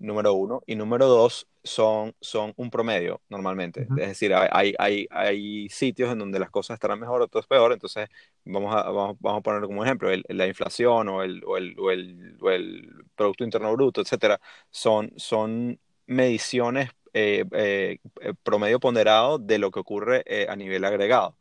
número 0.00 0.34
uno. 0.34 0.62
Y 0.66 0.74
número 0.74 1.06
dos, 1.06 1.46
son, 1.62 2.14
son 2.20 2.52
un 2.56 2.70
promedio 2.70 3.20
normalmente. 3.28 3.82
Es 3.82 4.08
decir, 4.08 4.34
hay, 4.34 4.74
hay, 4.78 5.06
hay, 5.10 5.68
sitios 5.68 6.10
en 6.10 6.18
donde 6.18 6.38
las 6.38 6.50
cosas 6.50 6.74
estarán 6.74 6.98
mejor, 6.98 7.22
otros 7.22 7.46
peor. 7.46 7.72
Entonces, 7.72 8.08
vamos 8.44 8.74
a, 8.74 8.90
vamos, 8.90 9.16
vamos 9.20 9.40
a 9.40 9.42
poner 9.42 9.62
como 9.62 9.84
ejemplo 9.84 10.10
la 10.28 10.46
inflación 10.46 11.08
o 11.08 11.22
el, 11.22 11.44
o 11.44 11.56
el, 11.56 11.78
o 11.78 11.90
el, 11.90 12.36
o 12.40 12.50
el, 12.50 13.04
Producto 13.14 13.44
Interno 13.44 13.72
Bruto, 13.74 14.00
etcétera. 14.00 14.40
Son, 14.70 15.12
son 15.16 15.78
mediciones 16.06 16.90
eh, 17.12 17.44
eh, 17.52 17.98
eh, 18.20 18.34
promedio 18.42 18.80
ponderado 18.80 19.38
de 19.38 19.58
lo 19.58 19.70
que 19.70 19.80
ocurre 19.80 20.24
a 20.48 20.56
nivel 20.56 20.84
agregado. 20.84 21.36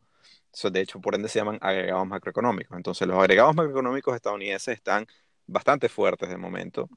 Eso, 0.53 0.70
de 0.70 0.82
hecho, 0.82 0.99
por 0.99 1.16
ende 1.16 1.30
se 1.30 1.39
llaman 1.39 1.60
agregados 1.62 2.07
macroeconómicos. 2.07 2.76
Entonces, 2.76 3.07
los 3.07 3.18
agregados 3.18 3.55
macroeconómicos 3.55 4.16
estadounidenses 4.16 4.76
están 4.76 5.07
bastante 5.47 5.89
fuertes 5.89 6.30
de 6.30 6.38
momento 6.38 6.89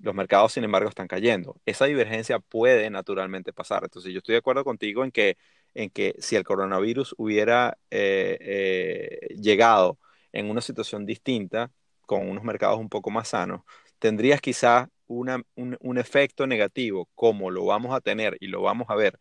los 0.00 0.14
mercados, 0.14 0.52
sin 0.52 0.64
embargo, 0.64 0.88
están 0.88 1.08
cayendo. 1.08 1.60
Esa 1.66 1.86
divergencia 1.86 2.38
puede 2.38 2.88
naturalmente 2.90 3.52
pasar. 3.52 3.84
Entonces, 3.84 4.12
yo 4.12 4.18
estoy 4.18 4.34
de 4.34 4.38
acuerdo 4.38 4.64
contigo 4.64 5.04
en 5.04 5.10
que, 5.10 5.36
en 5.74 5.90
que 5.90 6.14
si 6.18 6.36
el 6.36 6.44
coronavirus 6.44 7.14
hubiera 7.18 7.78
eh, 7.90 8.38
eh, 8.40 9.34
llegado 9.34 9.98
en 10.32 10.50
una 10.50 10.60
situación 10.60 11.04
distinta, 11.06 11.70
con 12.06 12.28
unos 12.28 12.44
mercados 12.44 12.78
un 12.78 12.88
poco 12.88 13.10
más 13.10 13.28
sanos, 13.28 13.62
tendrías 13.98 14.40
quizás 14.40 14.88
un, 15.06 15.98
efecto 15.98 16.46
negativo, 16.46 17.08
como 17.14 17.50
lo 17.50 17.64
vamos 17.64 17.94
a 17.94 18.00
tener 18.00 18.36
y 18.40 18.46
lo 18.46 18.62
vamos 18.62 18.88
a 18.90 18.94
ver 18.94 19.18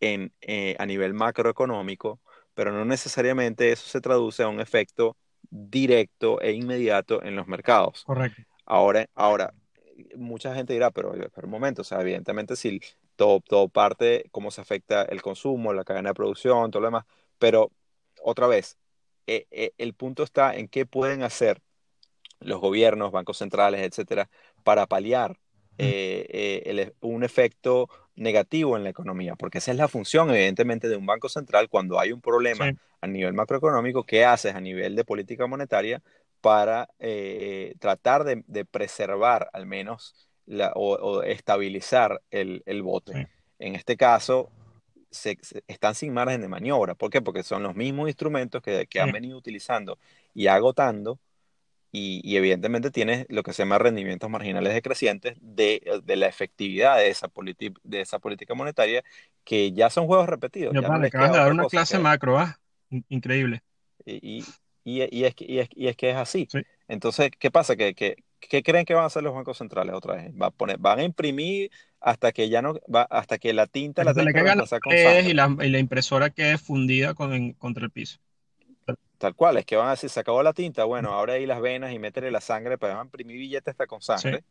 en, 0.00 0.32
eh, 0.40 0.76
a 0.78 0.86
nivel 0.86 1.14
macroeconómico, 1.14 2.20
pero 2.54 2.72
no 2.72 2.84
necesariamente 2.84 3.72
eso 3.72 3.86
se 3.88 4.00
traduce 4.00 4.42
a 4.42 4.48
un 4.48 4.60
efecto 4.60 5.16
directo 5.50 6.40
e 6.40 6.52
inmediato 6.52 7.22
en 7.22 7.36
los 7.36 7.46
mercados. 7.46 8.02
Correcto. 8.04 8.42
Ahora, 8.64 9.06
ahora 9.14 9.54
mucha 10.16 10.54
gente 10.54 10.72
dirá, 10.72 10.90
pero, 10.90 11.12
pero 11.12 11.46
un 11.46 11.50
momento, 11.50 11.82
o 11.82 11.84
sea, 11.84 12.00
evidentemente 12.00 12.56
si 12.56 12.80
todo, 13.16 13.40
todo 13.40 13.68
parte, 13.68 14.26
cómo 14.30 14.50
se 14.50 14.60
afecta 14.60 15.02
el 15.02 15.22
consumo, 15.22 15.72
la 15.72 15.84
cadena 15.84 16.10
de 16.10 16.14
producción, 16.14 16.70
todo 16.70 16.80
lo 16.80 16.88
demás, 16.88 17.04
pero 17.38 17.70
otra 18.22 18.46
vez, 18.46 18.78
eh, 19.26 19.46
eh, 19.50 19.72
el 19.78 19.94
punto 19.94 20.22
está 20.22 20.54
en 20.54 20.68
qué 20.68 20.86
pueden 20.86 21.22
hacer 21.22 21.60
los 22.40 22.60
gobiernos, 22.60 23.12
bancos 23.12 23.38
centrales, 23.38 23.80
etcétera, 23.80 24.28
para 24.62 24.86
paliar 24.86 25.38
eh, 25.78 26.92
un 27.00 27.24
efecto 27.24 27.88
negativo 28.14 28.76
en 28.76 28.84
la 28.84 28.90
economía, 28.90 29.34
porque 29.36 29.58
esa 29.58 29.72
es 29.72 29.76
la 29.76 29.88
función, 29.88 30.30
evidentemente, 30.30 30.88
de 30.88 30.96
un 30.96 31.06
banco 31.06 31.28
central 31.28 31.68
cuando 31.68 31.98
hay 31.98 32.12
un 32.12 32.20
problema 32.20 32.72
a 33.00 33.06
nivel 33.06 33.34
macroeconómico, 33.34 34.04
¿qué 34.04 34.24
haces 34.24 34.54
a 34.54 34.60
nivel 34.60 34.96
de 34.96 35.04
política 35.04 35.46
monetaria? 35.46 36.02
Para 36.46 36.88
eh, 37.00 37.74
tratar 37.80 38.22
de, 38.22 38.64
preservar 38.64 39.50
al 39.52 39.66
menos 39.66 40.14
o, 40.76 41.22
estabilizar 41.24 42.22
el, 42.30 42.62
el 42.66 42.82
bote. 42.82 43.26
En 43.58 43.74
este 43.74 43.96
caso, 43.96 44.52
se, 45.10 45.38
están 45.66 45.96
sin 45.96 46.14
margen 46.14 46.40
de 46.40 46.46
maniobra. 46.46 46.94
¿Por 46.94 47.10
qué? 47.10 47.20
Porque 47.20 47.42
son 47.42 47.64
los 47.64 47.74
mismos 47.74 48.08
instrumentos 48.08 48.62
que, 48.62 49.00
han 49.00 49.10
venido 49.10 49.36
utilizando 49.36 49.98
y 50.34 50.46
agotando. 50.46 51.18
Y, 51.90 52.36
evidentemente 52.36 52.92
tienes 52.92 53.26
lo 53.28 53.42
que 53.42 53.52
se 53.52 53.64
llama 53.64 53.78
rendimientos 53.78 54.30
marginales 54.30 54.72
decrecientes 54.72 55.36
de, 55.40 56.00
de 56.04 56.14
la 56.14 56.28
efectividad 56.28 56.98
de 56.98 57.08
esa, 57.08 57.28
de 57.82 58.00
esa 58.00 58.20
política 58.20 58.54
monetaria, 58.54 59.02
que 59.42 59.72
ya 59.72 59.90
son 59.90 60.06
juegos 60.06 60.28
repetidos. 60.28 60.72
Ya, 60.72 60.82
no 60.82 61.00
de 61.00 61.10
dar 61.10 61.50
una 61.50 61.66
clase 61.66 61.98
macro, 61.98 62.38
¿ah? 62.38 62.56
Increíble. 63.08 63.64
Y, 64.04 64.38
y, 64.38 64.44
es, 65.00 65.08
y, 65.10 65.24
es, 65.24 65.34
y 65.74 65.88
es 65.88 65.96
que 65.96 66.10
es 66.10 66.16
así. 66.16 66.48
Entonces, 66.86 67.30
¿qué 67.38 67.50
pasa? 67.50 67.74
¿Qué, 67.74 67.94
qué, 67.94 68.62
creen 68.62 68.84
que 68.84 68.94
van 68.94 69.02
a 69.02 69.06
hacer 69.06 69.24
los 69.24 69.34
bancos 69.34 69.58
centrales 69.58 69.94
otra 69.94 70.14
vez? 70.14 70.30
Va 70.40 70.46
a 70.46 70.50
poner, 70.50 70.78
van 70.78 71.00
a 71.00 71.02
imprimir 71.02 71.72
hasta 72.00 72.30
que 72.30 72.48
ya 72.48 72.62
no 72.62 72.74
va, 72.92 73.02
hasta 73.02 73.38
que 73.38 73.52
la 73.52 73.66
tinta 73.66 74.04
la 74.04 74.14
tenga 74.14 74.32
que 74.32 74.60
pasar 74.60 74.80
con 74.80 74.92
Y 74.94 75.32
la, 75.32 75.56
y 75.60 75.68
la 75.70 75.78
impresora 75.80 76.30
quede 76.30 76.56
fundida 76.56 77.14
con, 77.14 77.52
contra 77.54 77.84
el 77.84 77.90
piso. 77.90 78.18
Tal 79.18 79.34
cual, 79.34 79.56
es 79.56 79.64
que 79.64 79.76
van 79.76 79.88
a 79.88 79.92
decir, 79.92 80.10
se 80.10 80.20
acabó 80.20 80.42
la 80.42 80.52
tinta, 80.52 80.84
bueno, 80.84 81.12
ahora 81.12 81.32
ahí 81.32 81.46
las 81.46 81.60
venas 81.60 81.92
y 81.92 81.98
métele 81.98 82.30
la 82.30 82.40
sangre, 82.40 82.78
pero 82.78 82.92
van 82.92 83.00
a 83.00 83.04
imprimir 83.06 83.38
billetes 83.38 83.72
hasta 83.72 83.86
con 83.86 84.00
sangre. 84.02 84.44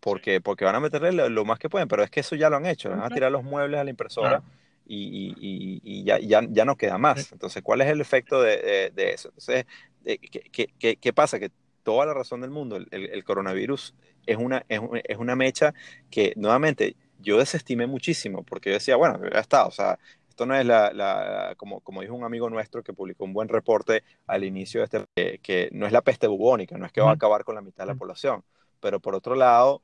Porque, 0.00 0.40
porque 0.40 0.64
van 0.64 0.74
a 0.74 0.80
meterle 0.80 1.30
lo, 1.30 1.44
más 1.44 1.60
que 1.60 1.70
pueden, 1.70 1.86
pero 1.88 2.02
es 2.02 2.10
que 2.10 2.20
eso 2.20 2.34
ya 2.34 2.50
lo 2.50 2.56
han 2.56 2.66
hecho, 2.66 2.90
van 2.90 3.04
a 3.04 3.08
tirar 3.08 3.30
los 3.30 3.44
muebles 3.44 3.78
a 3.78 3.84
la 3.84 3.90
impresora 3.90 4.42
y, 4.86 5.80
y, 5.82 6.04
ya, 6.04 6.18
ya, 6.18 6.42
ya, 6.48 6.64
no 6.64 6.76
queda 6.76 6.98
más. 6.98 7.32
Entonces, 7.32 7.62
¿cuál 7.62 7.80
es 7.80 7.88
el 7.88 8.00
efecto 8.00 8.42
de, 8.42 8.90
de, 8.94 9.12
eso? 9.12 9.28
Entonces, 9.28 9.66
eh, 10.04 10.18
¿qué, 10.18 10.68
qué, 10.78 10.96
qué, 10.96 11.12
pasa? 11.12 11.38
Que 11.38 11.50
toda 11.82 12.06
la 12.06 12.14
razón 12.14 12.40
del 12.40 12.50
mundo, 12.50 12.76
el, 12.76 12.88
el 12.90 13.24
coronavirus 13.24 13.94
es 14.26 14.36
una, 14.36 14.64
es, 14.68 14.80
es, 15.04 15.16
una 15.18 15.36
mecha 15.36 15.74
que 16.10 16.32
nuevamente 16.36 16.96
yo 17.18 17.38
desestimé 17.38 17.86
muchísimo 17.86 18.42
porque 18.42 18.70
yo 18.70 18.74
decía, 18.74 18.96
bueno, 18.96 19.20
ya 19.32 19.40
está, 19.40 19.66
o 19.66 19.70
sea, 19.70 19.98
esto 20.28 20.46
no 20.46 20.54
es 20.54 20.64
la, 20.64 20.92
la 20.92 21.54
como, 21.56 21.80
como 21.80 22.00
dijo 22.00 22.14
un 22.14 22.24
amigo 22.24 22.48
nuestro 22.48 22.82
que 22.82 22.92
publicó 22.92 23.24
un 23.24 23.32
buen 23.32 23.48
reporte 23.48 24.02
al 24.26 24.44
inicio 24.44 24.80
de 24.80 24.84
este, 24.84 25.38
que 25.38 25.68
no 25.72 25.86
es 25.86 25.92
la 25.92 26.02
peste 26.02 26.26
bubónica, 26.26 26.76
no 26.78 26.86
es 26.86 26.92
que 26.92 27.00
va 27.00 27.10
a 27.10 27.14
acabar 27.14 27.44
con 27.44 27.54
la 27.54 27.60
mitad 27.60 27.84
de 27.84 27.92
la 27.92 27.98
población, 27.98 28.42
pero 28.80 28.98
por 28.98 29.14
otro 29.14 29.34
lado, 29.34 29.82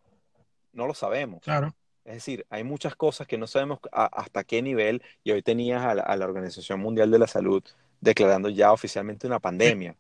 no 0.73 0.87
lo 0.87 0.95
sabemos. 0.95 1.43
Claro. 1.43 1.75
Es 2.09 2.15
decir, 2.15 2.47
hay 2.49 2.65
muchas 2.65 2.97
cosas 2.97 3.27
que 3.27 3.37
no 3.37 3.47
sabemos 3.47 3.81
hasta 3.93 4.43
qué 4.43 4.63
nivel, 4.63 5.03
y 5.25 5.33
hoy 5.33 5.43
tenías 5.43 5.85
a 5.85 5.95
la, 5.95 6.25
Organización 6.25 6.81
Mundial 6.81 7.11
de 7.11 7.19
la 7.19 7.27
Salud 7.27 7.63
declarando 8.01 8.49
ya 8.49 8.73
oficialmente 8.73 9.27
una 9.27 9.41
pandemia. 9.41 9.95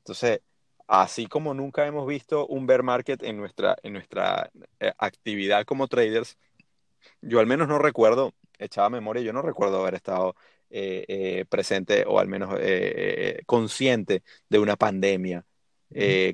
Entonces, 0.00 0.40
así 0.86 1.26
como 1.26 1.54
nunca 1.54 1.86
hemos 1.86 2.06
visto 2.06 2.46
un 2.48 2.66
bear 2.66 2.82
market 2.82 3.22
en 3.22 3.38
nuestra, 3.38 3.76
en 3.82 3.94
nuestra 3.94 4.50
eh, 4.78 4.92
actividad 4.98 5.64
como 5.64 5.88
traders, 5.88 6.36
yo 7.22 7.40
al 7.40 7.46
menos 7.46 7.66
no 7.66 7.78
recuerdo, 7.78 8.34
echaba 8.58 8.90
memoria, 8.90 9.22
yo 9.22 9.32
no 9.32 9.40
recuerdo 9.40 9.80
haber 9.80 9.94
estado 9.94 10.36
eh, 10.68 11.06
eh, 11.08 11.44
presente 11.48 12.04
o 12.06 12.18
al 12.18 12.28
menos 12.28 12.58
consciente 13.46 14.22
de 14.50 14.58
una 14.58 14.76
pandemia 14.76 15.46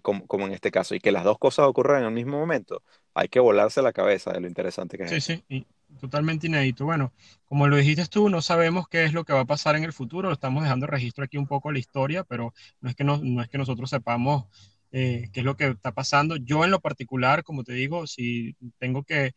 como, 0.03 0.27
como, 0.27 0.47
en 0.47 0.53
este 0.53 0.71
caso, 0.71 0.95
y 0.95 1.01
que 1.01 1.13
las 1.13 1.25
dos 1.25 1.39
cosas 1.39 1.67
ocurran 1.67 2.03
en 2.03 2.09
el 2.09 2.15
mismo 2.15 2.39
momento 2.39 2.83
hay 3.15 3.29
que 3.29 3.41
volarse 3.41 3.83
la 3.83 3.93
cabeza 3.93 4.33
de 4.33 4.41
lo 4.41 4.47
interesante 4.47 4.97
que 4.97 5.05
es. 5.05 5.11
Sí, 5.11 5.21
sí, 5.21 5.45
y 5.49 5.67
totalmente 6.01 6.47
inédito. 6.47 6.85
Bueno, 6.85 7.13
como 7.45 7.67
lo 7.67 7.77
dijiste 7.77 8.07
tú, 8.07 8.29
no 8.29 8.43
sabemos 8.43 8.89
qué 8.89 9.05
es 9.05 9.13
lo 9.13 9.25
que 9.25 9.33
va 9.33 9.41
a 9.41 9.47
pasar 9.47 9.77
en 9.77 9.85
el 9.85 9.93
futuro, 9.93 10.33
estamos 10.33 10.63
dejando 10.63 10.87
registro 10.87 11.25
aquí 11.25 11.37
un 11.37 11.47
poco 11.47 11.73
la 11.73 11.79
historia, 11.79 12.25
pero 12.25 12.55
no 12.81 12.91
es 12.91 12.97
que, 12.97 13.05
no, 13.05 13.19
no 13.23 13.43
es 13.43 13.49
que 13.49 13.59
nosotros 13.59 13.91
sepamos 13.91 14.45
eh, 14.93 15.29
qué 15.33 15.41
es 15.41 15.47
lo 15.47 15.57
que 15.57 15.69
está 15.69 15.93
pasando. 15.93 16.37
Yo 16.37 16.65
en 16.65 16.71
lo 16.71 16.81
particular, 16.81 17.45
como 17.45 17.65
te 17.65 17.73
digo, 17.73 18.07
si 18.07 18.57
tengo 18.79 19.03
que 19.03 19.33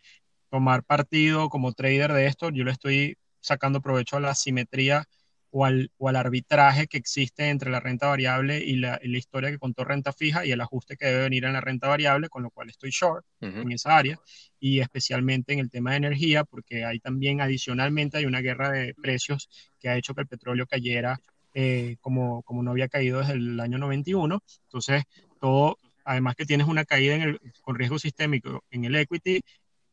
tomar 0.50 0.84
partido 0.84 1.50
como 1.50 1.74
trader 1.74 2.14
de 2.14 2.28
esto, 2.28 2.50
yo 2.50 2.64
le 2.64 2.72
estoy 2.72 3.18
sacando 3.40 3.82
provecho 3.82 4.18
a 4.18 4.22
la 4.22 4.36
simetría 4.36 5.08
o 5.56 5.66
al, 5.66 5.92
o 6.00 6.10
al 6.10 6.16
arbitraje 6.16 6.88
que 6.88 6.98
existe 6.98 7.50
entre 7.50 7.70
la 7.70 7.80
renta 7.80 8.08
variable 8.08 8.58
y 8.58 8.76
la, 8.78 9.00
la, 9.04 9.18
historia 9.20 9.52
que 9.52 9.60
contó 9.60 9.84
renta 9.84 10.12
fija 10.12 10.44
y 10.44 10.52
el 10.52 10.60
ajuste 10.60 10.98
que 10.98 11.06
debe 11.06 11.22
venir 11.22 11.46
en 11.46 11.54
la 11.54 11.62
renta 11.62 11.88
variable, 11.88 12.28
con 12.28 12.42
lo 12.42 12.50
cual 12.50 12.72
estoy 12.72 12.90
short 12.90 13.24
uh 13.40 13.46
-huh. 13.46 13.62
en 13.62 13.72
esa 13.72 13.96
área 13.96 14.20
y 14.60 14.80
especialmente 14.80 15.54
en 15.54 15.60
el 15.60 15.70
tema 15.70 15.92
de 15.92 15.98
energía, 15.98 16.44
porque 16.44 16.86
hay 16.86 17.00
también 17.00 17.40
adicionalmente 17.40 18.18
hay 18.18 18.26
una 18.26 18.42
guerra 18.42 18.72
de 18.72 18.96
precios 18.96 19.48
que 19.80 19.90
ha 19.90 19.96
hecho 19.96 20.16
que 20.16 20.22
el 20.22 20.28
petróleo 20.28 20.66
cayera 20.66 21.20
eh, 21.54 21.98
como, 22.02 22.42
como 22.42 22.64
no 22.64 22.72
había 22.72 22.88
caído 22.88 23.20
desde 23.20 23.34
el 23.34 23.60
año 23.60 23.78
91. 23.78 24.42
Entonces, 24.64 25.04
todo, 25.40 25.78
además 26.04 26.36
que 26.36 26.48
tienes 26.48 26.66
una 26.68 26.84
caída 26.84 27.14
en 27.14 27.22
el, 27.22 27.40
con 27.62 27.76
riesgo 27.76 28.00
sistémico 28.00 28.64
en 28.72 28.86
el 28.86 28.96
equity, 28.96 29.42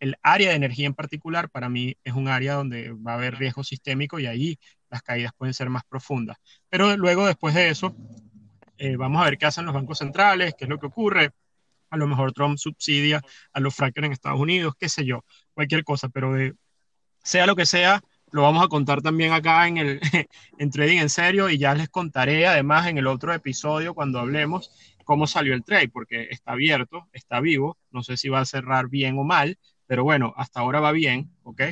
el 0.01 0.17
área 0.23 0.51
de 0.51 0.57
energía 0.57 0.87
en 0.87 0.95
particular 0.95 1.51
para 1.51 1.69
mí 1.69 1.97
es 2.03 2.15
un 2.15 2.29
área 2.29 2.55
donde 2.55 2.91
va 2.93 3.13
a 3.13 3.15
haber 3.15 3.37
riesgo 3.37 3.63
sistémico 3.63 4.19
y 4.19 4.27
ahí 4.27 4.59
las 4.89 5.03
caídas 5.03 5.33
pueden 5.37 5.55
ser 5.55 5.69
más 5.69 5.85
profundas. 5.85 6.39
Pero 6.69 6.97
luego, 6.97 7.27
después 7.27 7.55
de 7.55 7.69
eso, 7.69 7.95
eh, 8.79 8.97
vamos 8.97 9.21
a 9.21 9.27
ver 9.27 9.39
qué 9.39 9.47
hacen 9.47 9.67
los 9.67 9.75
bancos 9.75 9.99
centrales, 9.99 10.55
qué 10.59 10.65
es 10.65 10.69
lo 10.69 10.79
que 10.79 10.87
ocurre. 10.87 11.31
A 11.91 11.97
lo 11.97 12.07
mejor 12.07 12.33
Trump 12.33 12.57
subsidia 12.57 13.21
a 13.53 13.61
los 13.61 13.75
frackers 13.75 14.07
en 14.07 14.13
Estados 14.13 14.41
Unidos, 14.41 14.75
qué 14.79 14.89
sé 14.89 15.05
yo, 15.05 15.25
cualquier 15.53 15.85
cosa, 15.85 16.09
pero 16.09 16.33
de, 16.33 16.55
sea 17.23 17.47
lo 17.47 17.55
que 17.55 17.67
sea, 17.67 18.01
lo 18.33 18.43
vamos 18.43 18.65
a 18.65 18.69
contar 18.69 19.03
también 19.03 19.33
acá 19.33 19.67
en, 19.67 19.77
el, 19.77 20.01
en 20.59 20.71
Trading 20.71 20.99
en 20.99 21.11
Serio 21.11 21.51
y 21.51 21.59
ya 21.59 21.75
les 21.75 21.89
contaré 21.89 22.47
además 22.47 22.87
en 22.87 22.99
el 22.99 23.07
otro 23.07 23.35
episodio 23.35 23.93
cuando 23.93 24.19
hablemos 24.21 24.71
cómo 25.05 25.27
salió 25.27 25.55
el 25.55 25.65
trade, 25.65 25.89
porque 25.89 26.29
está 26.31 26.53
abierto, 26.53 27.09
está 27.13 27.41
vivo, 27.41 27.77
no 27.91 28.05
sé 28.05 28.17
si 28.17 28.29
va 28.29 28.39
a 28.39 28.45
cerrar 28.45 28.89
bien 28.89 29.19
o 29.19 29.25
mal, 29.25 29.59
pero 29.91 30.05
bueno, 30.05 30.33
hasta 30.37 30.61
ahora 30.61 30.79
va 30.79 30.93
bien, 30.93 31.33
¿ok? 31.43 31.63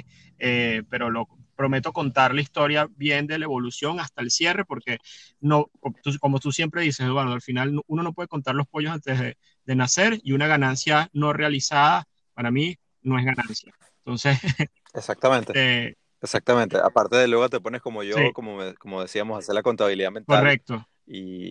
Eh, 0.41 0.83
pero 0.91 1.09
lo 1.09 1.29
prometo 1.55 1.93
contar 1.93 2.35
la 2.35 2.41
historia 2.41 2.89
bien 2.97 3.29
de 3.29 3.39
la 3.39 3.45
evolución 3.45 4.01
hasta 4.01 4.23
el 4.23 4.33
cierre, 4.33 4.65
porque 4.65 4.99
no, 5.39 5.71
como 6.19 6.41
tú 6.41 6.51
siempre 6.51 6.83
dices, 6.83 7.07
Eduardo, 7.07 7.33
al 7.33 7.43
final 7.43 7.81
uno 7.87 8.03
no 8.03 8.13
puede 8.13 8.27
contar 8.27 8.57
los 8.57 8.67
pollos 8.67 8.91
antes 8.91 9.21
de, 9.21 9.37
de 9.65 9.77
nacer 9.77 10.19
y 10.25 10.33
una 10.33 10.49
ganancia 10.49 11.09
no 11.13 11.33
realizada, 11.33 12.09
para 12.35 12.51
mí, 12.51 12.77
no 13.03 13.21
es 13.21 13.25
ganancia. 13.25 13.73
Entonces, 13.99 14.37
exactamente. 14.95 15.53
Eh, 15.55 15.95
Exactamente. 16.21 16.77
Aparte 16.77 17.15
de 17.15 17.29
luego 17.29 17.49
te 17.49 17.61
pones 17.61 17.81
como 17.81 18.03
yo, 18.03 18.17
sí. 18.17 18.33
como, 18.33 18.59
como 18.81 19.01
decíamos, 19.01 19.39
hacer 19.39 19.55
la 19.55 19.63
contabilidad 19.63 20.11
mental. 20.11 20.41
Correcto. 20.41 20.89
Y, 21.11 21.47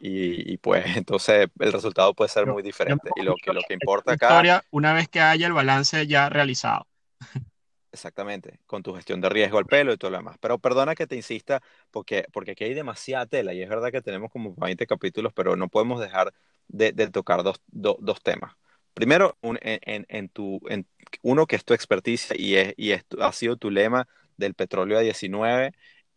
y, 0.00 0.52
y, 0.52 0.56
pues 0.56 0.84
entonces 0.96 1.48
el 1.58 1.72
resultado 1.72 2.14
puede 2.14 2.30
ser 2.30 2.46
muy 2.46 2.62
diferente. 2.62 3.10
Y 3.16 3.22
lo 3.22 3.34
que, 3.36 3.52
lo 3.52 3.60
que 3.66 3.74
importa 3.74 4.12
acá... 4.12 4.26
Historia 4.28 4.64
una 4.70 4.94
vez 4.94 5.08
que 5.08 5.20
haya 5.20 5.46
el 5.46 5.52
balance 5.52 6.06
ya 6.06 6.30
realizado. 6.30 6.86
Exactamente, 7.92 8.58
con 8.64 8.82
tu 8.82 8.94
gestión 8.94 9.20
de 9.20 9.28
riesgo 9.28 9.58
al 9.58 9.66
pelo 9.66 9.92
y 9.92 9.98
todo 9.98 10.10
lo 10.10 10.16
demás. 10.16 10.38
Pero 10.40 10.58
perdona 10.58 10.94
que 10.94 11.06
te 11.06 11.14
insista, 11.14 11.60
porque, 11.90 12.24
porque 12.32 12.52
aquí 12.52 12.64
hay 12.64 12.72
demasiada 12.72 13.26
tela 13.26 13.52
y 13.52 13.60
es 13.60 13.68
verdad 13.68 13.92
que 13.92 14.00
tenemos 14.00 14.30
como 14.30 14.54
20 14.56 14.86
capítulos, 14.86 15.34
pero 15.34 15.56
no 15.56 15.68
podemos 15.68 16.00
dejar 16.00 16.32
de, 16.68 16.92
de 16.92 17.10
tocar 17.10 17.42
dos, 17.42 17.60
do, 17.66 17.98
dos 18.00 18.22
temas. 18.22 18.54
Primero, 18.94 19.36
un, 19.42 19.58
en, 19.60 20.06
en, 20.08 20.28
tu, 20.30 20.60
en 20.70 20.86
uno 21.20 21.46
que 21.46 21.56
es 21.56 21.66
tu 21.66 21.74
experticia 21.74 22.34
y, 22.38 22.56
es, 22.56 22.72
y 22.78 22.92
es, 22.92 23.04
ha 23.20 23.32
sido 23.32 23.56
tu 23.56 23.70
lema 23.70 24.08
del 24.38 24.54
petróleo 24.54 24.96
a 24.96 25.02
19 25.02 25.72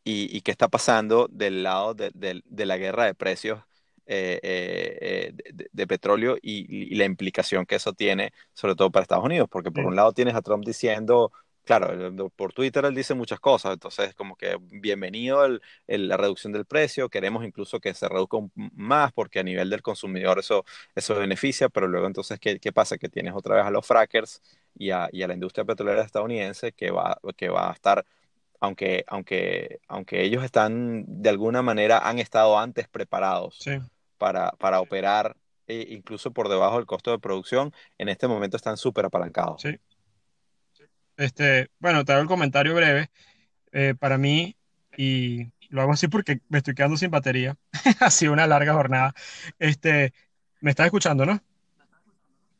y, 0.05 0.35
y 0.35 0.41
qué 0.41 0.51
está 0.51 0.69
pasando 0.69 1.27
del 1.29 1.63
lado 1.63 1.93
de, 1.95 2.11
de, 2.13 2.41
de 2.45 2.65
la 2.65 2.77
guerra 2.77 3.05
de 3.05 3.15
precios 3.15 3.59
eh, 4.07 4.39
eh, 4.43 5.33
de, 5.53 5.67
de, 5.71 5.87
petróleo 5.87 6.37
y, 6.41 6.93
y, 6.93 6.95
la 6.95 7.05
implicación 7.05 7.65
que 7.65 7.75
eso 7.75 7.93
tiene, 7.93 8.33
sobre 8.53 8.75
todo 8.75 8.91
para 8.91 9.01
Estados 9.01 9.25
Unidos, 9.25 9.49
porque 9.49 9.71
por 9.71 9.83
sí. 9.83 9.87
un 9.87 9.95
lado 9.95 10.13
tienes 10.13 10.35
a 10.35 10.43
Trump 10.43 10.63
diciendo, 10.63 11.31
claro, 11.63 11.91
por 12.35 12.53
Twitter 12.53 12.85
él 12.85 12.93
dice 12.93 13.15
muchas 13.15 13.39
cosas, 13.39 13.73
entonces 13.73 14.13
como 14.13 14.35
que 14.35 14.57
bienvenido 14.61 15.43
el, 15.45 15.61
el, 15.87 16.07
la 16.07 16.17
reducción 16.17 16.53
del 16.53 16.65
precio, 16.65 17.09
queremos 17.09 17.43
incluso 17.45 17.79
que 17.79 17.95
se 17.95 18.07
reduzca 18.07 18.37
más 18.53 19.11
porque 19.11 19.39
a 19.39 19.43
nivel 19.43 19.71
del 19.71 19.81
consumidor 19.81 20.37
eso, 20.37 20.65
eso 20.93 21.15
beneficia, 21.15 21.69
pero 21.69 21.87
luego 21.87 22.05
entonces, 22.05 22.39
¿qué, 22.39 22.59
¿qué, 22.59 22.71
pasa? 22.71 22.97
Que 22.99 23.09
tienes 23.09 23.33
otra 23.35 23.55
vez 23.55 23.65
a 23.65 23.71
los 23.71 23.85
frackers 23.87 24.41
y 24.75 24.91
a, 24.91 25.09
y 25.11 25.23
a 25.23 25.27
la 25.27 25.33
industria 25.33 25.65
petrolera 25.65 26.03
estadounidense 26.03 26.73
que 26.73 26.91
va, 26.91 27.19
que 27.35 27.49
va 27.49 27.71
a 27.71 27.73
estar 27.73 28.05
aunque, 28.59 29.03
aunque, 29.07 29.79
aunque 29.87 30.23
ellos 30.23 30.43
están 30.43 31.05
de 31.07 31.29
alguna 31.29 31.61
manera 31.61 32.07
han 32.07 32.19
estado 32.19 32.57
antes 32.57 32.87
preparados 32.87 33.57
sí. 33.59 33.79
para, 34.17 34.51
para 34.51 34.81
operar 34.81 35.35
e 35.67 35.87
incluso 35.89 36.31
por 36.31 36.49
debajo 36.49 36.77
del 36.77 36.85
costo 36.85 37.11
de 37.11 37.19
producción, 37.19 37.73
en 37.97 38.09
este 38.09 38.27
momento 38.27 38.57
están 38.57 38.77
súper 38.77 39.05
apalancados. 39.05 39.61
Sí. 39.61 39.79
Este, 41.17 41.69
bueno, 41.79 42.05
te 42.05 42.11
hago 42.11 42.21
el 42.21 42.27
comentario 42.27 42.75
breve. 42.75 43.09
Eh, 43.71 43.95
para 43.97 44.17
mí, 44.17 44.55
y 44.95 45.51
lo 45.69 45.81
hago 45.81 45.93
así 45.93 46.07
porque 46.07 46.39
me 46.49 46.59
estoy 46.59 46.75
quedando 46.75 46.97
sin 46.97 47.11
batería, 47.11 47.57
ha 47.99 48.09
sido 48.09 48.33
una 48.33 48.47
larga 48.47 48.73
jornada. 48.73 49.13
Este, 49.59 50.13
¿Me 50.61 50.71
estás 50.71 50.85
escuchando, 50.85 51.25
no? 51.25 51.41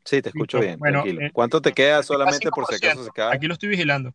Sí, 0.04 0.22
te 0.22 0.28
escucho 0.28 0.60
bien. 0.60 0.78
Bueno, 0.78 1.04
eh, 1.06 1.30
¿Cuánto 1.32 1.60
te 1.60 1.72
queda 1.72 2.02
solamente 2.02 2.50
por 2.50 2.66
si 2.66 2.76
acaso 2.76 3.04
se 3.04 3.10
cae? 3.10 3.34
Aquí 3.34 3.46
lo 3.46 3.54
estoy 3.54 3.68
vigilando. 3.68 4.14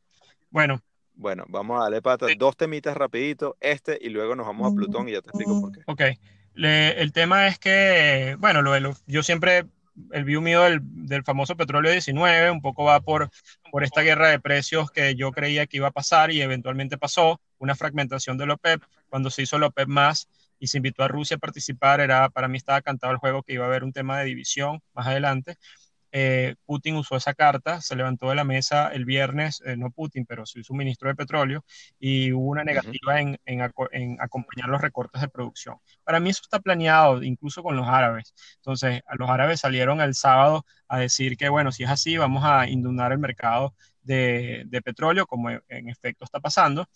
Bueno. 0.50 0.82
Bueno, 1.22 1.46
vamos 1.50 1.80
a 1.80 1.84
darle 1.84 2.02
para 2.02 2.28
sí. 2.28 2.34
dos 2.36 2.58
temitas 2.58 2.98
rapidito, 2.98 3.56
este 3.60 3.96
y 4.02 4.10
luego 4.10 4.36
nos 4.36 4.48
vamos 4.48 4.72
a 4.72 4.76
Plutón 4.76 5.08
y 5.08 5.12
ya 5.12 5.22
te 5.22 5.30
explico 5.30 5.62
por 5.62 5.72
qué. 5.72 5.82
Ok. 5.86 6.02
Le, 6.56 7.00
el 7.00 7.14
tema 7.14 7.46
es 7.46 7.60
que, 7.60 8.36
bueno, 8.40 8.64
lo, 8.64 8.78
lo, 8.80 8.96
yo 9.06 9.22
siempre 9.22 9.68
el 10.14 10.24
view 10.24 10.42
mío 10.42 10.64
del, 10.64 10.80
del, 10.82 11.24
famoso 11.24 11.56
petróleo 11.56 11.92
19 11.92 12.50
un 12.50 12.62
poco 12.62 12.86
va 12.86 13.02
por, 13.02 13.30
por 13.72 13.84
esta 13.84 14.02
guerra 14.02 14.30
de 14.30 14.40
precios 14.40 14.90
que 14.90 15.14
yo 15.16 15.32
creía 15.32 15.68
que 15.68 15.78
iba 15.78 15.90
a 15.90 15.92
pasar 15.92 16.32
y 16.32 16.42
eventualmente 16.42 16.98
pasó, 16.98 17.40
una 17.60 17.76
fragmentación 17.76 18.40
del 18.40 18.50
OPEP, 18.50 18.82
cuando 19.08 19.30
se 19.30 19.44
hizo 19.44 19.58
el 19.58 19.64
OPEP 19.64 19.88
más 19.88 20.28
y 20.58 20.68
se 20.68 20.78
invitó 20.78 21.04
a 21.04 21.08
Rusia 21.08 21.36
a 21.36 21.40
participar, 21.40 22.00
era, 22.02 22.30
para 22.30 22.48
mí 22.48 22.58
estaba 22.58 22.82
cantado 22.82 23.14
el 23.14 23.20
juego 23.20 23.44
que 23.44 23.54
iba 23.54 23.66
a 23.66 23.68
haber 23.68 23.84
un 23.84 23.94
tema 23.94 24.18
de 24.18 24.26
división 24.26 24.82
más 24.96 25.06
adelante, 25.06 25.58
eh, 26.12 26.56
Putin 26.66 26.96
usó 26.96 27.16
esa 27.16 27.34
carta, 27.34 27.82
se 27.82 27.96
levantó 27.96 28.30
de 28.30 28.36
la 28.36 28.44
mesa 28.44 28.90
el 28.90 29.06
viernes, 29.06 29.62
eh, 29.66 29.78
no 29.78 29.92
Putin, 29.92 30.26
pero 30.26 30.46
su 30.46 30.64
suministro 30.64 31.10
de 31.10 31.16
petróleo, 31.16 31.64
y 32.00 32.32
hubo 32.34 32.50
una 32.50 32.64
negativa 32.64 33.14
uh 33.14 33.18
-huh. 33.18 33.40
en, 33.46 33.62
en, 33.62 33.72
en, 33.92 34.22
acompañar 34.22 34.70
los 34.70 34.82
recortes 34.82 35.22
de 35.22 35.30
producción. 35.30 35.78
Para 36.04 36.20
mí 36.20 36.30
eso 36.30 36.42
está 36.44 36.60
planeado, 36.60 37.24
incluso 37.24 37.64
con 37.64 37.76
los 37.76 37.88
árabes. 37.88 38.34
Entonces, 38.58 39.02
los 39.18 39.30
árabes 39.30 39.60
salieron 39.60 40.02
el 40.02 40.14
sábado 40.16 40.66
a 40.88 41.00
decir 41.00 41.38
que, 41.38 41.50
bueno, 41.50 41.72
si 41.72 41.84
es 41.84 41.90
así, 41.90 42.18
vamos 42.18 42.44
a 42.46 42.68
inundar 42.68 43.12
el 43.12 43.20
mercado 43.20 43.74
de, 44.04 44.64
de 44.66 44.82
petróleo, 44.82 45.26
como 45.26 45.50
en 45.50 45.90
efecto 45.90 46.26
está 46.26 46.40
pasando. 46.40 46.88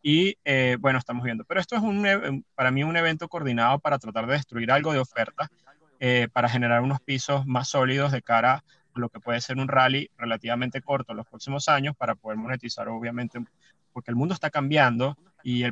Y 0.00 0.36
eh, 0.44 0.76
bueno, 0.80 0.98
estamos 0.98 1.22
viendo. 1.22 1.44
Pero 1.44 1.60
esto 1.60 1.76
es 1.76 1.82
un, 1.82 2.44
para 2.54 2.70
mí 2.70 2.82
un 2.82 2.96
evento 2.96 3.28
coordinado 3.28 3.78
para 3.78 3.98
tratar 3.98 4.26
de 4.26 4.34
destruir 4.34 4.70
algo 4.72 4.92
de 4.92 4.98
oferta 4.98 5.48
eh, 6.04 6.26
para 6.32 6.48
generar 6.48 6.80
unos 6.80 7.00
pisos 7.00 7.46
más 7.46 7.68
sólidos 7.68 8.10
de 8.10 8.22
cara 8.22 8.64
a 8.92 8.98
lo 8.98 9.08
que 9.08 9.20
puede 9.20 9.40
ser 9.40 9.58
un 9.58 9.68
rally 9.68 10.10
relativamente 10.18 10.82
corto 10.82 11.12
en 11.12 11.18
los 11.18 11.28
próximos 11.28 11.68
años 11.68 11.94
para 11.96 12.16
poder 12.16 12.38
monetizar, 12.38 12.88
obviamente, 12.88 13.38
porque 13.92 14.10
el 14.10 14.16
mundo 14.16 14.34
está 14.34 14.50
cambiando 14.50 15.16
y 15.44 15.62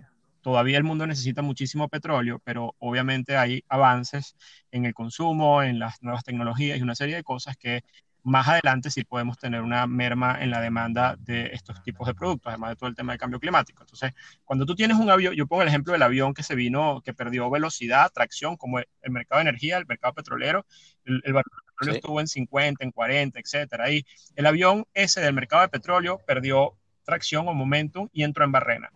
todavía 0.41 0.79
el 0.79 0.85
mundo 0.85 1.05
necesita 1.05 1.43
muchísimo 1.43 1.89
petróleo, 1.89 2.41
pero 2.45 2.77
obviamente 2.79 3.37
hay 3.37 3.65
avances 3.69 4.37
en 4.71 4.85
el 4.85 4.95
consumo, 4.95 5.65
en 5.65 5.81
las 5.81 6.01
nuevas 6.01 6.23
tecnologías 6.23 6.79
y 6.79 6.83
una 6.83 6.95
serie 6.95 7.17
de 7.17 7.25
cosas 7.25 7.57
que 7.57 7.83
más 8.23 8.49
adelante 8.49 8.91
sí 8.91 9.05
podemos 9.05 9.39
tener 9.39 9.63
una 9.63 9.87
merma 9.87 10.39
en 10.41 10.51
la 10.51 10.61
demanda 10.61 11.17
de 11.19 11.47
estos 11.53 11.83
tipos 11.83 12.07
de 12.07 12.15
productos, 12.15 12.51
además 12.51 12.71
de 12.71 12.77
todo 12.77 12.89
el 12.89 12.95
tema 12.95 13.13
del 13.13 13.21
cambio 13.21 13.41
climático. 13.41 13.83
Entonces, 13.83 14.13
cuando 14.45 14.67
tú 14.67 14.75
tienes 14.75 14.99
un 14.99 15.11
avión, 15.11 15.35
yo 15.35 15.47
pongo 15.47 15.63
el 15.63 15.69
ejemplo 15.69 15.93
del 15.93 16.03
avión 16.03 16.35
que 16.35 16.43
se 16.43 16.55
vino, 16.55 17.01
que 17.05 17.15
perdió 17.15 17.49
velocidad, 17.51 18.11
tracción, 18.13 18.57
como 18.57 18.79
el 18.79 19.11
mercado 19.11 19.39
de 19.39 19.49
energía, 19.49 19.79
el 19.79 19.87
mercado 19.87 20.15
petrolero, 20.15 20.67
el, 21.05 21.15
el 21.25 21.35
petróleo 21.35 21.45
sí. 21.83 21.91
estuvo 21.91 22.21
en 22.21 22.29
50, 22.29 22.85
en 22.85 22.91
40, 22.91 23.41
etcétera. 23.41 23.91
Y 23.91 24.05
el 24.37 24.47
avión 24.47 24.87
ese 24.95 25.21
del 25.21 25.35
mercado 25.35 25.63
de 25.63 25.69
petróleo 25.69 26.21
perdió 26.27 26.77
tracción 27.05 27.49
o 27.49 27.55
momentum 27.55 28.09
y 28.13 28.23
entró 28.23 28.45
en 28.45 28.53
barrena. 28.53 28.91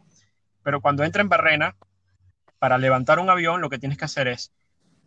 Pero 0.62 0.80
cuando 0.80 1.04
entra 1.04 1.22
en 1.22 1.28
barrena, 1.28 1.76
para 2.58 2.78
levantar 2.78 3.18
un 3.18 3.28
avión, 3.28 3.60
lo 3.60 3.68
que 3.68 3.78
tienes 3.78 3.98
que 3.98 4.04
hacer 4.04 4.28
es 4.28 4.52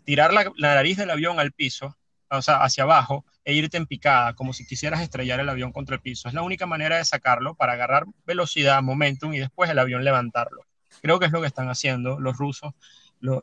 tirar 0.04 0.34
la, 0.34 0.52
la 0.56 0.76
nariz 0.76 0.98
del 0.98 1.10
avión 1.10 1.40
al 1.40 1.52
piso, 1.52 1.98
o 2.30 2.42
sea, 2.42 2.64
hacia 2.64 2.84
abajo, 2.84 3.26
e 3.44 3.54
irte 3.54 3.78
en 3.78 3.86
picada, 3.86 4.34
como 4.34 4.54
si 4.54 4.66
quisieras 4.66 5.02
estrellar 5.02 5.40
el 5.40 5.50
avión 5.50 5.72
contra 5.72 5.96
el 5.96 6.02
piso. 6.02 6.28
Es 6.28 6.34
la 6.34 6.42
única 6.42 6.66
manera 6.66 6.98
de 6.98 7.06
sacarlo 7.06 7.56
para 7.56 7.74
agarrar 7.74 8.06
velocidad, 8.26 8.82
momentum 8.82 9.34
y 9.34 9.40
después 9.40 9.70
el 9.70 9.80
avión 9.80 10.04
levantarlo. 10.04 10.66
Creo 11.02 11.20
que 11.20 11.28
es 11.28 11.32
lo 11.32 11.42
que 11.42 11.48
están 11.48 11.70
haciendo 11.70 12.20
los 12.20 12.38
rusos 12.38 12.74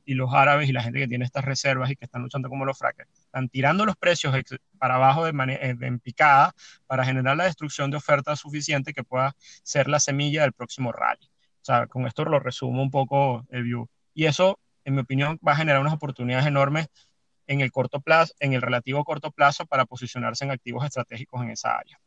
y 0.05 0.15
los 0.15 0.33
árabes 0.33 0.69
y 0.69 0.73
la 0.73 0.83
gente 0.83 0.99
que 0.99 1.09
tiene 1.09 1.25
estas 1.25 1.45
reservas 1.45 1.91
y 1.91 1.97
que 1.97 2.05
están 2.05 2.23
luchando 2.23 2.49
como 2.49 2.65
los 2.65 2.79
frackers. 2.79 3.11
Están 3.19 3.49
tirando 3.49 3.85
los 3.85 3.97
precios 3.97 4.35
para 4.79 4.97
abajo 4.97 5.25
de, 5.25 5.33
de, 5.33 5.87
en 5.87 5.99
picada 5.99 6.55
para 6.87 7.05
generar 7.05 7.37
la 7.37 7.45
destrucción 7.45 7.91
de 7.91 7.97
oferta 7.97 8.37
suficiente 8.37 8.93
que 8.93 9.03
pueda 9.03 9.35
ser 9.63 9.89
la 9.89 10.01
semilla 10.01 10.43
del 10.43 10.53
próximo 10.53 10.93
rally. 10.93 11.27
O 11.27 11.65
sea, 11.65 11.87
con 11.87 12.07
esto 12.07 12.25
lo 12.25 12.41
resumo 12.41 12.83
un 12.83 12.91
poco 12.91 13.47
el 13.51 13.65
view. 13.65 13.89
Y 14.13 14.27
eso, 14.27 14.61
en 14.85 14.95
mi 14.95 15.01
opinión, 15.01 15.41
va 15.47 15.53
a 15.53 15.57
generar 15.57 15.81
unas 15.81 15.95
oportunidades 15.95 16.47
enormes 16.47 16.89
en 17.47 17.61
el 17.61 17.73
corto 17.73 18.01
plazo, 18.01 18.35
en 18.41 18.53
el 18.53 18.63
relativo 18.63 19.05
corto 19.05 19.31
plazo 19.31 19.67
para 19.67 19.85
posicionarse 19.85 20.45
en 20.45 20.51
activos 20.51 20.85
estratégicos 20.85 21.43
en 21.43 21.51
esa 21.51 21.77
área. 21.77 22.01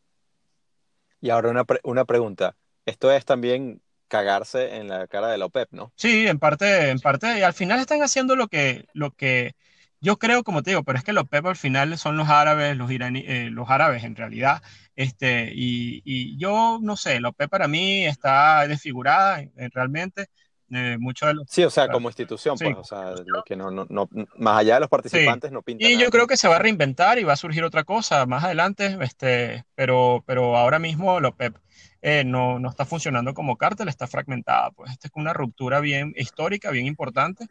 Y 1.21 1.29
ahora 1.29 1.49
una, 1.49 1.65
una 1.83 2.05
pregunta. 2.05 2.55
Esto 2.85 3.11
es 3.11 3.25
también 3.25 3.81
cagarse 4.07 4.77
en 4.77 4.87
la 4.87 5.07
cara 5.07 5.27
de 5.27 5.37
la 5.37 5.45
OPEP, 5.45 5.69
¿no? 5.71 5.91
Sí, 5.95 6.27
en 6.27 6.39
parte, 6.39 6.89
en 6.89 6.99
parte, 6.99 7.39
y 7.39 7.41
al 7.41 7.53
final 7.53 7.79
están 7.79 8.01
haciendo 8.01 8.35
lo 8.35 8.47
que, 8.47 8.85
lo 8.93 9.11
que 9.11 9.55
yo 9.99 10.17
creo, 10.17 10.43
como 10.43 10.63
te 10.63 10.71
digo, 10.71 10.83
pero 10.83 10.97
es 10.97 11.03
que 11.03 11.13
la 11.13 11.21
OPEP 11.21 11.45
al 11.47 11.55
final 11.55 11.97
son 11.97 12.17
los 12.17 12.29
árabes, 12.29 12.77
los 12.77 12.91
iraní, 12.91 13.23
eh, 13.27 13.49
los 13.51 13.69
árabes 13.69 14.03
en 14.03 14.15
realidad, 14.15 14.61
este, 14.95 15.51
y, 15.53 16.01
y, 16.05 16.37
yo 16.37 16.79
no 16.81 16.95
sé, 16.95 17.19
la 17.19 17.29
OPEP 17.29 17.49
para 17.49 17.67
mí 17.67 18.05
está 18.05 18.67
desfigurada 18.67 19.43
realmente. 19.73 20.27
Eh, 20.69 20.97
mucho 20.99 21.25
de 21.27 21.33
los, 21.33 21.45
sí, 21.47 21.63
o 21.63 21.69
sea, 21.69 21.87
como 21.87 22.09
institución, 22.09 22.57
pues, 22.57 22.75
o 22.75 22.83
sea, 22.83 23.13
que 23.45 23.55
no, 23.55 23.71
no, 23.71 23.85
no, 23.89 24.09
más 24.37 24.59
allá 24.59 24.73
de 24.75 24.79
los 24.81 24.89
participantes 24.89 25.49
no 25.49 25.61
pinta. 25.61 25.87
Y 25.87 25.97
yo 25.97 26.09
creo 26.09 26.27
que 26.27 26.35
se 26.35 26.49
va 26.49 26.57
a 26.57 26.59
reinventar 26.59 27.19
y 27.19 27.23
va 27.23 27.33
a 27.33 27.37
surgir 27.37 27.63
otra 27.63 27.85
cosa 27.85 28.25
más 28.25 28.43
adelante, 28.43 28.97
este, 28.99 29.63
pero, 29.75 30.23
pero 30.25 30.57
ahora 30.57 30.77
mismo 30.77 31.21
la 31.21 31.29
OPEP 31.29 31.55
eh, 32.01 32.23
no, 32.25 32.59
no, 32.59 32.69
está 32.69 32.85
funcionando 32.85 33.33
como 33.33 33.57
cártel, 33.57 33.87
está 33.87 34.07
fragmentada. 34.07 34.71
Pues 34.71 34.91
esta 34.91 35.07
es 35.07 35.13
una 35.15 35.33
ruptura 35.33 35.79
bien 35.79 36.13
histórica, 36.17 36.69
bien 36.69 36.85
importante. 36.85 37.47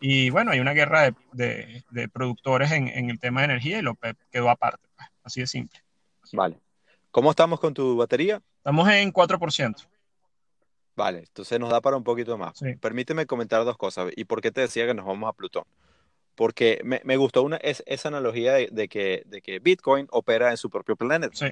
Y 0.00 0.30
bueno, 0.30 0.50
hay 0.50 0.60
una 0.60 0.72
guerra 0.72 1.14
de, 1.32 1.84
de, 1.90 2.08
productores 2.08 2.72
en, 2.72 2.88
en, 2.88 3.10
el 3.10 3.20
tema 3.20 3.40
de 3.40 3.46
energía 3.46 3.78
y 3.78 3.82
lo 3.82 3.96
quedó 4.30 4.50
aparte. 4.50 4.88
Pues, 4.96 5.08
así 5.22 5.40
de 5.40 5.46
simple. 5.46 5.80
Vale. 6.32 6.58
¿Cómo 7.10 7.30
estamos 7.30 7.60
con 7.60 7.74
tu 7.74 7.96
batería? 7.96 8.42
Estamos 8.58 8.88
en 8.88 9.12
4%. 9.12 9.86
Vale, 10.96 11.20
entonces 11.20 11.58
nos 11.58 11.70
da 11.70 11.80
para 11.80 11.96
un 11.96 12.04
poquito 12.04 12.38
más. 12.38 12.58
Sí. 12.58 12.76
Permíteme 12.76 13.26
comentar 13.26 13.64
dos 13.64 13.76
cosas. 13.76 14.12
¿Y 14.16 14.24
por 14.24 14.40
qué 14.40 14.50
te 14.50 14.60
decía 14.60 14.86
que 14.86 14.94
nos 14.94 15.06
vamos 15.06 15.28
a 15.28 15.32
Plutón? 15.32 15.64
Porque 16.34 16.80
me, 16.84 17.00
me 17.04 17.16
gustó 17.16 17.42
una, 17.42 17.56
es, 17.56 17.82
esa 17.86 18.08
analogía 18.08 18.54
de, 18.54 18.68
de, 18.70 18.88
que, 18.88 19.22
de 19.26 19.40
que 19.40 19.58
Bitcoin 19.58 20.06
opera 20.10 20.50
en 20.50 20.56
su 20.56 20.70
propio 20.70 20.96
planeta. 20.96 21.34
Sí. 21.34 21.46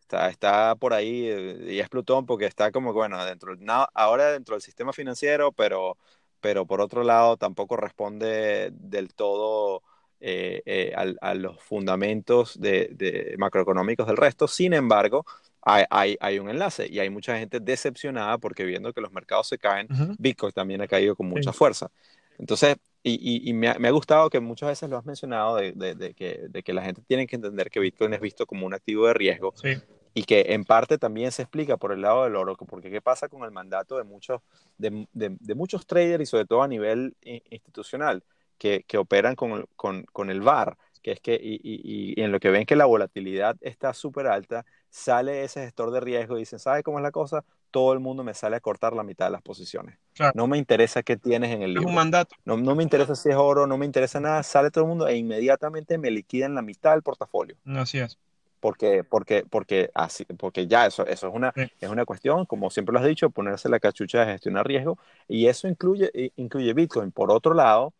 Está, 0.00 0.28
está 0.28 0.74
por 0.76 0.92
ahí 0.92 1.26
eh, 1.26 1.74
y 1.74 1.80
es 1.80 1.88
Plutón 1.88 2.26
porque 2.26 2.46
está 2.46 2.70
como, 2.70 2.92
bueno, 2.92 3.24
dentro, 3.24 3.56
no, 3.56 3.88
ahora 3.94 4.32
dentro 4.32 4.54
del 4.54 4.62
sistema 4.62 4.92
financiero, 4.92 5.50
pero, 5.50 5.96
pero 6.40 6.66
por 6.66 6.80
otro 6.80 7.02
lado 7.02 7.36
tampoco 7.36 7.76
responde 7.76 8.70
del 8.72 9.14
todo 9.14 9.82
eh, 10.20 10.62
eh, 10.66 10.92
a, 10.94 11.30
a, 11.30 11.34
los 11.34 11.60
fundamentos 11.62 12.60
de, 12.60 12.90
de 12.92 13.34
macroeconómicos 13.38 14.06
del 14.06 14.16
resto. 14.16 14.46
Sin 14.46 14.74
embargo, 14.74 15.24
hay, 15.64 15.84
hay, 15.90 16.16
hay, 16.20 16.38
un 16.38 16.50
enlace 16.50 16.86
y 16.90 16.98
hay 16.98 17.10
mucha 17.10 17.38
gente 17.38 17.58
decepcionada 17.58 18.38
porque 18.38 18.64
viendo 18.64 18.92
que 18.92 19.00
los 19.00 19.12
mercados 19.12 19.48
se 19.48 19.58
caen, 19.58 19.86
uh 19.90 19.94
-huh. 19.94 20.16
Bitcoin 20.18 20.52
también 20.52 20.82
ha 20.82 20.86
caído 20.86 21.16
con 21.16 21.26
mucha 21.26 21.52
sí. 21.52 21.58
fuerza. 21.58 21.90
Entonces, 22.38 22.76
y, 23.02 23.12
y, 23.12 23.50
y 23.50 23.52
me, 23.52 23.68
ha, 23.68 23.78
me, 23.78 23.88
ha, 23.88 23.90
gustado 23.90 24.30
que 24.30 24.40
muchas 24.40 24.70
veces 24.70 24.88
lo 24.88 24.96
has 24.96 25.04
mencionado 25.04 25.56
de, 25.56 25.72
de, 25.72 25.94
de, 25.94 26.14
que, 26.14 26.46
de, 26.48 26.62
que, 26.62 26.72
la 26.72 26.82
gente 26.82 27.02
tiene 27.06 27.26
que 27.26 27.36
entender 27.36 27.70
que 27.70 27.80
Bitcoin 27.80 28.14
es 28.14 28.20
visto 28.20 28.46
como 28.46 28.66
un 28.66 28.74
activo 28.74 29.06
de 29.06 29.14
riesgo 29.14 29.52
sí. 29.56 29.74
y 30.14 30.24
que 30.24 30.46
en 30.48 30.64
parte 30.64 30.96
también 30.98 31.30
se 31.30 31.42
explica 31.42 31.76
por 31.76 31.92
el 31.92 32.00
lado 32.00 32.24
del 32.24 32.34
oro, 32.34 32.56
porque 32.56 32.90
qué 32.90 33.00
pasa 33.00 33.28
con 33.28 33.44
el 33.44 33.50
mandato 33.50 33.98
de 33.98 34.04
muchos, 34.04 34.40
de, 34.78 35.06
muchos 35.54 35.86
traders 35.86 36.22
y 36.22 36.26
sobre 36.26 36.46
todo 36.46 36.62
a 36.62 36.68
nivel 36.68 37.14
institucional 37.22 38.24
que, 38.58 38.84
que 38.86 38.96
operan 38.96 39.34
con, 39.34 39.66
con, 39.76 40.04
con, 40.04 40.30
el 40.30 40.40
VAR, 40.40 40.76
que 41.02 41.12
es 41.12 41.20
que 41.20 41.34
y, 41.34 41.60
y, 41.62 42.20
en 42.20 42.32
lo 42.32 42.40
que 42.40 42.50
ven 42.50 42.64
que 42.64 42.76
la 42.76 42.86
volatilidad 42.86 43.56
está 43.60 43.92
súper 43.92 44.28
alta, 44.28 44.64
sale 44.94 45.42
ese 45.42 45.62
gestor 45.64 45.90
de 45.90 46.00
riesgo 46.00 46.36
y 46.36 46.40
dicen, 46.40 46.58
¿sabe 46.58 46.82
cómo 46.82 46.98
es 46.98 47.02
la 47.02 47.10
cosa? 47.10 47.44
todo 47.74 47.92
el 47.92 47.98
mundo 47.98 48.22
me 48.22 48.34
sale 48.34 48.54
a 48.54 48.60
cortar 48.60 48.92
la 48.92 49.02
mitad 49.02 49.24
de 49.24 49.32
las 49.32 49.42
posiciones. 49.42 49.98
Claro. 50.12 50.30
No 50.36 50.46
me 50.46 50.58
interesa 50.58 51.02
qué 51.02 51.16
tienes 51.16 51.50
en 51.50 51.62
el 51.62 51.70
libro. 51.70 51.80
Es 51.80 51.88
un 51.88 51.94
mandato. 51.96 52.36
No, 52.44 52.56
no, 52.56 52.76
me 52.76 52.84
interesa 52.84 53.16
si 53.16 53.30
es 53.30 53.34
oro, 53.34 53.66
no 53.66 53.76
me 53.76 53.84
interesa 53.84 54.20
nada. 54.20 54.44
Sale 54.44 54.70
todo 54.70 54.84
el 54.84 54.90
mundo 54.90 55.08
e 55.08 55.16
inmediatamente 55.16 55.98
me 55.98 56.12
liquidan 56.12 56.54
la 56.54 56.62
mitad 56.62 56.92
del 56.92 57.02
portafolio. 57.02 57.56
Así 57.66 57.98
es. 57.98 58.16
Porque, 58.60 59.02
porque, 59.02 59.44
porque, 59.50 59.90
así, 59.92 60.24
porque 60.24 60.68
ya 60.68 60.86
eso, 60.86 61.04
eso 61.04 61.26
es, 61.26 61.34
una, 61.34 61.52
sí. 61.56 61.62
es 61.80 61.88
una 61.88 62.04
cuestión, 62.04 62.46
como 62.46 62.70
siempre 62.70 62.92
lo 62.92 63.00
has 63.00 63.06
dicho, 63.06 63.28
ponerse 63.28 63.68
la 63.68 63.80
cachucha 63.80 64.20
de 64.20 64.34
gestionar 64.34 64.68
riesgo. 64.68 64.96
Y 65.26 65.48
eso 65.48 65.66
incluye, 65.66 66.12
incluye 66.36 66.72
Bitcoin. 66.74 67.10
Por 67.10 67.32
otro 67.32 67.54
lado, 67.54 67.92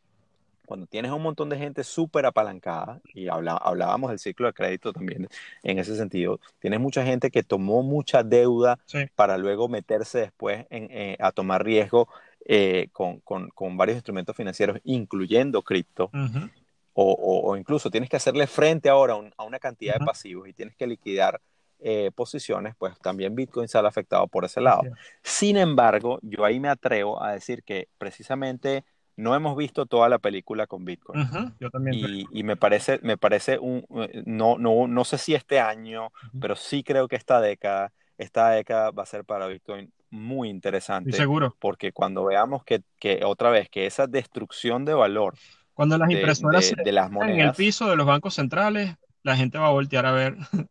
cuando 0.66 0.86
tienes 0.86 1.12
un 1.12 1.22
montón 1.22 1.48
de 1.48 1.58
gente 1.58 1.84
súper 1.84 2.26
apalancada, 2.26 3.00
y 3.12 3.28
habla, 3.28 3.56
hablábamos 3.56 4.10
del 4.10 4.18
ciclo 4.18 4.46
de 4.46 4.52
crédito 4.52 4.92
también 4.92 5.28
en 5.62 5.78
ese 5.78 5.96
sentido, 5.96 6.40
tienes 6.58 6.80
mucha 6.80 7.04
gente 7.04 7.30
que 7.30 7.42
tomó 7.42 7.82
mucha 7.82 8.22
deuda 8.22 8.78
sí. 8.86 9.06
para 9.14 9.38
luego 9.38 9.68
meterse 9.68 10.18
después 10.18 10.66
en, 10.70 10.88
eh, 10.90 11.16
a 11.20 11.32
tomar 11.32 11.64
riesgo 11.64 12.08
eh, 12.46 12.88
con, 12.92 13.20
con, 13.20 13.48
con, 13.50 13.76
varios 13.76 13.96
instrumentos 13.96 14.36
financieros, 14.36 14.78
incluyendo 14.84 15.62
cripto. 15.62 16.10
Uh 16.12 16.18
-huh. 16.18 16.50
o, 16.92 17.12
o, 17.12 17.50
o, 17.50 17.56
incluso 17.56 17.90
tienes 17.90 18.10
que 18.10 18.16
hacerle 18.16 18.46
frente 18.46 18.88
ahora 18.88 19.14
a, 19.14 19.16
un, 19.16 19.32
a 19.36 19.44
una 19.44 19.58
cantidad 19.58 19.94
uh 19.94 19.98
-huh. 19.98 20.00
de 20.00 20.06
pasivos 20.06 20.48
y 20.48 20.52
tienes 20.52 20.76
que 20.76 20.86
liquidar 20.86 21.40
eh, 21.86 22.10
posiciones, 22.14 22.74
pues 22.78 22.98
también 22.98 23.34
Bitcoin 23.34 23.68
sale 23.68 23.88
afectado 23.88 24.26
por 24.26 24.46
ese 24.46 24.58
lado. 24.58 24.84
Sin 25.22 25.58
embargo, 25.58 26.18
yo 26.22 26.42
ahí 26.44 26.58
me 26.58 26.70
atrevo 26.70 27.22
a 27.22 27.32
decir 27.32 27.62
que 27.62 27.88
precisamente 27.98 28.84
no 29.16 29.34
hemos 29.34 29.56
visto 29.56 29.86
toda 29.86 30.08
la 30.08 30.18
película 30.18 30.66
con 30.66 30.84
Bitcoin. 30.84 31.20
Uh 31.20 31.24
-huh, 31.24 31.54
yo 31.60 31.70
también. 31.70 31.96
Y, 31.96 32.26
y, 32.32 32.42
me 32.42 32.56
parece, 32.56 32.98
me 33.02 33.16
parece 33.16 33.58
un, 33.58 33.84
eh, 33.96 34.22
no, 34.26 34.58
no, 34.58 34.86
no 34.86 35.04
sé 35.04 35.18
si 35.18 35.34
este 35.34 35.60
año, 35.60 36.06
uh 36.06 36.08
-huh. 36.08 36.40
pero 36.40 36.56
sí 36.56 36.82
creo 36.82 37.08
que 37.08 37.16
esta 37.16 37.40
década, 37.40 37.92
esta 38.18 38.50
década 38.50 38.90
va 38.90 39.04
a 39.04 39.06
ser 39.06 39.24
para 39.24 39.46
Bitcoin 39.46 39.92
muy 40.10 40.48
interesante. 40.48 41.12
Seguro. 41.12 41.56
Porque 41.58 41.92
cuando 41.92 42.24
veamos 42.24 42.64
que, 42.64 42.82
que, 42.98 43.24
otra 43.24 43.50
vez, 43.50 43.68
que 43.68 43.86
esa 43.86 44.06
destrucción 44.06 44.84
de 44.84 44.94
valor. 44.94 45.34
Cuando 45.74 45.98
las 45.98 46.10
impresoras 46.10 46.70
de, 46.70 46.76
de, 46.76 46.84
de 46.84 46.92
las 46.92 47.10
monedas, 47.10 47.34
en 47.34 47.40
el 47.40 47.52
piso 47.52 47.90
de 47.90 47.96
los 47.96 48.06
bancos 48.06 48.34
centrales, 48.34 48.94
la 49.24 49.36
gente 49.36 49.58
va 49.58 49.66
a 49.66 49.72
voltear 49.72 50.06
a 50.06 50.12
ver 50.12 50.36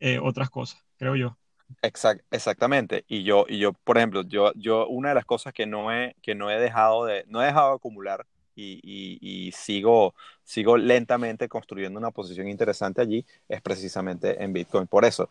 eh, 0.00 0.18
otras 0.22 0.50
cosas, 0.50 0.84
creo 0.96 1.16
yo. 1.16 1.36
Exact, 1.82 2.24
exactamente. 2.30 3.04
Y 3.08 3.22
yo, 3.22 3.44
y 3.48 3.58
yo, 3.58 3.72
por 3.72 3.98
ejemplo, 3.98 4.22
yo, 4.22 4.52
yo, 4.54 4.86
una 4.88 5.10
de 5.10 5.14
las 5.14 5.24
cosas 5.24 5.52
que 5.52 5.66
no 5.66 5.92
he, 5.92 6.14
que 6.22 6.34
no 6.34 6.50
he 6.50 6.58
dejado 6.58 7.04
de, 7.04 7.24
no 7.28 7.42
he 7.42 7.46
dejado 7.46 7.70
de 7.70 7.76
acumular 7.76 8.26
y, 8.54 8.80
y, 8.82 9.18
y, 9.20 9.52
sigo, 9.52 10.14
sigo 10.42 10.76
lentamente 10.76 11.48
construyendo 11.48 11.98
una 11.98 12.10
posición 12.10 12.48
interesante 12.48 13.02
allí 13.02 13.24
es 13.48 13.60
precisamente 13.60 14.42
en 14.42 14.52
Bitcoin. 14.52 14.86
Por 14.86 15.04
eso, 15.04 15.28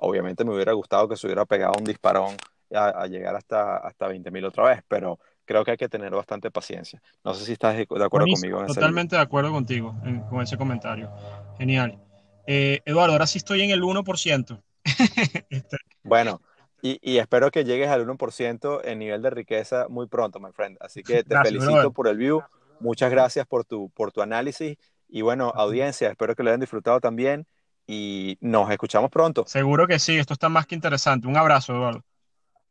obviamente 0.00 0.44
me 0.44 0.54
hubiera 0.54 0.72
gustado 0.72 1.08
que 1.08 1.16
se 1.16 1.26
hubiera 1.26 1.44
pegado 1.44 1.74
un 1.78 1.84
disparón 1.84 2.36
a, 2.74 2.88
a 2.88 3.06
llegar 3.06 3.36
hasta, 3.36 3.76
hasta 3.76 4.08
20 4.08 4.30
mil 4.30 4.44
otra 4.44 4.64
vez, 4.64 4.82
pero 4.88 5.18
creo 5.44 5.64
que 5.64 5.72
hay 5.72 5.76
que 5.76 5.88
tener 5.88 6.12
bastante 6.12 6.50
paciencia. 6.50 7.00
No 7.22 7.34
sé 7.34 7.44
si 7.44 7.52
estás 7.52 7.76
de 7.76 7.82
acuerdo 7.82 8.08
Buenísimo, 8.10 8.56
conmigo. 8.56 8.60
En 8.60 8.74
totalmente 8.74 9.16
de 9.16 9.22
acuerdo 9.22 9.52
contigo 9.52 9.94
en, 10.04 10.20
con 10.22 10.42
ese 10.42 10.56
comentario. 10.56 11.12
Genial. 11.58 11.98
Eh, 12.46 12.80
Eduardo, 12.84 13.12
ahora 13.12 13.26
sí 13.26 13.38
estoy 13.38 13.62
en 13.62 13.70
el 13.70 13.82
1%. 13.82 14.62
Bueno, 16.02 16.42
y, 16.82 16.98
y, 17.00 17.16
espero 17.16 17.50
que 17.50 17.64
llegues 17.64 17.88
al 17.88 18.06
1% 18.06 18.82
en 18.84 18.98
nivel 18.98 19.22
de 19.22 19.30
riqueza 19.30 19.86
muy 19.88 20.06
pronto, 20.06 20.38
my 20.38 20.52
friend. 20.52 20.76
Así 20.80 21.02
que 21.02 21.22
te 21.24 21.30
gracias, 21.30 21.48
felicito 21.48 21.72
brother. 21.72 21.92
por 21.92 22.08
el 22.08 22.18
view. 22.18 22.42
Muchas 22.78 23.10
gracias 23.10 23.46
por 23.46 23.64
tu, 23.64 23.88
por 23.90 24.12
tu 24.12 24.20
análisis. 24.20 24.76
Y 25.08 25.22
bueno, 25.22 25.50
audiencia, 25.54 26.10
espero 26.10 26.34
que 26.34 26.42
lo 26.42 26.50
hayan 26.50 26.60
disfrutado 26.60 27.00
también. 27.00 27.46
Y 27.86 28.36
nos 28.40 28.70
escuchamos 28.70 29.10
pronto. 29.10 29.44
Seguro 29.46 29.86
que 29.86 29.98
sí, 29.98 30.18
esto 30.18 30.34
está 30.34 30.50
más 30.50 30.66
que 30.66 30.74
interesante. 30.74 31.26
Un 31.26 31.36
abrazo, 31.36 31.72
Eduardo. 31.72 32.04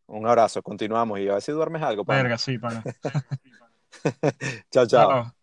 Un 0.06 0.28
abrazo, 0.28 0.62
continuamos. 0.62 1.20
Y 1.20 1.30
a 1.30 1.34
ver 1.34 1.42
si 1.42 1.52
duermes 1.52 1.82
algo. 1.82 2.06
Pana. 2.06 2.22
Verga, 2.22 2.38
sí, 2.38 2.58
para. 2.60 2.84
chao, 4.72 4.86
chao. 4.86 4.88
chao. 4.88 5.43